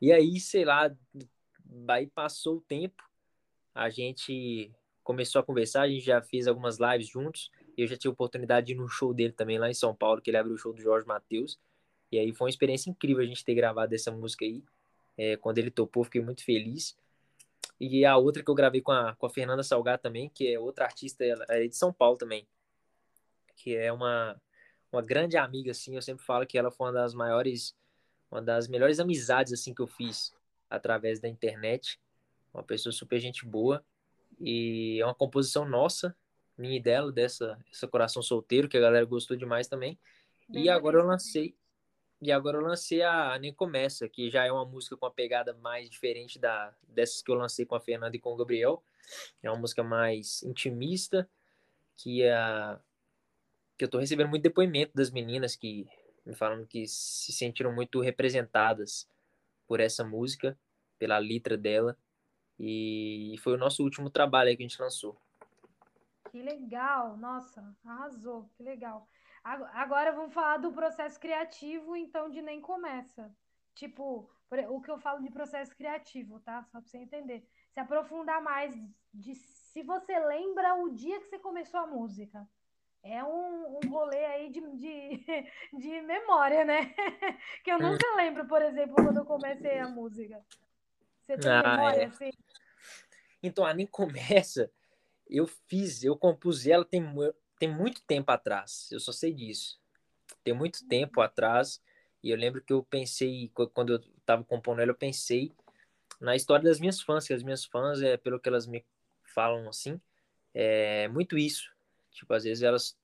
E 0.02 0.12
aí, 0.12 0.40
sei 0.40 0.66
lá, 0.66 0.96
aí 1.88 2.08
passou 2.08 2.58
o 2.58 2.62
tempo, 2.62 3.04
a 3.74 3.90
gente 3.90 4.72
começou 5.04 5.40
a 5.40 5.44
conversar, 5.44 5.84
a 5.84 5.90
gente 5.90 6.06
já 6.06 6.22
fez 6.22 6.48
algumas 6.48 6.78
lives 6.78 7.08
juntos, 7.08 7.50
eu 7.78 7.88
já 7.88 7.96
tive 7.98 8.10
a 8.10 8.14
oportunidade 8.14 8.68
de 8.68 8.74
ir 8.74 8.76
no 8.76 8.88
show 8.88 9.14
dele 9.14 9.34
também 9.34 9.58
lá 9.58 9.70
em 9.70 9.74
São 9.74 9.96
Paulo, 9.96 10.22
que 10.22 10.30
ele 10.30 10.38
abriu 10.38 10.56
o 10.56 10.58
show 10.58 10.74
do 10.74 10.82
Jorge 10.82 11.08
Matheus, 11.08 11.60
e 12.12 12.20
aí 12.20 12.34
foi 12.34 12.46
uma 12.46 12.50
experiência 12.50 12.90
incrível 12.90 13.24
a 13.24 13.26
gente 13.26 13.44
ter 13.44 13.56
gravado 13.56 13.94
essa 13.94 14.12
música 14.12 14.46
aí, 14.46 14.64
é, 15.18 15.36
quando 15.36 15.58
ele 15.58 15.70
topou, 15.70 16.06
fiquei 16.06 16.22
muito 16.22 16.46
feliz. 16.46 16.96
E 17.80 18.06
a 18.06 18.18
outra 18.18 18.44
que 18.44 18.50
eu 18.50 18.56
gravei 18.56 18.82
com 18.82 18.92
a, 18.92 19.16
com 19.16 19.26
a 19.26 19.30
Fernanda 19.30 19.64
Salgado 19.64 20.02
também, 20.02 20.30
que 20.30 20.52
é 20.52 20.60
outra 20.60 20.86
artista, 20.86 21.24
ela 21.24 21.46
é 21.50 21.68
de 21.68 21.76
São 21.76 21.94
Paulo 21.94 22.18
também, 22.18 22.48
que 23.56 23.76
é 23.76 23.92
uma, 23.92 24.40
uma 24.92 25.02
grande 25.02 25.38
amiga, 25.38 25.72
assim, 25.72 25.96
eu 25.96 26.02
sempre 26.02 26.26
falo 26.26 26.46
que 26.46 26.58
ela 26.58 26.70
foi 26.70 26.88
uma 26.88 26.94
das 26.94 27.14
maiores, 27.14 27.76
uma 28.30 28.42
das 28.42 28.68
melhores 28.68 29.00
amizades, 29.00 29.54
assim, 29.54 29.74
que 29.74 29.82
eu 29.82 29.88
fiz 29.88 30.34
através 30.70 31.20
da 31.20 31.30
internet, 31.30 32.00
uma 32.54 32.64
pessoa 32.64 32.92
super 32.92 33.20
gente 33.20 33.46
boa, 33.46 33.84
e 34.40 35.00
é 35.00 35.06
uma 35.06 35.16
composição 35.16 35.68
nossa, 35.68 36.16
minha 36.58 36.78
e 36.78 36.82
dela, 36.82 37.12
dessa 37.12 37.58
essa 37.72 37.88
Coração 37.88 38.22
Solteiro, 38.22 38.68
que 38.68 38.78
a 38.78 38.82
galera 38.82 39.06
gostou 39.06 39.38
demais 39.38 39.68
também. 39.68 39.98
Bem 40.48 40.66
e 40.66 40.70
agora 40.70 40.98
eu 40.98 41.06
lancei. 41.06 41.56
E 42.22 42.32
agora 42.32 42.58
eu 42.58 42.62
lancei 42.62 43.02
a 43.02 43.38
Nem 43.40 43.54
Começa, 43.54 44.10
que 44.10 44.30
já 44.30 44.46
é 44.46 44.52
uma 44.52 44.66
música 44.66 44.98
com 44.98 45.06
uma 45.06 45.12
pegada 45.12 45.54
mais 45.54 45.90
diferente 45.90 46.38
da, 46.38 46.76
dessas 46.88 47.22
que 47.22 47.32
eu 47.32 47.36
lancei 47.36 47.66
com 47.66 47.76
a 47.76 47.80
Fernanda 47.80 48.16
e 48.16 48.20
com 48.20 48.34
o 48.34 48.36
Gabriel. 48.36 48.84
É 49.42 49.50
uma 49.50 49.60
música 49.60 49.84
mais 49.84 50.44
intimista, 50.44 51.30
que, 51.96 52.24
é, 52.24 52.80
que 53.78 53.86
eu 53.86 53.90
tô 53.90 54.00
recebendo 54.00 54.30
muito 54.30 54.44
depoimento 54.44 54.92
das 54.94 55.10
meninas 55.12 55.56
que 55.56 55.88
me 56.26 56.36
falam 56.36 56.66
que 56.66 56.86
se 56.88 57.32
sentiram 57.32 57.74
muito 57.74 58.02
representadas 58.02 59.08
por 59.66 59.80
essa 59.80 60.04
música, 60.04 60.58
pela 60.98 61.18
letra 61.18 61.58
dela. 61.58 61.98
E 62.60 63.36
foi 63.42 63.54
o 63.54 63.58
nosso 63.58 63.82
último 63.82 64.10
trabalho 64.10 64.56
que 64.58 64.64
a 64.64 64.68
gente 64.68 64.82
lançou. 64.82 65.18
Que 66.30 66.42
legal, 66.42 67.18
nossa, 67.18 67.76
arrasou, 67.86 68.50
que 68.56 68.62
legal. 68.62 69.08
Agora 69.74 70.12
vamos 70.12 70.34
falar 70.34 70.58
do 70.58 70.72
processo 70.72 71.20
criativo, 71.20 71.96
então, 71.96 72.30
de 72.30 72.42
Nem 72.42 72.62
Começa. 72.62 73.34
Tipo, 73.74 74.30
o 74.70 74.82
que 74.82 74.92
eu 74.92 75.00
falo 75.00 75.22
de 75.22 75.32
processo 75.32 75.76
criativo, 75.76 76.40
tá? 76.42 76.64
Só 76.66 76.80
para 76.80 76.88
você 76.88 76.98
entender. 76.98 77.48
Se 77.72 77.80
aprofundar 77.80 78.42
mais 78.42 78.76
de 79.14 79.34
se 79.34 79.82
você 79.82 80.20
lembra 80.20 80.76
o 80.76 80.90
dia 80.90 81.20
que 81.20 81.28
você 81.28 81.40
começou 81.40 81.80
a 81.80 81.88
música. 81.88 82.48
É 83.02 83.24
um, 83.24 83.80
um 83.84 83.90
rolê 83.90 84.26
aí 84.26 84.50
de, 84.50 84.60
de, 84.76 85.24
de 85.80 86.02
memória, 86.02 86.66
né? 86.66 86.94
que 87.64 87.72
eu 87.72 87.80
nunca 87.80 88.16
lembro, 88.16 88.46
por 88.46 88.62
exemplo, 88.62 88.96
quando 88.96 89.18
eu 89.18 89.26
comecei 89.26 89.80
a 89.80 89.88
música. 89.88 90.44
Você 91.26 91.38
tem 91.38 91.52
ah, 91.52 91.64
memória, 91.64 92.02
é. 92.02 92.06
assim? 92.06 92.30
Então, 93.42 93.66
a 93.66 93.74
Nem 93.74 93.88
Começa, 93.88 94.70
eu 95.28 95.48
fiz, 95.48 96.04
eu 96.04 96.18
compus 96.18 96.68
ela 96.68 96.84
tem, 96.84 97.02
tem 97.60 97.70
muito 97.70 98.02
tempo 98.04 98.32
atrás. 98.32 98.88
Eu 98.92 99.00
só 99.00 99.12
sei 99.12 99.34
disso. 99.34 99.80
Tem 100.44 100.54
muito 100.54 100.88
tempo 100.88 101.22
atrás. 101.22 101.82
E 102.24 102.32
eu 102.32 102.38
lembro 102.38 102.62
que 102.62 102.74
eu 102.74 102.84
pensei, 102.84 103.52
quando 103.74 103.94
eu 103.94 104.00
estava 104.18 104.44
compondo 104.44 104.80
ela, 104.82 104.92
eu 104.92 104.96
pensei 104.96 105.52
na 106.20 106.36
história 106.36 106.64
das 106.64 106.80
minhas 106.80 107.02
fãs, 107.02 107.28
que 107.28 107.34
as 107.34 107.44
minhas 107.44 107.64
fãs, 107.66 108.02
é, 108.02 108.18
pelo 108.18 108.40
que 108.40 108.50
elas 108.50 108.66
me 108.66 108.86
falam 109.24 109.70
assim, 109.70 110.00
é 110.54 111.08
muito 111.08 111.38
isso. 111.38 111.72
Tipo, 112.12 112.34
às 112.34 112.44
vezes 112.44 112.64
elas 112.64 112.98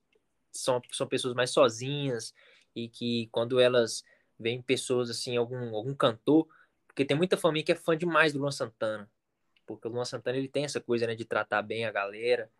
são, 0.51 0.81
são 0.91 1.07
pessoas 1.07 1.33
mais 1.33 1.51
sozinhas 1.51 2.33
e 2.75 2.89
que 2.89 3.27
quando 3.31 3.59
elas 3.59 4.03
veem 4.37 4.61
pessoas 4.61 5.09
assim, 5.09 5.37
algum, 5.37 5.73
algum 5.75 5.93
cantor, 5.93 6.47
porque 6.87 7.05
tem 7.05 7.15
muita 7.15 7.37
família 7.37 7.65
que 7.65 7.71
é 7.71 7.75
fã 7.75 7.97
demais 7.97 8.33
do 8.33 8.39
Luan 8.39 8.51
Santana, 8.51 9.09
porque 9.65 9.87
o 9.87 9.91
Luan 9.91 10.05
Santana 10.05 10.37
ele 10.37 10.49
tem 10.49 10.65
essa 10.65 10.81
coisa, 10.81 11.07
né, 11.07 11.15
de 11.15 11.23
tratar 11.23 11.61
bem 11.61 11.85
a 11.85 11.91
galera. 11.91 12.51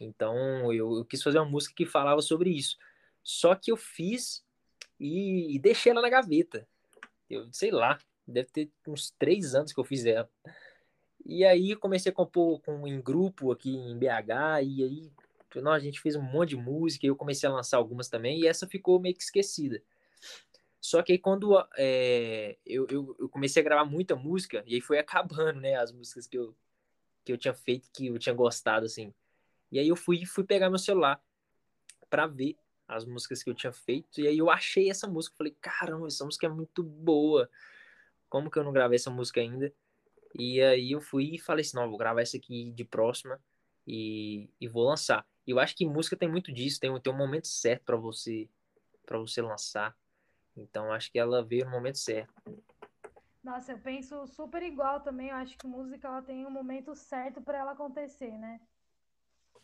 Então 0.00 0.72
eu, 0.72 0.98
eu 0.98 1.04
quis 1.04 1.22
fazer 1.22 1.38
uma 1.38 1.48
música 1.50 1.74
que 1.74 1.86
falava 1.86 2.22
sobre 2.22 2.50
isso. 2.50 2.76
Só 3.22 3.54
que 3.54 3.70
eu 3.70 3.76
fiz 3.76 4.44
e, 4.98 5.54
e 5.54 5.58
deixei 5.58 5.92
ela 5.92 6.02
na 6.02 6.08
gaveta. 6.08 6.66
Eu 7.28 7.48
sei 7.52 7.70
lá, 7.70 7.98
deve 8.26 8.48
ter 8.50 8.70
uns 8.86 9.10
três 9.18 9.54
anos 9.54 9.72
que 9.72 9.80
eu 9.80 9.84
fiz 9.84 10.04
ela. 10.06 10.28
E 11.24 11.44
aí 11.44 11.76
comecei 11.76 12.10
a 12.10 12.14
compor 12.14 12.60
com, 12.62 12.86
em 12.86 13.00
grupo 13.00 13.52
aqui 13.52 13.70
em 13.70 13.98
BH, 13.98 14.62
e 14.62 14.82
aí 14.82 15.12
não, 15.56 15.72
a 15.72 15.78
gente 15.78 16.00
fez 16.00 16.14
um 16.16 16.22
monte 16.22 16.50
de 16.50 16.56
música, 16.56 17.06
eu 17.06 17.16
comecei 17.16 17.48
a 17.48 17.52
lançar 17.52 17.76
algumas 17.76 18.08
também, 18.08 18.40
e 18.40 18.46
essa 18.46 18.66
ficou 18.66 19.00
meio 19.00 19.14
que 19.14 19.22
esquecida. 19.22 19.82
Só 20.80 21.02
que 21.02 21.12
aí 21.12 21.18
quando 21.18 21.52
é, 21.76 22.56
eu, 22.64 22.86
eu, 22.88 23.16
eu, 23.18 23.28
comecei 23.28 23.60
a 23.60 23.64
gravar 23.64 23.84
muita 23.84 24.16
música, 24.16 24.62
e 24.66 24.76
aí 24.76 24.80
foi 24.80 24.98
acabando, 25.00 25.60
né, 25.60 25.74
as 25.76 25.92
músicas 25.92 26.26
que 26.26 26.38
eu, 26.38 26.54
que 27.24 27.32
eu 27.32 27.38
tinha 27.38 27.54
feito, 27.54 27.90
que 27.92 28.06
eu 28.06 28.18
tinha 28.18 28.34
gostado, 28.34 28.86
assim. 28.86 29.12
E 29.70 29.78
aí 29.78 29.88
eu 29.88 29.96
fui, 29.96 30.24
fui 30.26 30.44
pegar 30.44 30.68
meu 30.68 30.78
celular 30.78 31.22
para 32.08 32.26
ver 32.26 32.56
as 32.88 33.04
músicas 33.04 33.42
que 33.42 33.50
eu 33.50 33.54
tinha 33.54 33.72
feito. 33.72 34.20
E 34.20 34.26
aí 34.26 34.38
eu 34.38 34.50
achei 34.50 34.90
essa 34.90 35.06
música. 35.06 35.36
Falei, 35.36 35.56
caramba, 35.60 36.08
essa 36.08 36.24
música 36.24 36.46
é 36.46 36.50
muito 36.50 36.82
boa. 36.82 37.48
Como 38.28 38.50
que 38.50 38.58
eu 38.58 38.64
não 38.64 38.72
gravei 38.72 38.96
essa 38.96 39.10
música 39.10 39.40
ainda? 39.40 39.72
E 40.38 40.60
aí 40.60 40.92
eu 40.92 41.00
fui 41.00 41.34
e 41.34 41.38
falei 41.38 41.62
assim, 41.62 41.76
não, 41.76 41.88
vou 41.88 41.98
gravar 41.98 42.20
essa 42.20 42.36
aqui 42.36 42.72
de 42.72 42.84
próxima 42.84 43.40
e, 43.86 44.48
e 44.60 44.68
vou 44.68 44.84
lançar. 44.84 45.26
E 45.46 45.50
eu 45.50 45.58
acho 45.58 45.74
que 45.74 45.86
música 45.86 46.16
tem 46.16 46.28
muito 46.28 46.52
disso, 46.52 46.78
tem, 46.78 47.00
tem 47.00 47.12
um 47.12 47.16
momento 47.16 47.48
certo 47.48 47.84
para 47.84 47.96
você 47.96 48.48
para 49.04 49.18
você 49.18 49.42
lançar. 49.42 49.96
Então 50.56 50.92
acho 50.92 51.10
que 51.10 51.18
ela 51.18 51.42
veio 51.42 51.64
no 51.64 51.72
momento 51.72 51.98
certo. 51.98 52.32
Nossa, 53.42 53.72
eu 53.72 53.78
penso 53.78 54.26
super 54.28 54.62
igual 54.62 55.00
também. 55.00 55.30
Eu 55.30 55.36
acho 55.36 55.58
que 55.58 55.66
música 55.66 56.06
ela 56.06 56.22
tem 56.22 56.46
um 56.46 56.50
momento 56.50 56.94
certo 56.94 57.40
para 57.40 57.58
ela 57.58 57.72
acontecer, 57.72 58.30
né? 58.38 58.60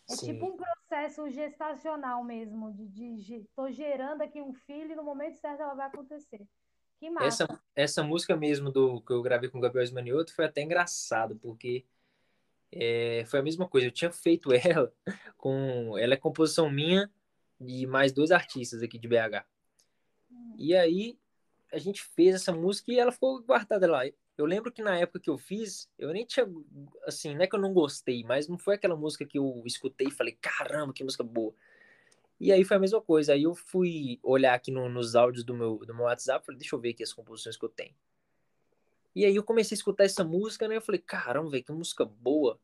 É 0.08 0.14
Sim. 0.14 0.34
tipo 0.34 0.46
um 0.46 0.56
processo 0.56 1.28
gestacional 1.30 2.22
mesmo, 2.22 2.72
de, 2.72 2.86
de, 2.86 3.16
de 3.16 3.44
tô 3.56 3.70
gerando 3.70 4.22
aqui 4.22 4.40
um 4.40 4.54
filho 4.54 4.92
e 4.92 4.96
no 4.96 5.02
momento 5.02 5.36
certo 5.36 5.62
ela 5.62 5.74
vai 5.74 5.86
acontecer. 5.88 6.46
Que 6.98 7.10
massa. 7.10 7.44
Essa, 7.44 7.60
essa 7.74 8.02
música 8.02 8.36
mesmo 8.36 8.70
do 8.70 9.00
que 9.00 9.12
eu 9.12 9.22
gravei 9.22 9.50
com 9.50 9.58
o 9.58 9.60
Gabriel 9.60 9.84
Esmanioto 9.84 10.34
foi 10.34 10.44
até 10.44 10.62
engraçado, 10.62 11.36
porque 11.36 11.84
é, 12.72 13.24
foi 13.26 13.40
a 13.40 13.42
mesma 13.42 13.68
coisa. 13.68 13.86
Eu 13.86 13.92
tinha 13.92 14.10
feito 14.10 14.50
ela 14.54 14.92
com. 15.36 15.96
Ela 15.98 16.14
é 16.14 16.16
composição 16.16 16.70
minha 16.70 17.10
e 17.60 17.86
mais 17.86 18.12
dois 18.12 18.30
artistas 18.30 18.82
aqui 18.82 18.98
de 18.98 19.08
BH. 19.08 19.44
Hum. 20.30 20.54
E 20.58 20.74
aí 20.74 21.18
a 21.72 21.78
gente 21.78 22.02
fez 22.02 22.34
essa 22.34 22.52
música 22.52 22.92
e 22.92 22.98
ela 22.98 23.12
ficou 23.12 23.42
guardada 23.42 23.90
lá. 23.90 24.02
Eu 24.36 24.44
lembro 24.44 24.70
que 24.70 24.82
na 24.82 24.98
época 24.98 25.20
que 25.20 25.30
eu 25.30 25.38
fiz, 25.38 25.88
eu 25.98 26.12
nem 26.12 26.26
tinha. 26.26 26.46
Assim, 27.06 27.34
não 27.34 27.42
é 27.42 27.46
que 27.46 27.56
eu 27.56 27.60
não 27.60 27.72
gostei, 27.72 28.22
mas 28.24 28.48
não 28.48 28.58
foi 28.58 28.74
aquela 28.74 28.94
música 28.94 29.24
que 29.24 29.38
eu 29.38 29.62
escutei 29.64 30.08
e 30.08 30.12
falei, 30.12 30.36
caramba, 30.40 30.92
que 30.92 31.02
música 31.02 31.24
boa. 31.24 31.54
E 32.38 32.52
aí 32.52 32.64
foi 32.64 32.76
a 32.76 32.80
mesma 32.80 33.00
coisa. 33.00 33.32
Aí 33.32 33.44
eu 33.44 33.54
fui 33.54 34.18
olhar 34.22 34.54
aqui 34.54 34.70
no, 34.70 34.88
nos 34.88 35.16
áudios 35.16 35.42
do 35.44 35.54
meu, 35.54 35.78
do 35.78 35.94
meu 35.94 36.04
WhatsApp, 36.04 36.44
falei, 36.44 36.58
deixa 36.58 36.76
eu 36.76 36.80
ver 36.80 36.90
aqui 36.90 37.02
as 37.02 37.12
composições 37.12 37.56
que 37.56 37.64
eu 37.64 37.68
tenho. 37.70 37.94
E 39.14 39.24
aí 39.24 39.34
eu 39.34 39.42
comecei 39.42 39.74
a 39.74 39.78
escutar 39.78 40.04
essa 40.04 40.22
música, 40.22 40.68
né? 40.68 40.76
Eu 40.76 40.82
falei, 40.82 41.00
caramba, 41.00 41.50
velho, 41.50 41.64
que 41.64 41.72
música 41.72 42.04
boa. 42.04 42.60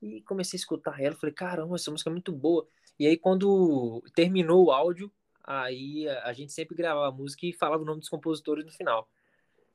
E 0.00 0.20
comecei 0.22 0.56
a 0.56 0.60
escutar 0.60 1.00
ela, 1.00 1.16
falei, 1.16 1.34
caramba, 1.34 1.74
essa 1.74 1.90
música 1.90 2.10
é 2.10 2.12
muito 2.12 2.30
boa. 2.32 2.66
E 2.98 3.06
aí 3.06 3.16
quando 3.16 4.00
terminou 4.14 4.66
o 4.66 4.70
áudio, 4.70 5.10
aí 5.42 6.08
a 6.08 6.32
gente 6.32 6.52
sempre 6.52 6.76
gravava 6.76 7.08
a 7.08 7.12
música 7.12 7.44
e 7.46 7.52
falava 7.52 7.82
o 7.82 7.86
nome 7.86 7.98
dos 7.98 8.08
compositores 8.08 8.64
no 8.64 8.70
final. 8.70 9.08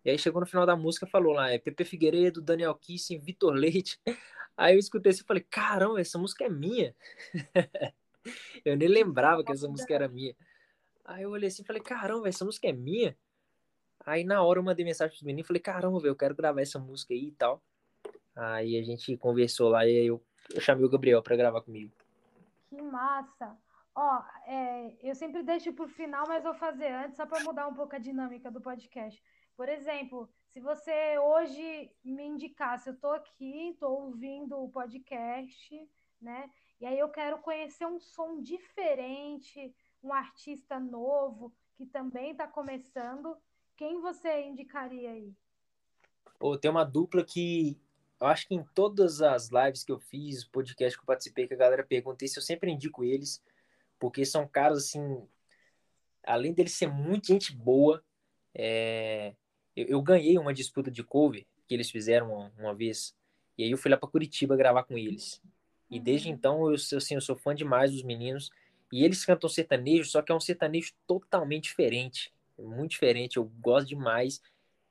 E 0.07 0.11
aí 0.11 0.17
chegou 0.17 0.39
no 0.39 0.47
final 0.47 0.65
da 0.65 0.73
música, 0.73 1.05
falou 1.05 1.33
lá, 1.33 1.51
é 1.51 1.59
Pepe 1.59 1.83
Figueiredo, 1.83 2.41
Daniel 2.41 2.73
Kissen, 2.75 3.19
Vitor 3.19 3.53
Leite. 3.53 3.99
Aí 4.55 4.73
eu 4.73 4.79
escutei 4.79 5.09
assim 5.09 5.21
e 5.21 5.25
falei, 5.25 5.43
caramba, 5.43 5.99
essa 5.99 6.17
música 6.17 6.45
é 6.45 6.49
minha. 6.49 6.95
eu 8.63 8.77
nem 8.77 8.87
lembrava 8.87 9.43
que 9.43 9.51
essa 9.51 9.67
música 9.67 9.93
era 9.93 10.07
minha. 10.07 10.33
Aí 11.03 11.23
eu 11.23 11.29
olhei 11.29 11.49
assim 11.49 11.61
e 11.61 11.65
falei, 11.65 11.81
caramba, 11.81 12.29
essa 12.29 12.45
música 12.45 12.69
é 12.69 12.71
minha? 12.71 13.17
Aí 14.05 14.23
na 14.23 14.41
hora 14.41 14.59
eu 14.59 14.63
mandei 14.63 14.85
mensagem 14.85 15.11
pros 15.11 15.23
meninos 15.23 15.45
falei, 15.45 15.61
caramba, 15.61 15.99
eu 16.07 16.15
quero 16.15 16.33
gravar 16.33 16.61
essa 16.61 16.79
música 16.79 17.13
aí 17.13 17.27
e 17.27 17.31
tal. 17.33 17.61
Aí 18.33 18.79
a 18.79 18.83
gente 18.83 19.17
conversou 19.17 19.67
lá 19.67 19.85
e 19.85 20.05
eu, 20.05 20.23
eu 20.55 20.61
chamei 20.61 20.85
o 20.85 20.89
Gabriel 20.89 21.21
para 21.21 21.35
gravar 21.35 21.59
comigo. 21.59 21.91
Que 22.69 22.81
massa! 22.81 23.57
Ó, 23.93 24.23
é, 24.45 24.93
eu 25.03 25.13
sempre 25.15 25.43
deixo 25.43 25.73
por 25.73 25.89
final, 25.89 26.25
mas 26.29 26.45
vou 26.45 26.53
fazer 26.53 26.93
antes, 26.93 27.17
só 27.17 27.25
para 27.25 27.43
mudar 27.43 27.67
um 27.67 27.73
pouco 27.73 27.93
a 27.93 27.99
dinâmica 27.99 28.49
do 28.49 28.61
podcast. 28.61 29.21
Por 29.57 29.67
exemplo, 29.67 30.29
se 30.49 30.59
você 30.59 31.17
hoje 31.17 31.91
me 32.03 32.23
indicasse, 32.23 32.87
eu 32.87 32.93
estou 32.93 33.11
aqui, 33.11 33.71
estou 33.71 34.03
ouvindo 34.03 34.55
o 34.55 34.69
podcast, 34.69 35.89
né? 36.21 36.49
E 36.79 36.85
aí 36.85 36.99
eu 36.99 37.09
quero 37.09 37.39
conhecer 37.39 37.87
um 37.87 37.99
som 37.99 38.39
diferente, 38.39 39.75
um 40.03 40.13
artista 40.13 40.79
novo 40.79 41.51
que 41.75 41.87
também 41.87 42.31
está 42.31 42.47
começando. 42.47 43.35
Quem 43.75 43.99
você 43.99 44.43
indicaria 44.43 45.09
aí? 45.09 45.33
Pô, 46.37 46.55
tem 46.55 46.69
uma 46.69 46.83
dupla 46.83 47.25
que 47.25 47.79
eu 48.21 48.27
acho 48.27 48.47
que 48.47 48.53
em 48.53 48.63
todas 48.75 49.23
as 49.23 49.49
lives 49.49 49.83
que 49.83 49.91
eu 49.91 49.99
fiz, 49.99 50.43
podcast 50.43 50.95
que 50.95 51.01
eu 51.01 51.07
participei, 51.07 51.47
que 51.47 51.55
a 51.55 51.57
galera 51.57 51.83
pergunta 51.83 52.23
isso, 52.23 52.37
eu 52.37 52.43
sempre 52.43 52.71
indico 52.71 53.03
eles, 53.03 53.43
porque 53.97 54.23
são 54.23 54.47
caras 54.47 54.85
assim, 54.85 55.27
além 56.23 56.53
deles 56.53 56.73
ser 56.73 56.87
muito 56.87 57.27
gente 57.27 57.55
boa, 57.55 58.03
é, 58.53 59.35
eu, 59.77 59.85
eu, 59.85 60.01
ganhei 60.01 60.39
uma 60.39 60.51
disputa 60.51 60.89
de 60.89 61.03
cover 61.03 61.45
que 61.67 61.73
eles 61.75 61.91
fizeram 61.91 62.33
uma, 62.33 62.51
uma 62.57 62.73
vez. 62.73 63.15
E 63.55 63.63
aí 63.63 63.69
eu 63.69 63.77
fui 63.77 63.91
lá 63.91 63.97
para 63.97 64.09
Curitiba 64.09 64.57
gravar 64.57 64.83
com 64.83 64.97
eles. 64.97 65.39
E 65.89 65.99
desde 65.99 66.29
uhum. 66.29 66.33
então 66.33 66.67
eu, 66.67 66.73
assim, 66.73 67.13
eu 67.13 67.21
sou 67.21 67.35
fã 67.35 67.53
demais 67.53 67.91
dos 67.91 68.01
meninos. 68.01 68.49
E 68.91 69.03
eles 69.03 69.23
cantam 69.23 69.47
sertanejo, 69.47 70.09
só 70.09 70.21
que 70.21 70.31
é 70.31 70.35
um 70.35 70.39
sertanejo 70.39 70.93
totalmente 71.05 71.65
diferente. 71.65 72.33
Muito 72.57 72.91
diferente, 72.91 73.37
eu 73.37 73.43
gosto 73.59 73.87
demais. 73.87 74.41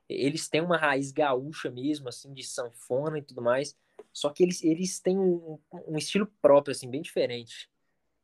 Eles 0.07 0.47
têm 0.47 0.61
uma 0.61 0.77
raiz 0.77 1.11
gaúcha 1.11 1.69
mesmo, 1.69 2.07
assim, 2.07 2.33
de 2.33 2.43
sanfona 2.43 3.17
e 3.17 3.21
tudo 3.21 3.41
mais. 3.41 3.75
Só 4.13 4.29
que 4.29 4.41
eles, 4.41 4.63
eles 4.63 5.01
têm 5.01 5.19
um, 5.19 5.59
um 5.85 5.97
estilo 5.97 6.31
próprio, 6.41 6.71
assim, 6.71 6.89
bem 6.89 7.01
diferente. 7.01 7.69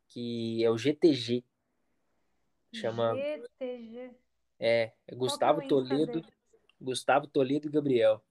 Que 0.07 0.64
é 0.64 0.70
o 0.70 0.78
GTG. 0.78 1.43
Chama. 2.72 3.16
GTG. 3.16 4.11
É, 4.59 4.93
é 5.07 5.16
Gustavo 5.16 5.61
é 5.61 5.68
Toledo. 5.68 6.24
Gustavo 6.84 7.28
Toledo 7.28 7.68
e 7.68 7.72
Gabriel. 7.72 8.22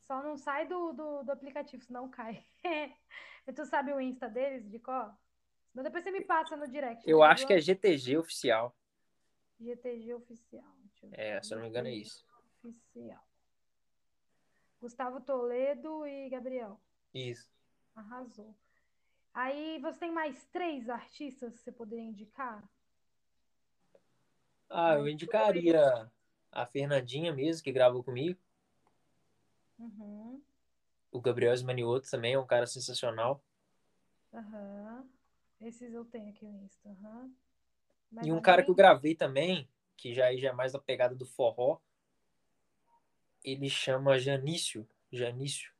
Só 0.00 0.20
não 0.22 0.36
sai 0.36 0.66
do, 0.66 0.92
do, 0.92 1.22
do 1.22 1.32
aplicativo, 1.32 1.82
senão 1.84 2.10
cai. 2.10 2.44
tu 3.54 3.64
sabe 3.64 3.92
o 3.92 4.00
Insta 4.00 4.28
deles, 4.28 4.68
de 4.68 4.80
qual? 4.80 5.16
Senão 5.70 5.84
depois 5.84 6.02
você 6.02 6.10
me 6.10 6.22
passa 6.22 6.56
no 6.56 6.68
direct. 6.68 7.08
Eu 7.08 7.22
acho 7.22 7.46
que 7.46 7.52
é 7.52 7.60
GTG 7.60 8.18
oficial. 8.18 8.76
GTG 9.60 10.14
oficial. 10.14 10.64
É, 11.12 11.40
se 11.42 11.54
eu 11.54 11.56
não 11.56 11.62
me 11.62 11.68
engano 11.68 11.88
é 11.88 11.94
isso. 11.94 12.26
Oficial. 12.62 13.24
Gustavo 14.80 15.20
Toledo 15.20 16.04
e 16.06 16.28
Gabriel. 16.28 16.80
Isso. 17.14 17.48
Arrasou. 17.94 18.54
Aí 19.32 19.78
você 19.80 20.00
tem 20.00 20.12
mais 20.12 20.44
três 20.46 20.88
artistas 20.90 21.54
que 21.54 21.60
você 21.60 21.72
poderia 21.72 22.04
indicar? 22.04 22.68
Ah, 24.68 24.94
eu 24.94 25.08
indicaria 25.08 26.10
a 26.52 26.66
Fernandinha 26.66 27.32
mesmo, 27.32 27.64
que 27.64 27.72
gravou 27.72 28.04
comigo. 28.04 28.38
Uhum. 29.78 30.42
O 31.12 31.20
Gabriel 31.20 31.54
Esmanioto 31.54 32.10
também 32.10 32.34
é 32.34 32.38
um 32.40 32.44
cara 32.44 32.66
sensacional. 32.66 33.40
Aham. 34.34 35.08
Esses 35.60 35.92
eu 35.94 36.04
tenho 36.04 36.30
aqui 36.30 36.44
no 36.44 36.64
Insta. 36.64 36.90
Mais 38.10 38.26
E 38.26 38.32
um 38.32 38.40
cara 38.40 38.62
que 38.62 38.70
eu 38.70 38.74
gravei 38.74 39.14
também, 39.14 39.68
que 39.96 40.14
já, 40.14 40.34
já 40.36 40.48
é 40.48 40.52
mais 40.52 40.72
da 40.72 40.78
pegada 40.78 41.14
do 41.14 41.24
forró, 41.26 41.78
ele 43.44 43.70
chama 43.70 44.18
Janício. 44.18 44.84
Janício. 45.12 45.70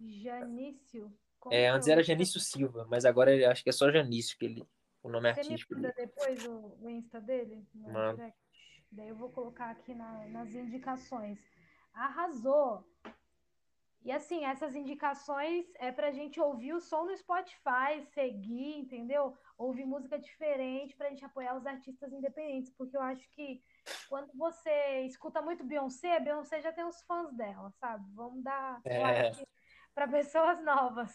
Janício. 0.00 1.12
Como 1.40 1.54
É, 1.54 1.64
que 1.64 1.68
antes 1.76 1.88
era 1.88 2.02
Janício 2.02 2.40
Silva, 2.40 2.86
mas 2.88 3.04
agora 3.04 3.32
ele- 3.32 3.44
acho 3.44 3.62
que 3.62 3.70
é 3.70 3.72
só 3.72 3.90
Janício, 3.90 4.36
que 4.38 4.44
ele, 4.46 4.66
o 5.02 5.08
nome 5.08 5.28
Você 5.28 5.44
me 5.44 5.50
artístico 5.50 5.74
manda 5.74 5.88
dele. 5.88 5.94
depois 5.96 6.44
o, 6.46 6.78
o 6.80 6.88
Insta 6.88 7.20
dele? 7.20 7.66
No 7.74 7.92
Mando. 7.92 8.16
direct? 8.16 8.38
Daí 8.94 9.08
eu 9.08 9.16
vou 9.16 9.30
colocar 9.30 9.70
aqui 9.70 9.92
na- 9.94 10.26
nas 10.28 10.54
indicações. 10.54 11.38
Arrasou! 11.92 12.84
E 14.02 14.12
assim, 14.12 14.44
essas 14.44 14.76
indicações 14.76 15.64
é 15.76 15.90
pra 15.90 16.12
gente 16.12 16.38
ouvir 16.38 16.74
o 16.74 16.80
som 16.80 17.04
no 17.04 17.16
Spotify, 17.16 18.02
seguir, 18.12 18.78
entendeu? 18.78 19.36
Ouvir 19.56 19.86
música 19.86 20.18
diferente 20.18 20.94
pra 20.94 21.08
gente 21.08 21.24
apoiar 21.24 21.56
os 21.56 21.66
artistas 21.66 22.12
independentes, 22.12 22.70
porque 22.70 22.96
eu 22.96 23.00
acho 23.00 23.26
que 23.30 23.62
quando 24.08 24.30
você 24.34 25.00
escuta 25.06 25.40
muito 25.40 25.64
Beyoncé, 25.64 26.20
Beyoncé 26.20 26.60
já 26.60 26.70
tem 26.72 26.84
os 26.84 27.00
fãs 27.02 27.32
dela, 27.34 27.70
sabe? 27.80 28.04
Vamos 28.12 28.44
dar 28.44 28.80
É. 28.84 29.32
para 29.94 30.06
pessoas 30.06 30.62
novas. 30.62 31.10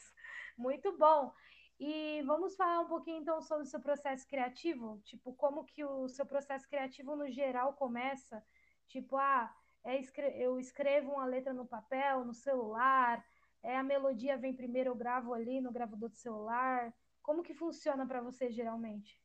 Muito 0.57 0.97
bom. 0.97 1.31
E 1.79 2.21
vamos 2.23 2.55
falar 2.55 2.81
um 2.81 2.87
pouquinho 2.87 3.21
então 3.21 3.41
sobre 3.41 3.63
o 3.63 3.67
seu 3.69 3.79
processo 3.79 4.27
criativo, 4.27 4.99
tipo, 5.05 5.33
como 5.33 5.63
que 5.63 5.83
o 5.83 6.09
seu 6.09 6.25
processo 6.25 6.67
criativo 6.67 7.15
no 7.15 7.29
geral 7.29 7.73
começa? 7.73 8.43
Tipo, 8.87 9.15
ah, 9.15 9.49
é 9.83 9.97
escre- 9.97 10.35
eu 10.35 10.59
escrevo 10.59 11.11
uma 11.11 11.25
letra 11.25 11.53
no 11.53 11.65
papel, 11.65 12.25
no 12.25 12.33
celular, 12.33 13.23
é 13.63 13.77
a 13.77 13.83
melodia 13.83 14.37
vem 14.37 14.53
primeiro, 14.53 14.89
eu 14.89 14.95
gravo 14.95 15.33
ali 15.33 15.61
no 15.61 15.71
gravador 15.71 16.09
do 16.09 16.15
celular. 16.17 16.93
Como 17.21 17.43
que 17.43 17.53
funciona 17.53 18.05
para 18.05 18.21
você 18.21 18.51
geralmente? 18.51 19.21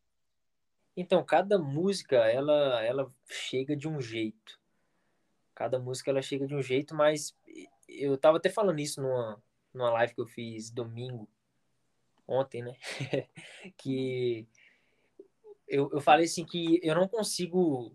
Então, 0.96 1.24
cada 1.24 1.58
música, 1.58 2.16
ela, 2.16 2.84
ela 2.84 3.12
chega 3.26 3.76
de 3.76 3.88
um 3.88 4.00
jeito. 4.00 4.60
Cada 5.54 5.78
música, 5.78 6.10
ela 6.10 6.22
chega 6.22 6.46
de 6.46 6.54
um 6.54 6.62
jeito, 6.62 6.94
mas 6.94 7.36
eu 7.88 8.16
tava 8.16 8.36
até 8.38 8.48
falando 8.48 8.78
isso 8.78 9.02
numa, 9.02 9.42
numa 9.72 9.90
live 9.90 10.14
que 10.14 10.20
eu 10.20 10.26
fiz 10.26 10.70
domingo, 10.70 11.28
ontem, 12.26 12.62
né? 12.62 12.76
que 13.76 14.46
eu, 15.66 15.90
eu 15.92 16.00
falei 16.00 16.26
assim 16.26 16.44
que 16.44 16.80
eu 16.82 16.94
não 16.94 17.08
consigo... 17.08 17.92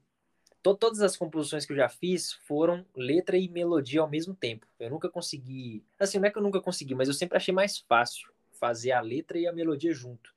to- 0.61 0.75
todas 0.75 1.01
as 1.01 1.15
composições 1.15 1.65
que 1.65 1.71
eu 1.73 1.77
já 1.77 1.89
fiz 1.89 2.33
foram 2.33 2.85
letra 2.95 3.37
e 3.37 3.47
melodia 3.47 4.01
ao 4.01 4.09
mesmo 4.09 4.33
tempo. 4.35 4.67
Eu 4.79 4.89
nunca 4.89 5.09
consegui... 5.09 5.83
Assim, 5.99 6.19
não 6.19 6.27
é 6.27 6.31
que 6.31 6.37
eu 6.37 6.43
nunca 6.43 6.61
consegui, 6.61 6.95
mas 6.95 7.07
eu 7.07 7.13
sempre 7.13 7.37
achei 7.37 7.53
mais 7.53 7.77
fácil 7.79 8.31
fazer 8.51 8.91
a 8.91 9.01
letra 9.01 9.37
e 9.37 9.47
a 9.47 9.53
melodia 9.53 9.93
junto. 9.93 10.33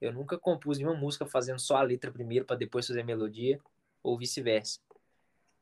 Eu 0.00 0.12
nunca 0.12 0.38
compus 0.38 0.78
nenhuma 0.78 0.96
música 0.96 1.26
fazendo 1.26 1.58
só 1.58 1.76
a 1.76 1.82
letra 1.82 2.12
primeiro 2.12 2.44
para 2.44 2.56
depois 2.56 2.86
fazer 2.86 3.00
a 3.00 3.04
melodia, 3.04 3.58
ou 4.02 4.18
vice-versa. 4.18 4.78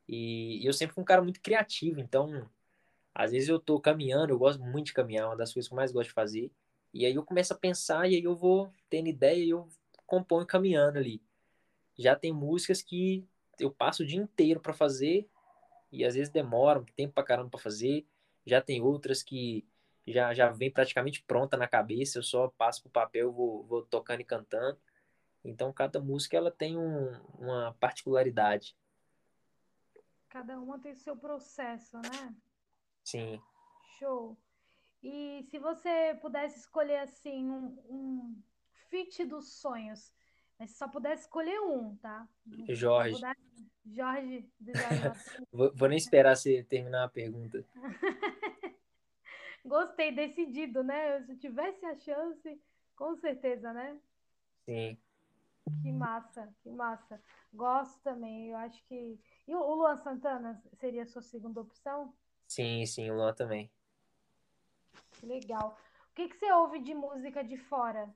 E 0.09 0.67
eu 0.67 0.73
sempre 0.73 0.95
fui 0.95 1.03
um 1.03 1.07
cara 1.07 1.23
muito 1.23 1.41
criativo, 1.41 2.01
então 2.01 2.49
às 3.15 3.31
vezes 3.31 3.49
eu 3.49 3.59
tô 3.61 3.79
caminhando, 3.81 4.31
eu 4.33 4.39
gosto 4.39 4.61
muito 4.63 4.87
de 4.87 4.93
caminhar, 4.93 5.29
uma 5.29 5.37
das 5.37 5.53
coisas 5.53 5.69
que 5.69 5.75
eu 5.75 5.77
mais 5.77 5.93
gosto 5.93 6.09
de 6.09 6.15
fazer. 6.15 6.51
E 6.93 7.07
aí 7.07 7.15
eu 7.15 7.25
começo 7.25 7.53
a 7.53 7.57
pensar 7.57 8.11
e 8.11 8.17
aí 8.17 8.25
eu 8.25 8.37
vou 8.37 8.73
tendo 8.91 9.09
ideia 9.09 9.43
e 9.43 9.51
eu 9.51 9.69
componho 10.07 10.47
caminhando 10.47 10.99
ali. 10.99 11.23
Já 11.99 12.15
tem 12.15 12.33
músicas 12.33 12.83
que 12.83 13.27
eu 13.59 13.71
passo 13.71 14.03
o 14.03 14.07
dia 14.07 14.21
inteiro 14.21 14.61
para 14.61 14.73
fazer 14.73 15.29
e 15.91 16.05
às 16.05 16.15
vezes 16.15 16.33
demora 16.33 16.81
um 16.81 16.85
tempo 16.85 17.15
pra 17.15 17.23
caramba 17.23 17.51
para 17.51 17.61
fazer. 17.61 18.07
Já 18.45 18.61
tem 18.61 18.83
outras 18.83 19.23
que 19.23 19.65
já, 20.07 20.35
já 20.35 20.51
vem 20.51 20.71
praticamente 20.71 21.23
pronta 21.23 21.57
na 21.57 21.69
cabeça, 21.69 22.19
eu 22.19 22.23
só 22.23 22.49
passo 22.49 22.83
pro 22.83 22.91
papel, 22.91 23.33
vou, 23.33 23.65
vou 23.65 23.83
tocando 23.83 24.21
e 24.21 24.25
cantando. 24.25 24.79
Então 25.45 25.73
cada 25.73 26.01
música 26.01 26.37
ela 26.37 26.51
tem 26.51 26.77
um, 26.77 27.13
uma 27.39 27.75
particularidade. 27.81 28.77
Cada 30.29 30.59
uma 30.59 30.79
tem 30.79 30.95
seu 30.95 31.17
processo, 31.17 31.99
né? 31.99 32.35
Sim. 33.05 33.41
Show. 33.99 34.37
E 35.03 35.43
se 35.51 35.59
você 35.59 36.17
pudesse 36.21 36.61
escolher 36.61 36.99
assim 36.99 37.51
um, 37.51 37.77
um 37.89 38.43
feat 38.89 39.25
dos 39.25 39.55
sonhos, 39.55 40.13
mas 40.59 40.77
só 40.77 40.87
pudesse 40.87 41.23
escolher 41.23 41.61
um, 41.61 41.97
tá? 41.97 42.29
Jorge. 42.69 43.21
dar- 43.21 43.37
Jorge 43.85 44.49
Jorge. 44.61 45.43
Vou, 45.51 45.73
vou 45.75 45.89
nem 45.89 45.99
esperar 45.99 46.37
você 46.37 46.63
terminar 46.63 47.05
a 47.05 47.09
pergunta. 47.09 47.67
Gostei, 49.65 50.13
decidido, 50.13 50.83
né? 50.83 51.23
Se 51.25 51.37
tivesse 51.37 51.85
a 51.85 51.97
chance, 51.99 52.61
com 52.97 53.17
certeza, 53.17 53.73
né? 53.73 53.99
Sim. 54.65 54.97
Que 55.83 55.93
massa, 55.93 56.53
que 56.63 56.71
massa. 56.71 57.21
Gosto 57.53 58.01
também, 58.03 58.51
eu 58.51 58.57
acho 58.57 58.83
que. 58.87 59.19
E 59.47 59.55
o 59.55 59.59
o 59.59 59.75
Luan 59.75 59.97
Santana 59.97 60.61
seria 60.75 61.03
a 61.03 61.07
sua 61.07 61.23
segunda 61.23 61.61
opção? 61.61 62.15
Sim, 62.49 62.85
sim, 62.87 63.11
o 63.11 63.15
Luan 63.15 63.35
também. 63.35 63.71
Que 65.23 65.27
legal. 65.27 65.79
O 66.11 66.15
que 66.17 66.29
que 66.29 66.37
você 66.37 66.51
ouve 66.53 66.81
de 66.81 66.93
música 66.95 67.45
de 67.45 67.57
fora? 67.57 68.13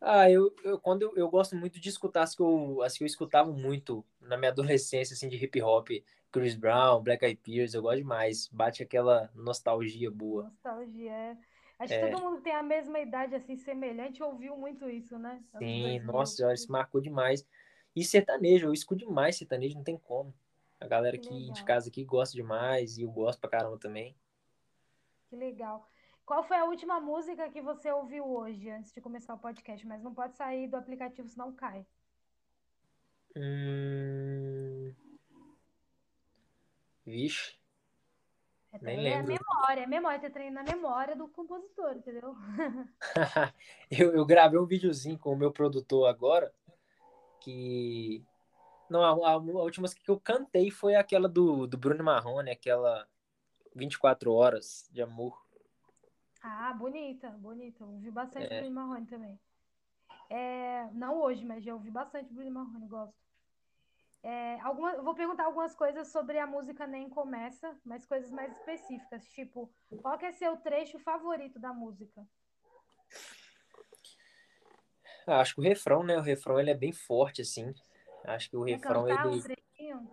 Ah, 0.00 0.28
eu, 0.28 0.52
eu 0.64 0.80
quando 0.80 1.02
eu, 1.02 1.16
eu 1.16 1.28
gosto 1.30 1.54
muito 1.54 1.78
de 1.78 1.88
escutar 1.88 2.22
as 2.22 2.34
que 2.34 2.42
eu, 2.42 2.82
as 2.82 2.98
que 2.98 3.04
eu 3.04 3.06
escutava 3.06 3.52
muito 3.52 4.04
na 4.20 4.36
minha 4.36 4.50
adolescência, 4.50 5.14
assim, 5.14 5.28
de 5.28 5.36
hip 5.36 5.62
hop, 5.62 5.88
Chris 6.32 6.56
Brown, 6.56 7.00
Black 7.00 7.24
Eyed 7.24 7.40
Peas, 7.40 7.72
eu 7.74 7.82
gosto 7.82 7.98
demais. 7.98 8.48
Bate 8.48 8.82
aquela 8.82 9.30
nostalgia 9.34 10.10
boa. 10.10 10.44
Nostalgia. 10.44 11.12
é. 11.12 11.36
Acho 11.78 11.94
É. 11.94 12.00
que 12.00 12.10
todo 12.10 12.22
mundo 12.22 12.40
tem 12.42 12.52
a 12.54 12.62
mesma 12.62 12.98
idade, 13.00 13.34
assim, 13.34 13.56
semelhante, 13.56 14.22
ouviu 14.22 14.56
muito 14.56 14.88
isso, 14.88 15.18
né? 15.18 15.42
Sim, 15.58 16.00
2000. 16.00 16.02
nossa 16.02 16.52
isso 16.52 16.70
marcou 16.70 17.00
demais. 17.00 17.46
E 17.94 18.04
sertanejo, 18.04 18.66
eu 18.66 18.72
escuto 18.72 19.04
demais 19.06 19.36
sertanejo, 19.36 19.76
não 19.76 19.84
tem 19.84 19.96
como. 19.98 20.34
A 20.80 20.86
galera 20.86 21.16
Que 21.16 21.28
aqui 21.28 21.50
de 21.52 21.64
casa 21.64 21.88
aqui 21.88 22.04
gosta 22.04 22.34
demais 22.34 22.98
e 22.98 23.02
eu 23.02 23.10
gosto 23.10 23.38
pra 23.40 23.50
caramba 23.50 23.78
também. 23.78 24.16
Que 25.32 25.36
legal. 25.36 25.88
Qual 26.26 26.44
foi 26.44 26.58
a 26.58 26.66
última 26.66 27.00
música 27.00 27.48
que 27.48 27.62
você 27.62 27.90
ouviu 27.90 28.22
hoje, 28.30 28.68
antes 28.68 28.92
de 28.92 29.00
começar 29.00 29.32
o 29.32 29.38
podcast? 29.38 29.86
Mas 29.86 30.02
não 30.02 30.12
pode 30.12 30.36
sair 30.36 30.68
do 30.68 30.76
aplicativo, 30.76 31.26
senão 31.26 31.54
cai. 31.54 31.86
Hum... 33.34 34.94
Vixe, 37.06 37.58
É, 38.74 38.78
Nem 38.82 38.96
treino- 38.98 39.08
é 39.08 39.22
lembro. 39.22 39.32
memória, 39.32 39.80
é 39.80 39.86
memória, 39.86 40.20
ter 40.20 40.30
treino 40.30 40.54
na 40.54 40.62
memória 40.62 41.16
do 41.16 41.26
compositor, 41.28 41.96
entendeu? 41.96 42.36
eu, 43.90 44.14
eu 44.14 44.26
gravei 44.26 44.60
um 44.60 44.66
videozinho 44.66 45.18
com 45.18 45.32
o 45.32 45.36
meu 45.36 45.50
produtor 45.50 46.08
agora, 46.10 46.52
que... 47.40 48.22
Não, 48.90 49.02
a, 49.02 49.30
a, 49.30 49.32
a 49.32 49.36
última 49.38 49.88
que 49.88 50.10
eu 50.10 50.20
cantei 50.20 50.70
foi 50.70 50.94
aquela 50.94 51.26
do, 51.26 51.66
do 51.66 51.78
Bruno 51.78 52.04
Marrone, 52.04 52.50
aquela 52.50 53.08
24 53.74 54.32
Horas 54.32 54.88
de 54.90 55.02
Amor. 55.02 55.40
Ah, 56.42 56.72
bonita, 56.72 57.30
bonita. 57.30 57.84
Ouvi 57.84 58.10
bastante 58.10 58.52
É. 58.52 58.60
Bruno 58.60 58.74
Marrone 58.74 59.06
também. 59.06 59.40
É, 60.28 60.88
não 60.92 61.20
hoje, 61.20 61.44
mas 61.44 61.62
já 61.62 61.74
ouvi 61.74 61.90
bastante 61.90 62.32
Bruno 62.32 62.50
Marrone, 62.50 62.86
gosto. 62.88 63.22
É, 64.22 64.60
alguma, 64.60 64.92
eu 64.92 65.02
vou 65.02 65.14
perguntar 65.14 65.44
algumas 65.44 65.74
coisas 65.74 66.08
sobre 66.12 66.38
a 66.38 66.46
música 66.46 66.86
Nem 66.86 67.08
Começa, 67.08 67.76
mas 67.84 68.06
coisas 68.06 68.30
mais 68.30 68.56
específicas, 68.56 69.24
tipo, 69.26 69.72
qual 70.00 70.16
que 70.16 70.26
é 70.26 70.32
seu 70.32 70.56
trecho 70.58 70.98
favorito 71.00 71.58
da 71.58 71.72
música? 71.72 72.24
Ah, 75.26 75.40
acho 75.40 75.54
que 75.54 75.60
o 75.60 75.64
refrão, 75.64 76.02
né? 76.02 76.16
O 76.16 76.22
refrão 76.22 76.58
ele 76.58 76.70
é 76.70 76.74
bem 76.74 76.92
forte, 76.92 77.42
assim. 77.42 77.74
Acho 78.24 78.50
que 78.50 78.56
o 78.56 78.64
Quer 78.64 78.74
refrão 78.74 79.02
um 79.02 79.08
ele. 79.08 79.42
trechinho? 79.42 80.10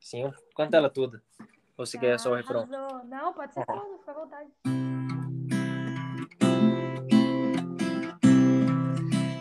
Sim, 0.00 0.32
canta 0.54 0.76
ela 0.76 0.90
toda. 0.90 1.22
Ou 1.78 1.84
você 1.84 1.98
quer 1.98 2.18
só 2.18 2.30
o 2.30 2.34
refrão? 2.34 2.62
arrasou. 2.62 3.04
Não, 3.04 3.34
pode 3.34 3.52
ser 3.52 3.66
todo, 3.66 3.98
fica 3.98 4.10
à 4.10 4.14
vontade. 4.14 4.50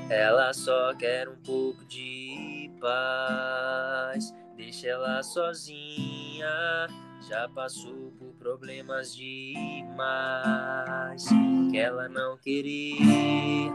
Ela 0.10 0.54
só 0.54 0.94
quer 0.96 1.30
um 1.30 1.42
pouco 1.42 1.86
de 1.86 2.72
paz. 2.82 4.34
Deixa 4.58 4.88
ela 4.90 5.24
sozinha. 5.24 6.88
Já 7.28 7.50
passou 7.50 8.12
por 8.20 8.34
problemas 8.36 9.16
demais. 9.16 10.06
Que 11.72 11.78
ela 11.78 12.10
não 12.10 12.38
queria. 12.38 13.72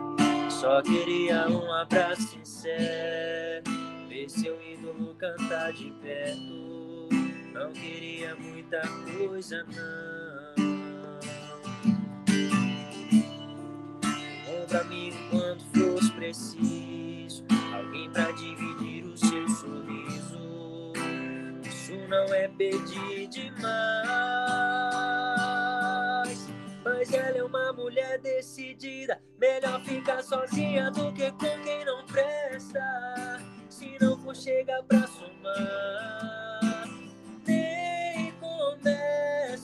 Só 0.51 0.83
queria 0.83 1.49
um 1.49 1.73
abraço 1.73 2.23
sincero. 2.23 3.65
Ver 4.09 4.29
seu 4.29 4.61
ídolo 4.63 5.15
cantar 5.17 5.73
de 5.73 5.91
perto. 5.93 6.80
Não 7.61 7.73
queria 7.75 8.35
muita 8.37 8.81
coisa, 9.05 9.63
não. 9.65 10.65
Um 14.49 14.63
ombro 14.63 14.81
amigo 14.81 15.19
quando 15.31 15.63
fosse 15.75 16.11
preciso. 16.13 17.45
Alguém 17.77 18.11
pra 18.11 18.33
dividir 18.33 19.05
o 19.05 19.15
seu 19.15 19.47
sorriso. 19.51 20.41
Isso 21.63 21.93
não 22.09 22.33
é 22.33 22.49
pedir 22.49 23.29
demais. 23.29 23.61
Mas 26.83 27.13
ela 27.13 27.37
é 27.37 27.45
uma 27.45 27.75
mulher 27.75 28.19
decidida. 28.21 29.21
Melhor 29.39 29.83
ficar 29.83 30.23
sozinha 30.23 30.91
do 30.91 31.13
que 31.13 31.31
com 31.33 31.63
quem 31.63 31.85
não 31.85 32.07
presta. 32.07 32.81
Se 33.69 33.99
não 34.01 34.19
for 34.19 34.35
chegar 34.35 34.83
pra 34.85 35.07
somar, 35.07 36.70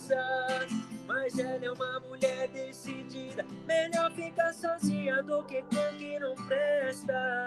começa. 0.06 0.66
Mas 1.06 1.38
ela 1.38 1.64
é 1.64 1.70
uma 1.70 2.00
mulher 2.00 2.48
decidida. 2.48 3.44
Melhor 3.64 4.10
ficar 4.12 4.52
sozinha 4.52 5.22
do 5.22 5.44
que 5.44 5.62
com 5.62 5.96
quem 5.98 6.18
não 6.20 6.34
presta. 6.46 7.46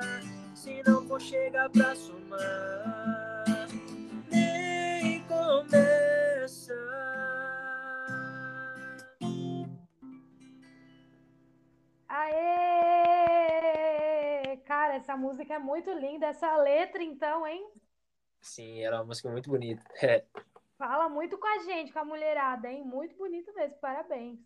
Se 0.55 0.81
não 0.83 1.05
for 1.07 1.21
chegar 1.21 1.69
pra 1.69 1.95
somar, 1.95 3.67
nem 4.29 5.23
começa. 5.25 6.73
Aê! 12.07 12.97
Cara, 14.65 14.95
essa 14.95 15.15
música 15.15 15.53
é 15.55 15.59
muito 15.59 15.91
linda. 15.91 16.27
Essa 16.27 16.57
letra, 16.57 17.03
então, 17.03 17.47
hein? 17.47 17.65
Sim, 18.41 18.81
era 18.81 18.97
uma 18.97 19.05
música 19.05 19.29
muito 19.29 19.49
bonita. 19.49 19.83
É. 20.01 20.25
Fala 20.79 21.09
muito 21.09 21.37
com 21.37 21.45
a 21.45 21.59
gente, 21.59 21.91
com 21.91 21.99
a 21.99 22.05
mulherada, 22.05 22.71
hein? 22.71 22.85
Muito 22.85 23.13
bonito 23.17 23.53
mesmo. 23.53 23.77
Parabéns. 23.79 24.39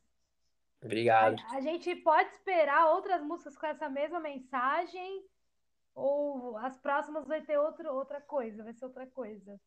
Obrigado. 0.83 1.39
A, 1.47 1.57
a 1.57 1.61
gente 1.61 1.95
pode 1.97 2.31
esperar 2.31 2.89
outras 2.89 3.21
músicas 3.21 3.55
com 3.55 3.67
essa 3.67 3.87
mesma 3.87 4.19
mensagem? 4.19 5.23
Ou 5.93 6.57
as 6.57 6.75
próximas 6.79 7.27
vai 7.27 7.43
ter 7.43 7.59
outro, 7.59 7.87
outra 7.93 8.19
coisa? 8.19 8.63
Vai 8.63 8.73
ser 8.73 8.85
outra 8.85 9.05
coisa? 9.05 9.61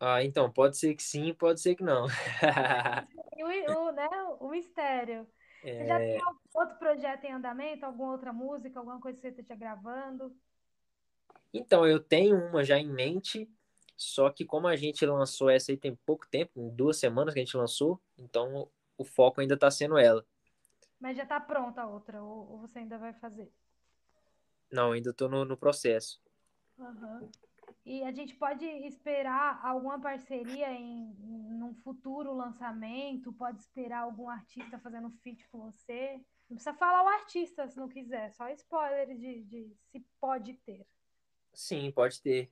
Ah, 0.00 0.24
então, 0.24 0.50
pode 0.50 0.76
ser 0.76 0.92
que 0.96 1.02
sim, 1.04 1.32
pode 1.32 1.60
ser 1.60 1.76
que 1.76 1.84
não. 1.84 2.06
o, 3.38 3.72
o, 3.78 3.92
né, 3.92 4.08
o 4.40 4.48
mistério. 4.48 5.24
É... 5.62 5.78
Você 5.78 5.86
já 5.86 5.98
tem 6.00 6.20
algum 6.20 6.40
outro 6.54 6.78
projeto 6.80 7.24
em 7.26 7.32
andamento? 7.32 7.86
Alguma 7.86 8.10
outra 8.10 8.32
música? 8.32 8.76
Alguma 8.76 9.00
coisa 9.00 9.20
que 9.20 9.22
você 9.22 9.28
esteja 9.28 9.54
gravando? 9.54 10.36
Então, 11.54 11.86
eu 11.86 12.00
tenho 12.00 12.48
uma 12.48 12.64
já 12.64 12.76
em 12.76 12.90
mente, 12.90 13.48
só 14.02 14.30
que 14.30 14.44
como 14.44 14.66
a 14.66 14.76
gente 14.76 15.06
lançou 15.06 15.48
essa 15.48 15.70
aí 15.70 15.76
tem 15.76 15.94
pouco 15.94 16.26
tempo, 16.28 16.60
em 16.60 16.68
duas 16.68 16.98
semanas 16.98 17.32
que 17.32 17.40
a 17.40 17.44
gente 17.44 17.56
lançou, 17.56 18.00
então 18.18 18.68
o 18.98 19.04
foco 19.04 19.40
ainda 19.40 19.54
está 19.54 19.70
sendo 19.70 19.96
ela. 19.96 20.26
Mas 21.00 21.16
já 21.16 21.22
está 21.22 21.40
pronta 21.40 21.82
a 21.82 21.86
outra, 21.86 22.22
ou, 22.22 22.58
você 22.58 22.80
ainda 22.80 22.98
vai 22.98 23.12
fazer? 23.12 23.52
Não, 24.70 24.92
ainda 24.92 25.10
estou 25.10 25.28
no, 25.28 25.44
no, 25.44 25.56
processo. 25.56 26.20
Uhum. 26.78 27.30
E 27.84 28.02
a 28.04 28.12
gente 28.12 28.34
pode 28.34 28.64
esperar 28.64 29.60
alguma 29.64 30.00
parceria 30.00 30.70
em, 30.72 31.10
em 31.20 31.58
num 31.58 31.74
futuro 31.74 32.32
lançamento? 32.32 33.32
Pode 33.32 33.60
esperar 33.60 34.02
algum 34.02 34.28
artista 34.28 34.78
fazendo 34.78 35.10
feat 35.22 35.48
com 35.48 35.70
você? 35.70 36.20
Não 36.48 36.56
precisa 36.56 36.74
falar 36.74 37.02
o 37.02 37.08
artista 37.08 37.66
se 37.66 37.76
não 37.76 37.88
quiser, 37.88 38.32
só 38.32 38.48
spoiler 38.50 39.16
de, 39.16 39.42
de 39.44 39.76
se 39.90 40.00
pode 40.20 40.54
ter. 40.54 40.86
Sim, 41.52 41.90
pode 41.90 42.20
ter. 42.22 42.50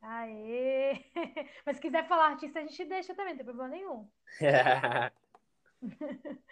Aê! 0.00 1.04
Mas 1.66 1.76
se 1.76 1.82
quiser 1.82 2.06
falar 2.06 2.30
artista, 2.30 2.60
a 2.60 2.62
gente 2.62 2.84
deixa 2.84 3.14
também, 3.14 3.34
não 3.34 3.38
tem 3.38 3.44
problema 3.44 3.68
nenhum. 3.68 4.08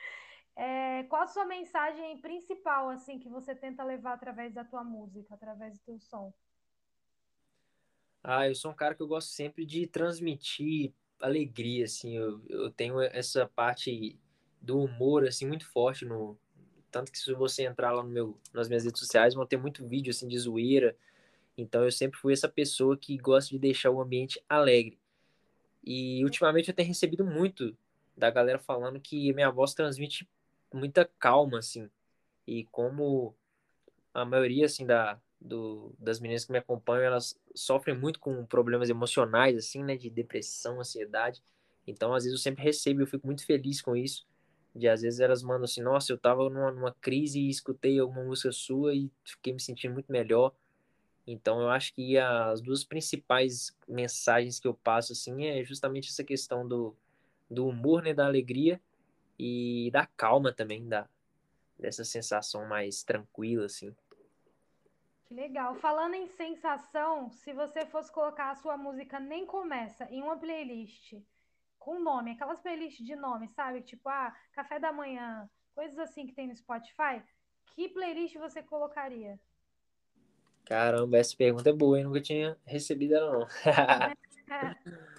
é, 0.56 1.04
qual 1.04 1.22
a 1.22 1.26
sua 1.26 1.44
mensagem 1.44 2.18
principal, 2.20 2.90
assim, 2.90 3.18
que 3.18 3.28
você 3.28 3.54
tenta 3.54 3.84
levar 3.84 4.14
através 4.14 4.52
da 4.52 4.64
tua 4.64 4.84
música, 4.84 5.34
através 5.34 5.78
do 5.78 5.84
teu 5.84 5.98
som? 6.00 6.32
Ah, 8.22 8.48
eu 8.48 8.54
sou 8.54 8.72
um 8.72 8.74
cara 8.74 8.94
que 8.94 9.02
eu 9.02 9.06
gosto 9.06 9.28
sempre 9.28 9.64
de 9.64 9.86
transmitir 9.86 10.92
alegria, 11.20 11.84
assim, 11.84 12.16
eu, 12.16 12.42
eu 12.48 12.70
tenho 12.70 13.00
essa 13.00 13.46
parte 13.46 14.18
do 14.60 14.80
humor, 14.80 15.26
assim, 15.26 15.46
muito 15.46 15.66
forte 15.66 16.04
no... 16.04 16.36
Tanto 16.90 17.12
que 17.12 17.18
se 17.18 17.32
você 17.34 17.64
entrar 17.64 17.92
lá 17.92 18.02
no 18.02 18.08
meu, 18.08 18.38
nas 18.52 18.68
minhas 18.68 18.84
redes 18.84 19.00
sociais, 19.00 19.34
vão 19.34 19.46
ter 19.46 19.56
muito 19.56 19.86
vídeo, 19.86 20.10
assim, 20.10 20.26
de 20.26 20.38
zoeira, 20.38 20.96
então 21.56 21.84
eu 21.84 21.90
sempre 21.90 22.18
fui 22.18 22.32
essa 22.32 22.48
pessoa 22.48 22.96
que 22.96 23.16
gosta 23.16 23.50
de 23.50 23.58
deixar 23.58 23.90
o 23.90 24.00
ambiente 24.00 24.42
alegre. 24.48 24.98
E 25.84 26.22
ultimamente 26.24 26.68
eu 26.68 26.74
tenho 26.74 26.88
recebido 26.88 27.24
muito 27.24 27.76
da 28.16 28.30
galera 28.30 28.58
falando 28.58 29.00
que 29.00 29.32
minha 29.32 29.50
voz 29.50 29.74
transmite 29.74 30.28
muita 30.72 31.04
calma, 31.18 31.58
assim. 31.58 31.88
E 32.46 32.64
como 32.66 33.34
a 34.14 34.24
maioria, 34.24 34.66
assim, 34.66 34.86
da, 34.86 35.20
do, 35.40 35.94
das 35.98 36.18
meninas 36.18 36.44
que 36.44 36.52
me 36.52 36.58
acompanham, 36.58 37.04
elas 37.04 37.38
sofrem 37.54 37.96
muito 37.96 38.18
com 38.18 38.44
problemas 38.46 38.88
emocionais, 38.88 39.56
assim, 39.56 39.84
né? 39.84 39.96
De 39.96 40.10
depressão, 40.10 40.80
ansiedade. 40.80 41.42
Então, 41.86 42.14
às 42.14 42.24
vezes, 42.24 42.38
eu 42.38 42.42
sempre 42.42 42.64
recebo, 42.64 43.02
eu 43.02 43.06
fico 43.06 43.26
muito 43.26 43.44
feliz 43.44 43.80
com 43.80 43.94
isso. 43.94 44.26
De, 44.74 44.88
às 44.88 45.02
vezes, 45.02 45.20
elas 45.20 45.42
mandam 45.42 45.64
assim, 45.64 45.82
nossa, 45.82 46.12
eu 46.12 46.18
tava 46.18 46.48
numa, 46.50 46.70
numa 46.70 46.92
crise 47.00 47.40
e 47.40 47.48
escutei 47.48 47.98
alguma 47.98 48.24
música 48.24 48.50
sua 48.52 48.94
e 48.94 49.10
fiquei 49.24 49.52
me 49.52 49.60
sentindo 49.60 49.94
muito 49.94 50.10
melhor. 50.10 50.52
Então, 51.26 51.60
eu 51.60 51.68
acho 51.68 51.92
que 51.92 52.16
as 52.16 52.60
duas 52.60 52.84
principais 52.84 53.76
mensagens 53.88 54.60
que 54.60 54.68
eu 54.68 54.74
passo, 54.74 55.12
assim, 55.12 55.46
é 55.46 55.64
justamente 55.64 56.08
essa 56.08 56.22
questão 56.22 56.66
do, 56.66 56.94
do 57.50 57.66
humor, 57.66 58.02
né, 58.02 58.14
da 58.14 58.26
alegria 58.26 58.80
e 59.38 59.90
da 59.92 60.06
calma 60.06 60.52
também, 60.52 60.88
da, 60.88 61.08
dessa 61.78 62.04
sensação 62.04 62.68
mais 62.68 63.02
tranquila, 63.02 63.66
assim. 63.66 63.94
Que 65.26 65.34
legal. 65.34 65.74
Falando 65.74 66.14
em 66.14 66.28
sensação, 66.28 67.28
se 67.30 67.52
você 67.52 67.84
fosse 67.84 68.12
colocar 68.12 68.50
a 68.50 68.54
sua 68.54 68.76
música 68.76 69.18
Nem 69.18 69.44
Começa 69.44 70.04
em 70.04 70.22
uma 70.22 70.38
playlist 70.38 71.14
com 71.80 71.98
nome, 71.98 72.32
aquelas 72.32 72.60
playlists 72.60 73.04
de 73.04 73.16
nome, 73.16 73.48
sabe? 73.48 73.82
Tipo, 73.82 74.08
ah, 74.08 74.34
café 74.52 74.78
da 74.78 74.92
manhã, 74.92 75.48
coisas 75.74 75.98
assim 75.98 76.26
que 76.26 76.32
tem 76.32 76.46
no 76.46 76.56
Spotify, 76.56 77.22
que 77.66 77.88
playlist 77.88 78.36
você 78.36 78.62
colocaria? 78.62 79.38
Caramba, 80.66 81.16
essa 81.16 81.36
pergunta 81.36 81.70
é 81.70 81.72
boa, 81.72 81.98
eu 82.00 82.08
nunca 82.08 82.20
tinha 82.20 82.58
recebido 82.64 83.14
ela, 83.14 83.38
não. 83.38 83.46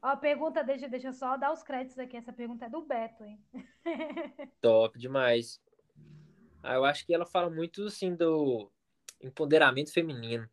Ó, 0.00 0.16
pergunta, 0.16 0.64
deixa, 0.64 0.88
deixa 0.88 1.08
eu 1.08 1.12
só 1.12 1.36
dar 1.36 1.52
os 1.52 1.62
créditos 1.62 1.98
aqui. 1.98 2.16
Essa 2.16 2.32
pergunta 2.32 2.64
é 2.64 2.70
do 2.70 2.82
Beto, 2.82 3.24
hein? 3.24 3.40
Top 4.60 4.98
demais. 4.98 5.60
Ah, 6.62 6.74
eu 6.74 6.84
acho 6.84 7.04
que 7.04 7.12
ela 7.12 7.26
fala 7.26 7.50
muito, 7.50 7.84
assim, 7.84 8.14
do 8.14 8.70
empoderamento 9.20 9.92
feminino. 9.92 10.48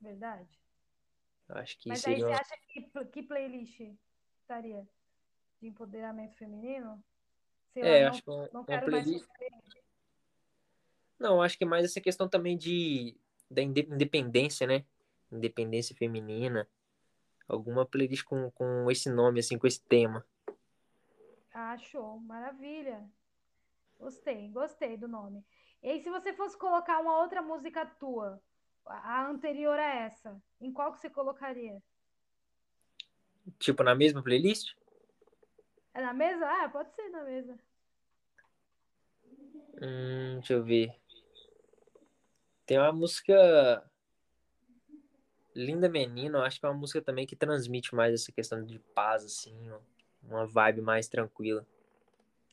Verdade. 0.00 0.48
Eu 1.48 1.56
acho 1.56 1.78
que 1.78 1.88
Mas 1.88 2.04
aí 2.06 2.20
você 2.20 2.32
acha 2.32 2.56
que, 2.68 2.82
que 3.06 3.22
playlist 3.22 3.80
estaria? 4.40 4.88
De 5.60 5.68
empoderamento 5.68 6.36
feminino? 6.36 7.02
Sei 7.72 7.82
é, 7.82 7.98
lá, 7.98 8.00
não, 8.00 8.08
acho 8.10 8.22
que 8.22 8.30
uma, 8.30 8.50
não 8.52 8.64
quero 8.64 8.86
uma 8.86 8.90
playlist... 8.90 9.26
mais 9.28 9.49
não, 11.20 11.42
acho 11.42 11.58
que 11.58 11.64
é 11.64 11.66
mais 11.66 11.84
essa 11.84 12.00
questão 12.00 12.28
também 12.28 12.56
de 12.56 13.14
da 13.50 13.62
independência, 13.62 14.66
né? 14.66 14.84
Independência 15.30 15.94
feminina. 15.94 16.68
Alguma 17.48 17.84
playlist 17.84 18.24
com, 18.24 18.50
com 18.52 18.90
esse 18.90 19.10
nome, 19.10 19.40
assim, 19.40 19.58
com 19.58 19.66
esse 19.66 19.82
tema. 19.82 20.24
Ah, 21.52 21.76
show. 21.76 22.18
Maravilha. 22.20 23.04
Gostei, 23.98 24.48
gostei 24.48 24.96
do 24.96 25.08
nome. 25.08 25.44
E 25.82 25.90
aí, 25.90 26.02
se 26.02 26.08
você 26.08 26.32
fosse 26.32 26.56
colocar 26.56 27.00
uma 27.00 27.20
outra 27.20 27.42
música 27.42 27.84
tua, 27.84 28.40
a 28.86 29.26
anterior 29.26 29.78
a 29.78 29.94
essa, 29.94 30.40
em 30.60 30.72
qual 30.72 30.92
que 30.92 31.00
você 31.00 31.10
colocaria? 31.10 31.82
Tipo, 33.58 33.82
na 33.82 33.94
mesma 33.94 34.22
playlist? 34.22 34.74
É 35.92 36.00
na 36.00 36.14
mesma? 36.14 36.46
Ah, 36.46 36.68
pode 36.68 36.94
ser 36.94 37.08
na 37.08 37.24
mesma. 37.24 37.58
Hum, 39.82 40.34
deixa 40.34 40.52
eu 40.54 40.62
ver. 40.62 40.94
Tem 42.70 42.78
uma 42.78 42.92
música 42.92 43.84
Linda 45.52 45.88
Menina, 45.88 46.44
acho 46.44 46.60
que 46.60 46.66
é 46.66 46.68
uma 46.68 46.78
música 46.78 47.02
também 47.02 47.26
que 47.26 47.34
transmite 47.34 47.92
mais 47.96 48.14
essa 48.14 48.30
questão 48.30 48.64
de 48.64 48.78
paz, 48.94 49.24
assim, 49.24 49.58
uma 50.22 50.46
vibe 50.46 50.80
mais 50.80 51.08
tranquila. 51.08 51.66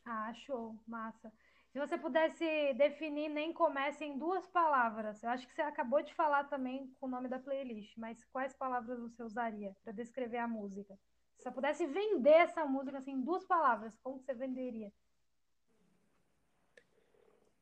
Ah, 0.03 0.34
show, 0.34 0.76
massa. 0.88 1.32
Se 1.72 1.78
você 1.78 1.99
pudesse 1.99 2.43
definir, 2.74 3.30
nem 3.30 3.53
comece 3.53 4.05
em 4.05 4.18
duas 4.18 4.47
palavras. 4.47 5.22
Eu 5.22 5.30
acho 5.30 5.47
que 5.47 5.53
você 5.53 5.61
acabou 5.61 6.01
de 6.01 6.15
falar 6.15 6.45
também 6.45 6.91
com 6.99 7.05
o 7.05 7.09
nome 7.09 7.30
da 7.30 7.38
playlist, 7.38 7.95
mas 7.95 8.26
quais 8.32 8.55
palavras 8.55 8.99
você 8.99 9.22
usaria 9.22 9.78
para 9.84 9.93
descrever 9.93 10.39
a 10.39 10.47
música? 10.47 10.97
Se 11.38 11.43
você 11.43 11.51
pudesse 11.51 11.86
vender 11.86 12.32
essa 12.32 12.65
música 12.65 12.97
assim, 12.97 13.11
em 13.11 13.22
duas 13.22 13.45
palavras, 13.45 13.95
como 14.01 14.18
você 14.18 14.34
venderia? 14.34 14.91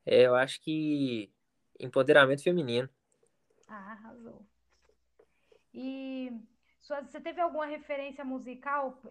É, 0.05 0.21
eu 0.21 0.35
acho 0.35 0.61
que 0.61 1.34
empoderamento 1.79 2.43
feminino. 2.43 2.89
Ah, 3.67 3.91
arrasou. 3.91 4.45
E 5.73 6.31
você 6.81 7.19
teve 7.19 7.41
alguma 7.41 7.65
referência 7.65 8.23
musical 8.23 9.01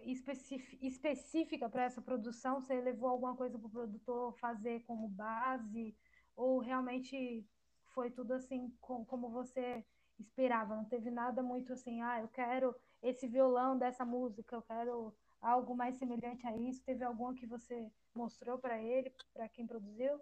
específica 0.81 1.69
para 1.69 1.83
essa 1.83 2.01
produção? 2.01 2.61
Você 2.61 2.79
levou 2.79 3.09
alguma 3.09 3.35
coisa 3.35 3.59
para 3.59 3.67
o 3.67 3.71
produtor 3.71 4.33
fazer 4.37 4.81
como 4.83 5.07
base? 5.09 5.95
Ou 6.35 6.59
realmente 6.59 7.45
foi 7.93 8.09
tudo 8.09 8.33
assim 8.33 8.73
como 8.81 9.29
você 9.29 9.85
esperava, 10.17 10.75
não 10.75 10.85
teve 10.85 11.11
nada 11.11 11.43
muito 11.43 11.73
assim, 11.73 12.01
ah, 12.01 12.21
eu 12.21 12.27
quero 12.29 12.73
esse 13.03 13.27
violão 13.27 13.77
dessa 13.77 14.05
música, 14.05 14.55
eu 14.55 14.61
quero 14.61 15.13
algo 15.41 15.75
mais 15.75 15.97
semelhante 15.97 16.47
a 16.47 16.55
isso. 16.57 16.83
Teve 16.83 17.03
alguma 17.03 17.33
que 17.33 17.45
você 17.45 17.91
mostrou 18.13 18.57
para 18.57 18.81
ele, 18.81 19.13
para 19.33 19.47
quem 19.47 19.67
produziu? 19.67 20.19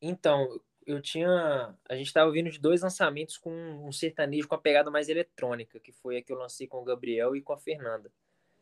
Então, 0.00 0.60
eu 0.86 1.00
tinha. 1.00 1.74
A 1.88 1.96
gente 1.96 2.06
estava 2.06 2.26
ouvindo 2.26 2.50
de 2.50 2.58
dois 2.58 2.82
lançamentos 2.82 3.36
com 3.36 3.50
um 3.50 3.92
sertanejo 3.92 4.48
com 4.48 4.54
a 4.54 4.60
pegada 4.60 4.90
mais 4.90 5.08
eletrônica, 5.08 5.80
que 5.80 5.92
foi 5.92 6.16
a 6.18 6.22
que 6.22 6.32
eu 6.32 6.38
lancei 6.38 6.66
com 6.66 6.80
o 6.80 6.84
Gabriel 6.84 7.34
e 7.34 7.42
com 7.42 7.52
a 7.52 7.58
Fernanda. 7.58 8.10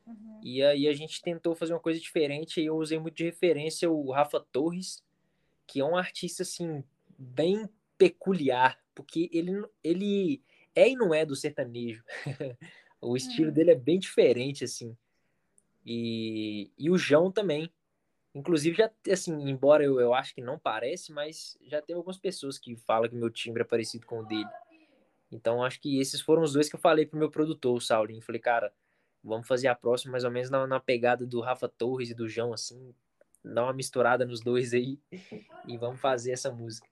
Uhum. 0.06 0.40
E 0.42 0.62
aí 0.62 0.88
a 0.88 0.92
gente 0.92 1.22
tentou 1.22 1.54
fazer 1.54 1.72
uma 1.72 1.80
coisa 1.80 2.00
diferente 2.00 2.60
e 2.60 2.66
eu 2.66 2.76
usei 2.76 2.98
muito 2.98 3.16
de 3.16 3.24
referência 3.24 3.90
o 3.90 4.10
Rafa 4.10 4.40
Torres, 4.40 5.02
que 5.66 5.80
é 5.80 5.84
um 5.84 5.96
artista 5.96 6.42
assim 6.42 6.82
bem 7.16 7.68
peculiar, 7.96 8.80
porque 8.94 9.30
ele, 9.32 9.64
ele 9.82 10.42
é 10.74 10.88
e 10.88 10.96
não 10.96 11.14
é 11.14 11.24
do 11.24 11.36
sertanejo. 11.36 12.04
o 13.00 13.16
estilo 13.16 13.48
uhum. 13.48 13.54
dele 13.54 13.70
é 13.70 13.76
bem 13.76 13.98
diferente 13.98 14.64
assim. 14.64 14.96
E, 15.84 16.70
e 16.78 16.90
o 16.90 16.98
João 16.98 17.30
também. 17.30 17.70
Inclusive, 18.34 18.76
já, 18.76 18.90
assim, 19.10 19.32
embora 19.48 19.84
eu, 19.84 20.00
eu 20.00 20.14
acho 20.14 20.34
que 20.34 20.40
não 20.40 20.58
parece, 20.58 21.12
mas 21.12 21.58
já 21.62 21.82
tem 21.82 21.94
algumas 21.94 22.18
pessoas 22.18 22.58
que 22.58 22.74
falam 22.76 23.08
que 23.08 23.14
meu 23.14 23.30
timbre 23.30 23.62
é 23.62 23.64
parecido 23.64 24.06
com 24.06 24.20
o 24.20 24.24
dele. 24.24 24.48
Então, 25.30 25.62
acho 25.62 25.80
que 25.80 25.98
esses 25.98 26.20
foram 26.20 26.42
os 26.42 26.52
dois 26.52 26.68
que 26.68 26.76
eu 26.76 26.80
falei 26.80 27.06
pro 27.06 27.18
meu 27.18 27.30
produtor, 27.30 27.76
o 27.76 27.80
Saulinho. 27.80 28.22
Falei, 28.22 28.40
cara, 28.40 28.72
vamos 29.22 29.46
fazer 29.46 29.68
a 29.68 29.74
próxima 29.74 30.12
mais 30.12 30.24
ou 30.24 30.30
menos 30.30 30.50
na, 30.50 30.66
na 30.66 30.80
pegada 30.80 31.26
do 31.26 31.40
Rafa 31.40 31.68
Torres 31.68 32.10
e 32.10 32.14
do 32.14 32.28
João, 32.28 32.52
assim. 32.52 32.94
Dar 33.44 33.64
uma 33.64 33.72
misturada 33.72 34.24
nos 34.24 34.40
dois 34.40 34.72
aí 34.72 34.98
e 35.66 35.76
vamos 35.76 36.00
fazer 36.00 36.32
essa 36.32 36.50
música. 36.50 36.88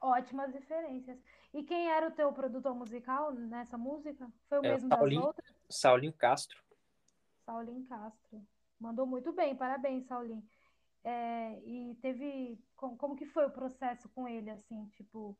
Ótimas 0.00 0.52
referências. 0.52 1.18
E 1.52 1.62
quem 1.62 1.88
era 1.88 2.08
o 2.08 2.10
teu 2.10 2.32
produtor 2.32 2.74
musical 2.74 3.32
nessa 3.32 3.78
música? 3.78 4.28
Foi 4.48 4.58
o 4.58 4.64
é, 4.64 4.72
mesmo 4.72 4.88
Saulinho, 4.88 5.20
das 5.20 5.28
outras? 5.28 5.54
Saulinho 5.70 6.12
Castro. 6.12 6.58
Saulinho 7.46 7.86
Castro. 7.86 8.42
Mandou 8.80 9.06
muito 9.06 9.32
bem, 9.32 9.54
parabéns, 9.54 10.04
Saulinho. 10.06 10.42
É, 11.04 11.60
e 11.66 11.94
teve. 12.00 12.58
Como, 12.74 12.96
como 12.96 13.16
que 13.16 13.26
foi 13.26 13.44
o 13.44 13.50
processo 13.50 14.08
com 14.08 14.26
ele, 14.26 14.50
assim, 14.50 14.86
tipo. 14.96 15.36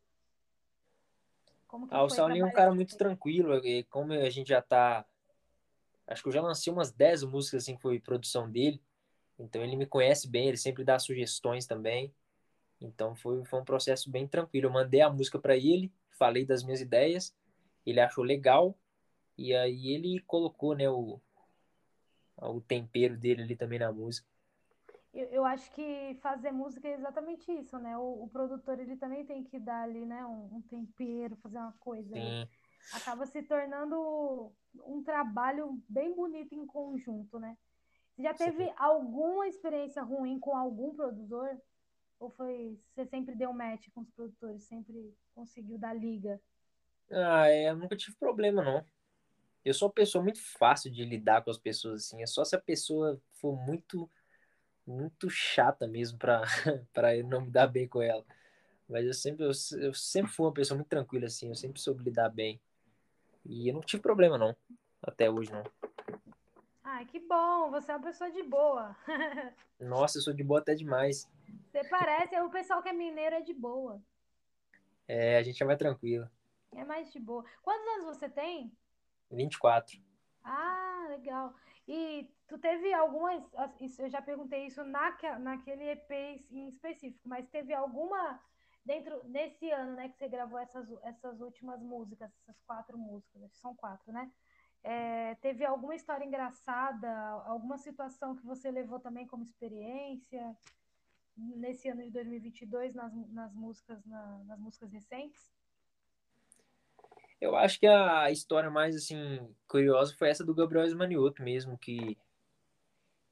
Como 1.66 1.88
que 1.88 1.94
ah, 1.94 2.02
o 2.02 2.10
Saulinho 2.10 2.44
é 2.44 2.48
um 2.48 2.52
cara 2.52 2.72
muito 2.72 2.96
tranquilo, 2.96 3.56
e 3.64 3.82
como 3.84 4.12
a 4.12 4.28
gente 4.28 4.48
já 4.48 4.60
tá. 4.60 5.06
Acho 6.06 6.22
que 6.22 6.28
eu 6.28 6.32
já 6.32 6.42
lancei 6.42 6.70
umas 6.70 6.92
10 6.92 7.24
músicas 7.24 7.62
assim 7.62 7.76
que 7.76 7.82
foi 7.82 7.98
produção 7.98 8.50
dele. 8.50 8.80
Então 9.38 9.62
ele 9.64 9.74
me 9.74 9.86
conhece 9.86 10.28
bem, 10.28 10.48
ele 10.48 10.58
sempre 10.58 10.84
dá 10.84 10.98
sugestões 10.98 11.66
também. 11.66 12.14
Então 12.78 13.14
foi, 13.16 13.42
foi 13.44 13.60
um 13.60 13.64
processo 13.64 14.10
bem 14.10 14.28
tranquilo. 14.28 14.66
Eu 14.66 14.72
mandei 14.72 15.00
a 15.00 15.10
música 15.10 15.38
para 15.38 15.56
ele, 15.56 15.90
falei 16.10 16.44
das 16.44 16.62
minhas 16.62 16.82
ideias, 16.82 17.34
ele 17.86 18.00
achou 18.00 18.22
legal, 18.22 18.76
e 19.36 19.54
aí 19.54 19.88
ele 19.88 20.20
colocou 20.26 20.76
né, 20.76 20.88
o, 20.88 21.18
o 22.36 22.60
tempero 22.60 23.16
dele 23.16 23.42
ali 23.42 23.56
também 23.56 23.78
na 23.78 23.90
música. 23.90 24.28
Eu, 25.14 25.28
eu 25.28 25.44
acho 25.44 25.70
que 25.70 26.18
fazer 26.20 26.50
música 26.50 26.88
é 26.88 26.94
exatamente 26.94 27.50
isso, 27.52 27.78
né? 27.78 27.96
O, 27.96 28.24
o 28.24 28.28
produtor 28.28 28.80
ele 28.80 28.96
também 28.96 29.24
tem 29.24 29.44
que 29.44 29.60
dar 29.60 29.82
ali, 29.82 30.04
né, 30.04 30.26
um, 30.26 30.56
um 30.56 30.62
tempero, 30.62 31.36
fazer 31.36 31.58
uma 31.58 31.72
coisa. 31.78 32.14
Acaba 32.92 33.24
se 33.24 33.40
tornando 33.42 34.52
um 34.84 35.02
trabalho 35.04 35.80
bem 35.88 36.14
bonito 36.14 36.52
em 36.54 36.66
conjunto, 36.66 37.38
né? 37.38 37.56
Você 38.14 38.22
já 38.22 38.34
teve 38.34 38.66
Sim. 38.66 38.74
alguma 38.76 39.46
experiência 39.46 40.02
ruim 40.02 40.38
com 40.38 40.56
algum 40.56 40.94
produtor? 40.94 41.60
Ou 42.18 42.30
foi 42.30 42.78
você 42.92 43.06
sempre 43.06 43.36
deu 43.36 43.52
match 43.52 43.88
com 43.94 44.00
os 44.00 44.10
produtores, 44.10 44.64
sempre 44.64 45.14
conseguiu 45.34 45.78
dar 45.78 45.94
liga? 45.94 46.40
Ah, 47.10 47.48
é, 47.48 47.70
eu 47.70 47.76
nunca 47.76 47.96
tive 47.96 48.16
problema 48.16 48.62
não. 48.62 48.84
Eu 49.64 49.74
sou 49.74 49.88
uma 49.88 49.94
pessoa 49.94 50.22
muito 50.22 50.40
fácil 50.58 50.90
de 50.90 51.04
lidar 51.04 51.42
com 51.42 51.50
as 51.50 51.58
pessoas 51.58 52.04
assim. 52.04 52.22
É 52.22 52.26
só 52.26 52.44
se 52.44 52.54
a 52.54 52.60
pessoa 52.60 53.20
for 53.40 53.56
muito 53.56 54.10
muito 54.86 55.30
chata 55.30 55.86
mesmo 55.86 56.18
para 56.18 56.42
não 57.26 57.42
me 57.42 57.50
dar 57.50 57.66
bem 57.66 57.88
com 57.88 58.02
ela. 58.02 58.24
Mas 58.88 59.06
eu 59.06 59.14
sempre 59.14 59.44
eu, 59.44 59.50
eu, 59.80 59.94
sempre 59.94 60.30
fui 60.30 60.46
uma 60.46 60.52
pessoa 60.52 60.76
muito 60.76 60.88
tranquila 60.88 61.26
assim, 61.26 61.48
eu 61.48 61.54
sempre 61.54 61.80
soube 61.80 62.04
lidar 62.04 62.28
bem. 62.28 62.60
E 63.44 63.68
eu 63.68 63.74
não 63.74 63.80
tive 63.80 64.02
problema 64.02 64.38
não, 64.38 64.54
até 65.02 65.30
hoje 65.30 65.52
não. 65.52 65.64
Ah, 66.82 67.04
que 67.04 67.18
bom, 67.18 67.70
você 67.70 67.92
é 67.92 67.96
uma 67.96 68.06
pessoa 68.06 68.30
de 68.30 68.42
boa. 68.42 68.96
Nossa, 69.80 70.18
eu 70.18 70.22
sou 70.22 70.34
de 70.34 70.44
boa 70.44 70.60
até 70.60 70.74
demais. 70.74 71.28
Você 71.70 71.82
parece, 71.88 72.38
o 72.40 72.50
pessoal 72.50 72.82
que 72.82 72.88
é 72.88 72.92
mineiro 72.92 73.36
é 73.36 73.40
de 73.40 73.52
boa. 73.52 74.00
É, 75.08 75.36
a 75.36 75.42
gente 75.42 75.62
é 75.62 75.66
mais 75.66 75.78
tranquilo. 75.78 76.28
É 76.74 76.84
mais 76.84 77.12
de 77.12 77.18
boa. 77.18 77.44
Quantos 77.62 77.86
anos 77.94 78.04
você 78.16 78.28
tem? 78.28 78.70
24. 79.30 79.98
Ah, 80.42 81.06
legal. 81.08 81.54
E 81.86 82.30
tu 82.48 82.58
teve 82.58 82.92
algumas. 82.92 83.42
Eu 83.98 84.08
já 84.08 84.22
perguntei 84.22 84.66
isso 84.66 84.82
na, 84.84 85.16
naquele 85.38 85.90
EP 85.90 86.10
em 86.50 86.68
específico, 86.68 87.28
mas 87.28 87.48
teve 87.48 87.72
alguma. 87.74 88.40
Dentro 88.84 89.24
nesse 89.28 89.70
ano, 89.70 89.94
né, 89.94 90.10
que 90.10 90.18
você 90.18 90.28
gravou 90.28 90.58
essas, 90.58 90.86
essas 91.04 91.40
últimas 91.40 91.80
músicas, 91.80 92.30
essas 92.42 92.60
quatro 92.66 92.98
músicas, 92.98 93.50
são 93.54 93.74
quatro, 93.74 94.12
né? 94.12 94.30
É, 94.82 95.34
teve 95.36 95.64
alguma 95.64 95.94
história 95.94 96.26
engraçada, 96.26 97.10
alguma 97.46 97.78
situação 97.78 98.36
que 98.36 98.44
você 98.44 98.70
levou 98.70 99.00
também 99.00 99.26
como 99.26 99.42
experiência 99.42 100.54
nesse 101.34 101.88
ano 101.88 102.02
de 102.02 102.10
2022 102.10 102.94
nas, 102.94 103.12
nas 103.32 103.54
músicas 103.54 104.04
na, 104.04 104.44
nas 104.44 104.60
músicas 104.60 104.92
recentes? 104.92 105.50
Eu 107.44 107.56
acho 107.56 107.78
que 107.78 107.86
a 107.86 108.30
história 108.30 108.70
mais 108.70 108.96
assim 108.96 109.38
curiosa 109.68 110.14
foi 110.16 110.30
essa 110.30 110.42
do 110.42 110.54
Gabriel 110.54 110.86
Esmanioto 110.86 111.42
mesmo, 111.42 111.76
que 111.76 112.16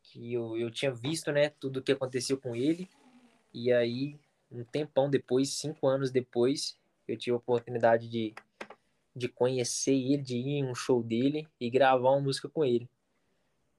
que 0.02 0.34
eu, 0.34 0.54
eu 0.58 0.70
tinha 0.70 0.92
visto, 0.92 1.32
né, 1.32 1.48
tudo 1.48 1.78
o 1.78 1.82
que 1.82 1.92
aconteceu 1.92 2.36
com 2.36 2.54
ele. 2.54 2.90
E 3.54 3.72
aí, 3.72 4.20
um 4.50 4.62
tempão 4.64 5.08
depois, 5.08 5.48
cinco 5.54 5.86
anos 5.86 6.10
depois, 6.10 6.78
eu 7.08 7.16
tive 7.16 7.32
a 7.32 7.38
oportunidade 7.38 8.06
de, 8.06 8.34
de 9.16 9.28
conhecer 9.30 9.94
ele, 9.94 10.18
de 10.18 10.36
ir 10.36 10.58
em 10.58 10.64
um 10.66 10.74
show 10.74 11.02
dele 11.02 11.48
e 11.58 11.70
gravar 11.70 12.10
uma 12.10 12.20
música 12.20 12.50
com 12.50 12.62
ele. 12.62 12.90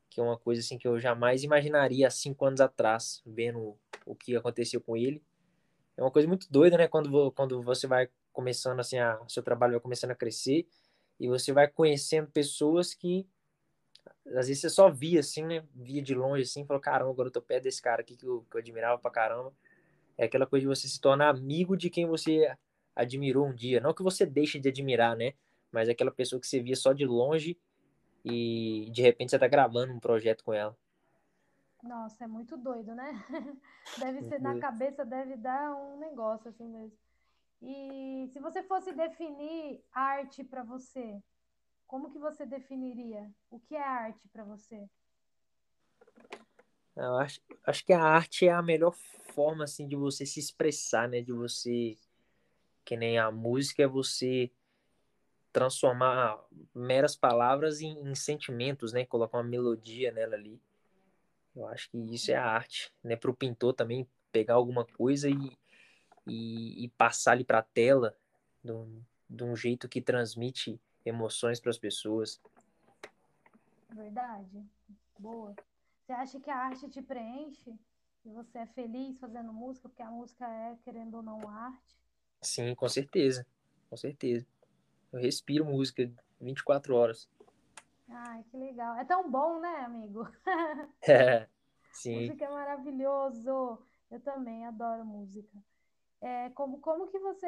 Que 0.09 0.19
é 0.19 0.23
uma 0.23 0.37
coisa 0.37 0.61
assim 0.61 0.79
que 0.79 0.87
eu 0.87 0.99
jamais 0.99 1.43
imaginaria 1.43 2.07
há 2.07 2.09
cinco 2.09 2.43
anos 2.43 2.59
atrás, 2.59 3.21
vendo 3.23 3.77
o 4.03 4.15
que 4.15 4.35
aconteceu 4.35 4.81
com 4.81 4.97
ele. 4.97 5.21
É 5.95 6.01
uma 6.01 6.09
coisa 6.09 6.27
muito 6.27 6.51
doida, 6.51 6.75
né? 6.75 6.87
Quando, 6.87 7.31
quando 7.33 7.61
você 7.61 7.85
vai 7.85 8.09
começando 8.33 8.79
assim, 8.79 8.97
a 8.97 9.19
seu 9.27 9.43
trabalho 9.43 9.73
vai 9.73 9.79
começando 9.79 10.11
a 10.11 10.15
crescer 10.15 10.67
e 11.19 11.27
você 11.27 11.53
vai 11.53 11.67
conhecendo 11.67 12.29
pessoas 12.29 12.93
que 12.93 13.25
às 14.27 14.47
vezes 14.47 14.59
você 14.59 14.69
só 14.69 14.89
via 14.89 15.19
assim, 15.19 15.43
né? 15.43 15.63
Via 15.73 16.01
de 16.01 16.15
longe 16.15 16.43
assim, 16.43 16.65
falou, 16.65 16.81
caramba, 16.81 17.11
agora 17.11 17.27
eu 17.27 17.31
tô 17.31 17.41
perto 17.41 17.63
desse 17.63 17.81
cara 17.81 18.01
aqui 18.01 18.15
que 18.15 18.25
eu, 18.25 18.45
que 18.49 18.57
eu 18.57 18.59
admirava 18.59 18.99
pra 18.99 19.11
caramba. 19.11 19.53
É 20.17 20.25
aquela 20.25 20.45
coisa 20.45 20.61
de 20.61 20.67
você 20.67 20.87
se 20.87 20.99
tornar 20.99 21.29
amigo 21.29 21.77
de 21.77 21.89
quem 21.89 22.05
você 22.05 22.55
admirou 22.95 23.47
um 23.47 23.53
dia. 23.53 23.79
Não 23.79 23.93
que 23.93 24.03
você 24.03 24.25
deixe 24.25 24.59
de 24.59 24.69
admirar, 24.69 25.15
né? 25.15 25.33
Mas 25.71 25.89
é 25.89 25.91
aquela 25.91 26.11
pessoa 26.11 26.39
que 26.39 26.47
você 26.47 26.61
via 26.61 26.75
só 26.75 26.93
de 26.93 27.05
longe 27.05 27.57
e 28.23 28.89
de 28.91 29.01
repente 29.01 29.31
você 29.31 29.39
tá 29.39 29.47
gravando 29.47 29.93
um 29.93 29.99
projeto 29.99 30.43
com 30.43 30.53
ela. 30.53 30.75
Nossa, 31.81 32.23
é 32.23 32.27
muito 32.27 32.55
doido, 32.55 32.95
né? 32.95 33.11
Deve 33.99 34.23
ser, 34.23 34.39
na 34.39 34.57
cabeça 34.57 35.03
deve 35.03 35.35
dar 35.35 35.75
um 35.75 35.99
negócio 35.99 36.49
assim 36.49 36.65
mesmo. 36.65 36.97
E 37.65 38.27
se 38.33 38.39
você 38.41 38.61
fosse 38.63 38.91
definir 38.91 39.81
arte 39.93 40.43
para 40.43 40.63
você, 40.63 41.23
como 41.87 42.11
que 42.11 42.19
você 42.19 42.45
definiria? 42.45 43.31
O 43.49 43.57
que 43.57 43.73
é 43.73 43.81
arte 43.81 44.27
para 44.27 44.43
você? 44.43 44.85
Eu 46.95 47.17
acho, 47.17 47.39
acho 47.65 47.85
que 47.85 47.93
a 47.93 48.03
arte 48.03 48.47
é 48.47 48.51
a 48.51 48.61
melhor 48.61 48.91
forma 49.33 49.63
assim 49.63 49.87
de 49.87 49.95
você 49.95 50.25
se 50.25 50.41
expressar, 50.41 51.07
né? 51.07 51.21
De 51.21 51.31
você 51.31 51.97
que 52.83 52.97
nem 52.97 53.17
a 53.17 53.31
música 53.31 53.83
é 53.83 53.87
você 53.87 54.51
transformar 55.53 56.43
meras 56.75 57.15
palavras 57.15 57.79
em, 57.79 57.97
em 57.97 58.13
sentimentos, 58.13 58.91
né? 58.91 59.05
Colocar 59.05 59.37
uma 59.37 59.43
melodia 59.43 60.11
nela 60.11 60.35
ali. 60.35 60.61
Eu 61.55 61.65
acho 61.67 61.89
que 61.89 61.97
isso 62.13 62.29
é 62.29 62.35
a 62.35 62.45
arte, 62.45 62.91
né? 63.01 63.15
Para 63.15 63.31
o 63.31 63.35
pintor 63.35 63.73
também 63.73 64.05
pegar 64.33 64.55
alguma 64.55 64.85
coisa 64.85 65.29
e 65.29 65.57
e, 66.27 66.85
e 66.85 66.89
passar 66.89 67.33
ali 67.33 67.43
para 67.43 67.59
a 67.59 67.63
tela 67.63 68.15
de 69.29 69.43
um 69.43 69.55
jeito 69.55 69.89
que 69.89 70.01
transmite 70.01 70.79
emoções 71.05 71.59
para 71.59 71.69
as 71.69 71.77
pessoas. 71.77 72.41
Verdade. 73.89 74.65
Boa. 75.19 75.55
Você 76.01 76.13
acha 76.13 76.39
que 76.39 76.49
a 76.49 76.57
arte 76.57 76.89
te 76.89 77.01
preenche? 77.01 77.77
E 78.25 78.31
você 78.31 78.59
é 78.59 78.65
feliz 78.67 79.19
fazendo 79.19 79.51
música? 79.51 79.89
Porque 79.89 80.01
a 80.01 80.09
música 80.09 80.47
é, 80.47 80.77
querendo 80.83 81.15
ou 81.15 81.23
não, 81.23 81.47
arte? 81.49 81.97
Sim, 82.41 82.73
com 82.75 82.87
certeza. 82.87 83.45
Com 83.89 83.97
certeza. 83.97 84.45
Eu 85.11 85.19
respiro 85.19 85.65
música 85.65 86.09
24 86.39 86.95
horas. 86.95 87.29
Ai, 88.09 88.43
que 88.49 88.57
legal. 88.57 88.97
É 88.97 89.05
tão 89.05 89.29
bom, 89.29 89.59
né, 89.59 89.75
amigo? 89.85 90.27
É, 91.01 91.47
sim. 91.91 92.27
Música 92.27 92.45
é 92.45 92.49
maravilhoso. 92.49 93.79
Eu 94.09 94.19
também 94.21 94.65
adoro 94.65 95.05
música. 95.05 95.57
É, 96.23 96.49
como, 96.51 96.79
como 96.79 97.07
que 97.07 97.19
você. 97.19 97.47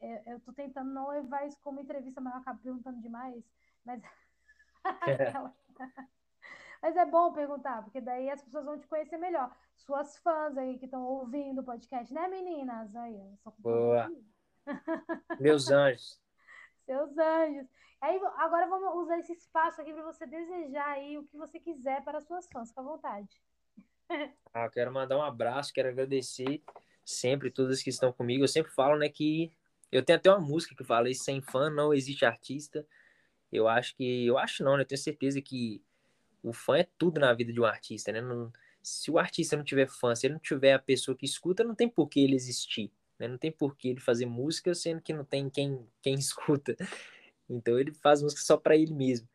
eu, 0.00 0.22
eu 0.26 0.40
tô 0.40 0.50
tentando 0.54 0.90
não 0.90 1.10
levar 1.10 1.46
isso 1.46 1.60
como 1.60 1.78
entrevista, 1.78 2.22
mas 2.22 2.32
eu 2.32 2.40
acabo 2.40 2.58
perguntando 2.62 3.02
demais. 3.02 3.44
Mas. 3.84 4.02
mas 6.80 6.96
é 6.96 7.04
bom 7.04 7.34
perguntar, 7.34 7.82
porque 7.82 8.00
daí 8.00 8.30
as 8.30 8.42
pessoas 8.42 8.64
vão 8.64 8.78
te 8.78 8.86
conhecer 8.86 9.18
melhor. 9.18 9.54
Suas 9.76 10.16
fãs 10.18 10.56
aí 10.56 10.78
que 10.78 10.86
estão 10.86 11.04
ouvindo 11.04 11.60
o 11.60 11.64
podcast, 11.64 12.12
né, 12.14 12.26
meninas? 12.28 12.96
Aí, 12.96 13.20
Boa. 13.58 14.10
Meus 15.38 15.70
anjos. 15.70 16.18
Seus 16.86 17.18
anjos. 17.18 17.68
Aí, 18.00 18.18
agora 18.38 18.66
vamos 18.68 19.04
usar 19.04 19.18
esse 19.18 19.34
espaço 19.34 19.82
aqui 19.82 19.92
para 19.92 20.02
você 20.02 20.26
desejar 20.26 20.88
aí 20.88 21.18
o 21.18 21.24
que 21.24 21.36
você 21.36 21.60
quiser 21.60 22.02
para 22.02 22.22
suas 22.22 22.48
fãs. 22.48 22.70
Fica 22.70 22.80
à 22.80 22.84
vontade. 22.84 23.42
Ah, 24.54 24.68
quero 24.68 24.92
mandar 24.92 25.16
um 25.16 25.22
abraço, 25.22 25.72
quero 25.72 25.88
agradecer 25.88 26.62
sempre 27.04 27.50
todas 27.50 27.82
que 27.82 27.90
estão 27.90 28.12
comigo. 28.12 28.44
Eu 28.44 28.48
sempre 28.48 28.72
falo, 28.72 28.98
né, 28.98 29.08
que 29.08 29.50
eu 29.90 30.02
tenho 30.02 30.18
até 30.18 30.30
uma 30.30 30.40
música 30.40 30.74
que 30.74 30.84
fala 30.84 31.10
isso, 31.10 31.24
sem 31.24 31.40
fã 31.40 31.68
não 31.70 31.92
existe 31.92 32.24
artista. 32.24 32.86
Eu 33.50 33.68
acho 33.68 33.94
que, 33.96 34.26
eu 34.26 34.38
acho 34.38 34.64
não, 34.64 34.76
né, 34.76 34.82
eu 34.82 34.86
tenho 34.86 35.00
certeza 35.00 35.40
que 35.40 35.82
o 36.42 36.52
fã 36.52 36.78
é 36.78 36.88
tudo 36.98 37.20
na 37.20 37.32
vida 37.32 37.52
de 37.52 37.60
um 37.60 37.64
artista, 37.64 38.10
né? 38.10 38.20
Não, 38.20 38.52
se 38.82 39.10
o 39.10 39.18
artista 39.18 39.56
não 39.56 39.64
tiver 39.64 39.88
fã, 39.88 40.14
se 40.14 40.26
ele 40.26 40.34
não 40.34 40.40
tiver 40.40 40.72
a 40.72 40.78
pessoa 40.78 41.16
que 41.16 41.24
escuta, 41.24 41.62
não 41.62 41.74
tem 41.74 41.88
por 41.88 42.08
que 42.08 42.20
ele 42.20 42.34
existir, 42.34 42.90
né? 43.18 43.28
Não 43.28 43.38
tem 43.38 43.52
por 43.52 43.76
que 43.76 43.88
ele 43.90 44.00
fazer 44.00 44.26
música 44.26 44.74
sendo 44.74 45.00
que 45.00 45.12
não 45.12 45.24
tem 45.24 45.48
quem, 45.48 45.86
quem 46.00 46.14
escuta. 46.18 46.76
Então 47.48 47.78
ele 47.78 47.92
faz 47.92 48.22
música 48.22 48.42
só 48.42 48.56
para 48.56 48.76
ele 48.76 48.92
mesmo. 48.92 49.28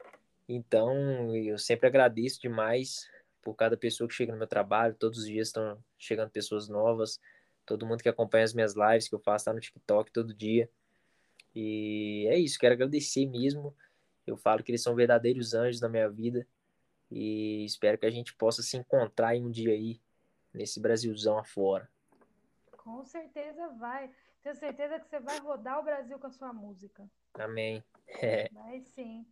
Então 0.49 1.35
eu 1.35 1.57
sempre 1.57 1.87
agradeço 1.87 2.41
demais 2.41 3.09
por 3.41 3.55
cada 3.55 3.77
pessoa 3.77 4.07
que 4.07 4.13
chega 4.13 4.31
no 4.31 4.37
meu 4.37 4.47
trabalho. 4.47 4.95
Todos 4.95 5.19
os 5.19 5.25
dias 5.25 5.47
estão 5.47 5.81
chegando 5.97 6.29
pessoas 6.29 6.67
novas. 6.67 7.19
Todo 7.67 7.85
mundo 7.85 8.01
que 8.01 8.07
acompanha 8.07 8.45
as 8.45 8.53
minhas 8.53 8.73
lives 8.75 9.09
que 9.09 9.13
eu 9.13 9.19
faço 9.19 9.45
tá 9.45 9.53
no 9.53 9.59
TikTok 9.59 10.09
todo 10.11 10.33
dia. 10.33 10.69
E 11.53 12.25
é 12.29 12.39
isso, 12.39 12.57
quero 12.57 12.73
agradecer 12.73 13.25
mesmo. 13.25 13.75
Eu 14.25 14.37
falo 14.37 14.63
que 14.63 14.71
eles 14.71 14.81
são 14.81 14.95
verdadeiros 14.95 15.53
anjos 15.53 15.81
na 15.81 15.89
minha 15.89 16.09
vida. 16.09 16.47
E 17.11 17.65
espero 17.65 17.97
que 17.97 18.05
a 18.05 18.09
gente 18.09 18.33
possa 18.33 18.63
se 18.63 18.77
encontrar 18.77 19.35
em 19.35 19.45
um 19.45 19.51
dia 19.51 19.73
aí, 19.73 19.99
nesse 20.53 20.79
Brasilzão 20.79 21.37
afora. 21.37 21.89
Com 22.77 23.03
certeza 23.03 23.67
vai. 23.79 24.09
Tenho 24.41 24.55
certeza 24.55 24.99
que 24.99 25.09
você 25.09 25.19
vai 25.19 25.39
rodar 25.39 25.79
o 25.79 25.83
Brasil 25.83 26.17
com 26.17 26.27
a 26.27 26.31
sua 26.31 26.53
música. 26.53 27.05
Amém. 27.33 27.83
É. 28.21 28.47
Vai 28.49 28.79
sim. 28.81 29.25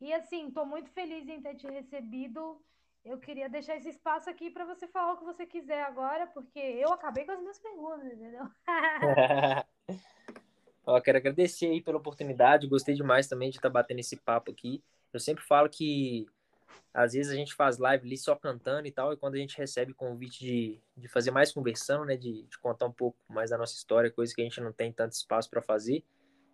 E 0.00 0.12
assim, 0.12 0.48
estou 0.48 0.64
muito 0.64 0.90
feliz 0.90 1.28
em 1.28 1.42
ter 1.42 1.56
te 1.56 1.66
recebido. 1.66 2.62
Eu 3.04 3.18
queria 3.18 3.48
deixar 3.48 3.76
esse 3.76 3.88
espaço 3.88 4.30
aqui 4.30 4.48
para 4.48 4.64
você 4.64 4.86
falar 4.86 5.14
o 5.14 5.18
que 5.18 5.24
você 5.24 5.44
quiser 5.44 5.82
agora, 5.82 6.26
porque 6.28 6.60
eu 6.60 6.92
acabei 6.92 7.24
com 7.24 7.32
as 7.32 7.40
minhas 7.40 7.58
perguntas, 7.58 8.12
entendeu? 8.12 8.48
Ó, 10.86 11.00
quero 11.00 11.18
agradecer 11.18 11.66
aí 11.66 11.80
pela 11.80 11.98
oportunidade. 11.98 12.68
Gostei 12.68 12.94
demais 12.94 13.26
também 13.26 13.50
de 13.50 13.56
estar 13.56 13.68
tá 13.68 13.72
batendo 13.72 13.98
esse 13.98 14.16
papo 14.16 14.52
aqui. 14.52 14.82
Eu 15.12 15.18
sempre 15.18 15.44
falo 15.44 15.68
que 15.68 16.26
às 16.94 17.12
vezes 17.12 17.32
a 17.32 17.34
gente 17.34 17.54
faz 17.54 17.78
live 17.78 18.06
ali 18.06 18.16
só 18.16 18.36
cantando 18.36 18.86
e 18.86 18.92
tal, 18.92 19.12
e 19.12 19.16
quando 19.16 19.34
a 19.34 19.38
gente 19.38 19.56
recebe 19.56 19.94
convite 19.94 20.38
de, 20.40 20.80
de 20.96 21.08
fazer 21.08 21.30
mais 21.30 21.50
conversando, 21.50 22.04
né, 22.04 22.16
de, 22.16 22.42
de 22.42 22.58
contar 22.58 22.86
um 22.86 22.92
pouco 22.92 23.18
mais 23.28 23.50
da 23.50 23.58
nossa 23.58 23.74
história, 23.74 24.10
coisa 24.10 24.34
que 24.34 24.40
a 24.40 24.44
gente 24.44 24.60
não 24.60 24.72
tem 24.72 24.92
tanto 24.92 25.12
espaço 25.12 25.48
para 25.48 25.62
fazer. 25.62 26.04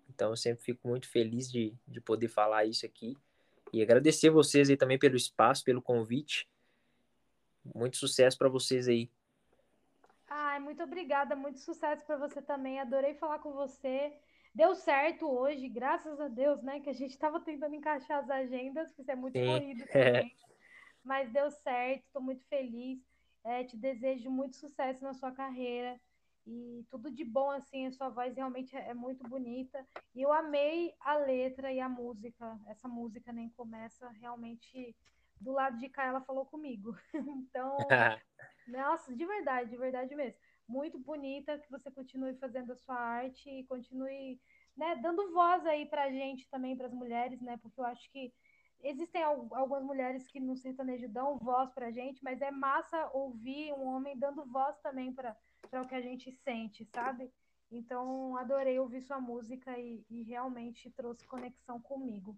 Então 0.09 0.31
eu 0.31 0.37
sempre 0.37 0.65
fico 0.65 0.87
muito 0.89 1.09
feliz 1.09 1.51
de, 1.51 1.75
de 1.87 2.01
poder 2.01 2.29
falar 2.29 2.65
isso 2.65 2.87
aqui. 2.87 3.17
E 3.73 3.83
agradecer 3.83 4.31
vocês 4.31 4.71
aí 4.71 4.77
também 4.77 4.99
pelo 4.99 5.17
espaço, 5.17 5.65
pelo 5.65 5.83
convite. 5.83 6.49
Muito 7.75 7.97
sucesso 7.97 8.37
para 8.39 8.49
vocês 8.49 8.89
aí. 8.89 9.11
Ai, 10.29 10.59
muito 10.61 10.83
obrigada, 10.83 11.35
muito 11.35 11.59
sucesso 11.59 12.05
para 12.07 12.17
você 12.17 12.41
também. 12.43 12.81
Adorei 12.81 13.15
falar 13.15 13.39
com 13.39 13.53
você. 13.53 14.13
Deu 14.55 14.75
certo 14.75 15.31
hoje, 15.31 15.69
graças 15.69 16.21
a 16.21 16.29
Deus, 16.29 16.63
né? 16.63 16.81
Que 16.81 16.91
a 16.91 16.95
gente 16.95 17.11
estava 17.11 17.41
tentando 17.41 17.75
encaixar 17.75 18.19
as 18.19 18.31
agendas, 18.31 18.93
porque 18.93 19.11
é 19.11 19.17
muito 19.17 19.39
Sim. 19.39 19.47
corrido 19.47 19.85
também. 19.93 20.35
Mas 21.05 21.31
deu 21.33 21.51
certo, 21.51 22.05
estou 22.05 22.23
muito 22.23 22.45
feliz. 22.47 22.99
É, 23.45 23.65
te 23.65 23.77
desejo 23.77 24.31
muito 24.31 24.57
sucesso 24.57 25.03
na 25.03 25.15
sua 25.15 25.33
carreira 25.33 25.99
e 26.49 26.87
tudo 26.91 27.11
de 27.11 27.25
bom, 27.25 27.51
assim, 27.51 27.87
a 27.87 27.93
sua 27.93 28.09
voz 28.09 28.35
realmente 28.35 28.75
é, 28.75 28.89
é 28.89 28.95
muito 28.95 29.23
bonita. 29.29 29.87
E 30.15 30.23
eu 30.23 30.33
amei 30.33 30.95
a 31.01 31.17
letra 31.17 31.71
e 31.71 31.79
a 31.79 31.89
música. 31.89 32.59
Essa 32.67 32.89
música 32.89 33.33
nem 33.33 33.51
começa 33.51 34.09
realmente 34.09 34.97
do 35.39 35.53
lado 35.53 35.77
de 35.79 35.89
cá, 35.89 36.07
ela 36.07 36.23
falou 36.23 36.47
comigo. 36.47 36.97
então, 37.15 37.77
nossa, 38.67 39.15
de 39.15 39.27
verdade, 39.27 39.71
de 39.71 39.77
verdade 39.77 40.15
mesmo 40.15 40.41
muito 40.69 40.99
bonita, 40.99 41.59
que 41.59 41.71
você 41.71 41.91
continue 41.91 42.35
fazendo 42.35 42.73
a 42.73 42.77
sua 42.77 42.95
arte 42.95 43.49
e 43.49 43.65
continue 43.65 44.39
né, 44.77 44.97
dando 44.97 45.33
voz 45.33 45.65
aí 45.65 45.87
pra 45.87 46.11
gente 46.11 46.49
também, 46.51 46.77
para 46.77 46.87
as 46.87 46.93
mulheres, 46.93 47.41
né? 47.41 47.57
Porque 47.57 47.81
eu 47.81 47.87
acho 47.87 48.09
que 48.13 48.33
existem 48.83 49.23
algumas 49.23 49.83
mulheres 49.83 50.29
que 50.29 50.39
no 50.39 50.57
sertanejo 50.57 51.09
dão 51.09 51.39
voz 51.39 51.73
pra 51.73 51.91
gente, 51.91 52.23
mas 52.23 52.41
é 52.43 52.51
massa 52.51 53.11
ouvir 53.13 53.73
um 53.73 53.87
homem 53.87 54.17
dando 54.17 54.45
voz 54.45 54.79
também 54.81 55.13
para 55.13 55.35
o 55.77 55.87
que 55.87 55.95
a 55.95 56.01
gente 56.01 56.31
sente, 56.33 56.85
sabe? 56.87 57.31
Então, 57.71 58.37
adorei 58.37 58.79
ouvir 58.79 59.03
sua 59.03 59.21
música 59.21 59.79
e, 59.79 60.05
e 60.09 60.23
realmente 60.23 60.91
trouxe 60.91 61.27
conexão 61.27 61.81
comigo. 61.81 62.37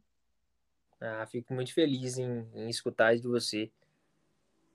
Ah, 1.00 1.24
fico 1.26 1.54
muito 1.54 1.72
feliz 1.72 2.18
em, 2.18 2.48
em 2.54 2.68
escutar 2.68 3.14
isso 3.14 3.22
de 3.22 3.28
você. 3.28 3.70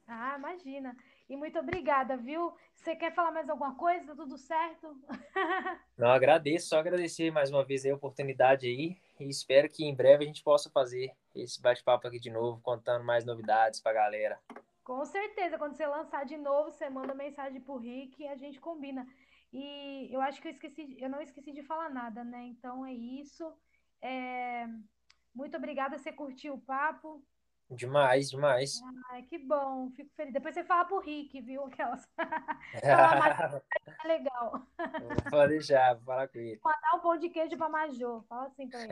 Ah, 0.07 0.35
imagina. 0.37 0.95
E 1.27 1.35
muito 1.35 1.57
obrigada, 1.59 2.15
viu? 2.15 2.53
Você 2.73 2.95
quer 2.95 3.13
falar 3.13 3.31
mais 3.31 3.49
alguma 3.49 3.75
coisa? 3.75 4.05
Tá 4.07 4.15
tudo 4.15 4.37
certo? 4.37 4.95
Não, 5.97 6.09
agradeço, 6.09 6.67
só 6.67 6.79
agradecer 6.79 7.31
mais 7.31 7.49
uma 7.49 7.63
vez 7.63 7.85
a 7.85 7.93
oportunidade 7.93 8.67
aí 8.67 8.97
e 9.19 9.29
espero 9.29 9.69
que 9.69 9.85
em 9.85 9.95
breve 9.95 10.23
a 10.23 10.27
gente 10.27 10.43
possa 10.43 10.69
fazer 10.69 11.11
esse 11.33 11.59
bate-papo 11.61 12.07
aqui 12.07 12.19
de 12.19 12.29
novo, 12.29 12.61
contando 12.61 13.03
mais 13.03 13.25
novidades 13.25 13.79
pra 13.79 13.93
galera. 13.93 14.39
Com 14.85 15.03
certeza, 15.03 15.57
quando 15.57 15.75
você 15.75 15.87
lançar 15.87 16.25
de 16.25 16.37
novo, 16.37 16.69
você 16.69 16.87
manda 16.87 17.15
mensagem 17.15 17.59
pro 17.59 17.75
Rick 17.75 18.21
e 18.21 18.27
a 18.27 18.35
gente 18.35 18.59
combina. 18.59 19.05
E 19.51 20.13
eu 20.13 20.21
acho 20.21 20.39
que 20.39 20.47
eu 20.47 20.51
esqueci, 20.51 20.95
eu 21.01 21.09
não 21.09 21.19
esqueci 21.19 21.51
de 21.51 21.63
falar 21.63 21.89
nada, 21.89 22.23
né? 22.23 22.43
Então 22.45 22.85
é 22.85 22.93
isso. 22.93 23.51
É... 23.99 24.67
Muito 25.33 25.57
obrigada, 25.57 25.97
você 25.97 26.13
curtiu 26.13 26.53
o 26.53 26.61
papo. 26.61 27.25
Demais, 27.67 28.29
demais. 28.29 28.79
Ai, 29.09 29.23
que 29.23 29.39
bom, 29.39 29.89
fico 29.89 30.11
feliz. 30.15 30.31
Depois 30.31 30.53
você 30.53 30.63
fala 30.63 30.85
pro 30.85 30.99
Rick, 30.99 31.41
viu? 31.41 31.65
Aquelas. 31.65 32.07
é 32.83 34.07
legal. 34.07 34.67
Pode 35.31 35.49
deixar, 35.49 35.95
vou 35.95 36.03
falar 36.03 36.27
com 36.27 36.37
ele. 36.37 36.59
Mandar 36.63 36.95
um 36.95 36.99
pão 36.99 37.17
de 37.17 37.29
queijo 37.29 37.57
pra 37.57 37.69
Major. 37.69 38.23
Fala 38.29 38.45
assim 38.45 38.69
pra 38.69 38.81
ele. 38.83 38.89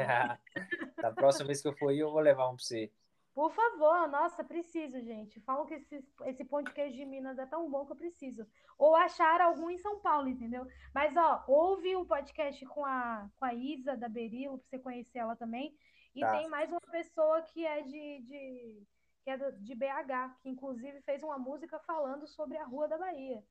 da 0.99 1.11
próxima 1.11 1.45
vez 1.45 1.61
que 1.61 1.67
eu 1.67 1.77
for 1.77 1.89
aí, 1.89 1.99
eu 1.99 2.11
vou 2.11 2.19
levar 2.19 2.49
um 2.49 2.55
pra 2.55 2.65
você. 2.65 2.91
Por 3.33 3.51
favor, 3.51 4.07
nossa, 4.09 4.43
preciso, 4.43 5.01
gente. 5.01 5.39
Falam 5.41 5.65
que 5.65 5.73
esse, 5.73 6.05
esse 6.25 6.45
pão 6.45 6.61
de 6.61 6.71
queijo 6.71 6.95
de 6.95 7.05
Minas 7.05 7.39
é 7.39 7.45
tão 7.47 7.69
bom 7.69 7.83
que 7.85 7.91
eu 7.91 7.95
preciso. 7.95 8.45
Ou 8.77 8.95
achar 8.95 9.41
algum 9.41 9.71
em 9.71 9.77
São 9.79 9.99
Paulo, 9.99 10.27
entendeu? 10.27 10.67
Mas, 10.93 11.17
ó, 11.17 11.43
ouve 11.47 11.95
o 11.95 12.05
podcast 12.05 12.63
com 12.67 12.85
a, 12.85 13.27
com 13.37 13.45
a 13.45 13.53
Isa 13.53 13.97
da 13.97 14.07
Berilo, 14.07 14.59
pra 14.59 14.67
você 14.69 14.79
conhecer 14.79 15.17
ela 15.17 15.35
também. 15.35 15.75
E 16.13 16.21
tá. 16.21 16.37
tem 16.37 16.47
mais 16.47 16.71
uma 16.71 16.79
pessoa 16.81 17.41
que 17.41 17.65
é 17.65 17.81
de, 17.81 18.21
de, 18.21 18.83
que 19.23 19.29
é 19.31 19.51
de 19.51 19.73
BH, 19.73 20.37
que 20.43 20.49
inclusive 20.49 21.01
fez 21.01 21.23
uma 21.23 21.39
música 21.39 21.79
falando 21.79 22.27
sobre 22.27 22.57
a 22.57 22.65
Rua 22.65 22.87
da 22.87 22.99
Bahia, 22.99 23.43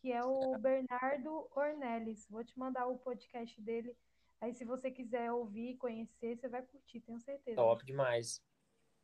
que 0.00 0.10
é 0.10 0.24
o 0.24 0.56
Bernardo 0.56 1.46
Ornelis. 1.54 2.26
Vou 2.30 2.42
te 2.42 2.58
mandar 2.58 2.86
o 2.86 2.98
podcast 2.98 3.60
dele. 3.60 3.94
Aí, 4.40 4.54
se 4.54 4.64
você 4.64 4.90
quiser 4.90 5.30
ouvir, 5.30 5.76
conhecer, 5.76 6.38
você 6.38 6.48
vai 6.48 6.62
curtir, 6.62 7.00
tenho 7.00 7.20
certeza. 7.20 7.56
Top 7.56 7.84
demais. 7.84 8.40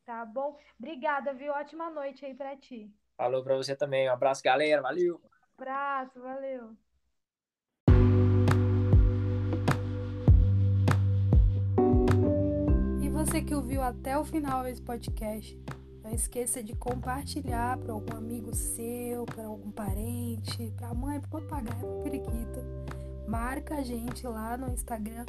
Tá 0.06 0.24
bom? 0.24 0.56
Obrigada, 0.78 1.34
viu? 1.34 1.52
Ótima 1.52 1.90
noite 1.90 2.24
aí 2.24 2.34
pra 2.34 2.56
ti. 2.56 2.90
Falou 3.16 3.42
pra 3.42 3.56
você 3.56 3.76
também. 3.76 4.08
Um 4.08 4.12
abraço, 4.12 4.42
galera. 4.42 4.80
Valeu. 4.80 5.20
Um 5.22 5.28
abraço, 5.58 6.20
valeu. 6.20 6.76
você 13.26 13.42
que 13.42 13.54
ouviu 13.54 13.82
até 13.82 14.16
o 14.16 14.24
final 14.24 14.66
esse 14.68 14.80
podcast, 14.80 15.58
não 16.04 16.12
esqueça 16.12 16.62
de 16.62 16.76
compartilhar 16.76 17.76
para 17.76 17.92
algum 17.92 18.16
amigo 18.16 18.54
seu, 18.54 19.24
para 19.24 19.46
algum 19.46 19.70
parente, 19.70 20.72
para 20.76 20.88
a 20.88 20.94
mãe, 20.94 21.20
para 21.20 21.40
papagaio, 21.40 21.80
para 21.80 21.88
o 21.88 22.02
periquito. 22.04 22.60
Marca 23.26 23.76
a 23.76 23.82
gente 23.82 24.24
lá 24.26 24.56
no 24.56 24.72
Instagram, 24.72 25.26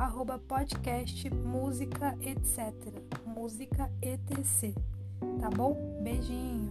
arroba 0.00 0.38
podcast 0.38 1.28
música 1.28 2.16
etc. 2.22 2.72
Música 3.26 3.90
etc. 4.00 4.74
Tá 5.38 5.50
bom? 5.50 5.76
Beijinho! 6.02 6.70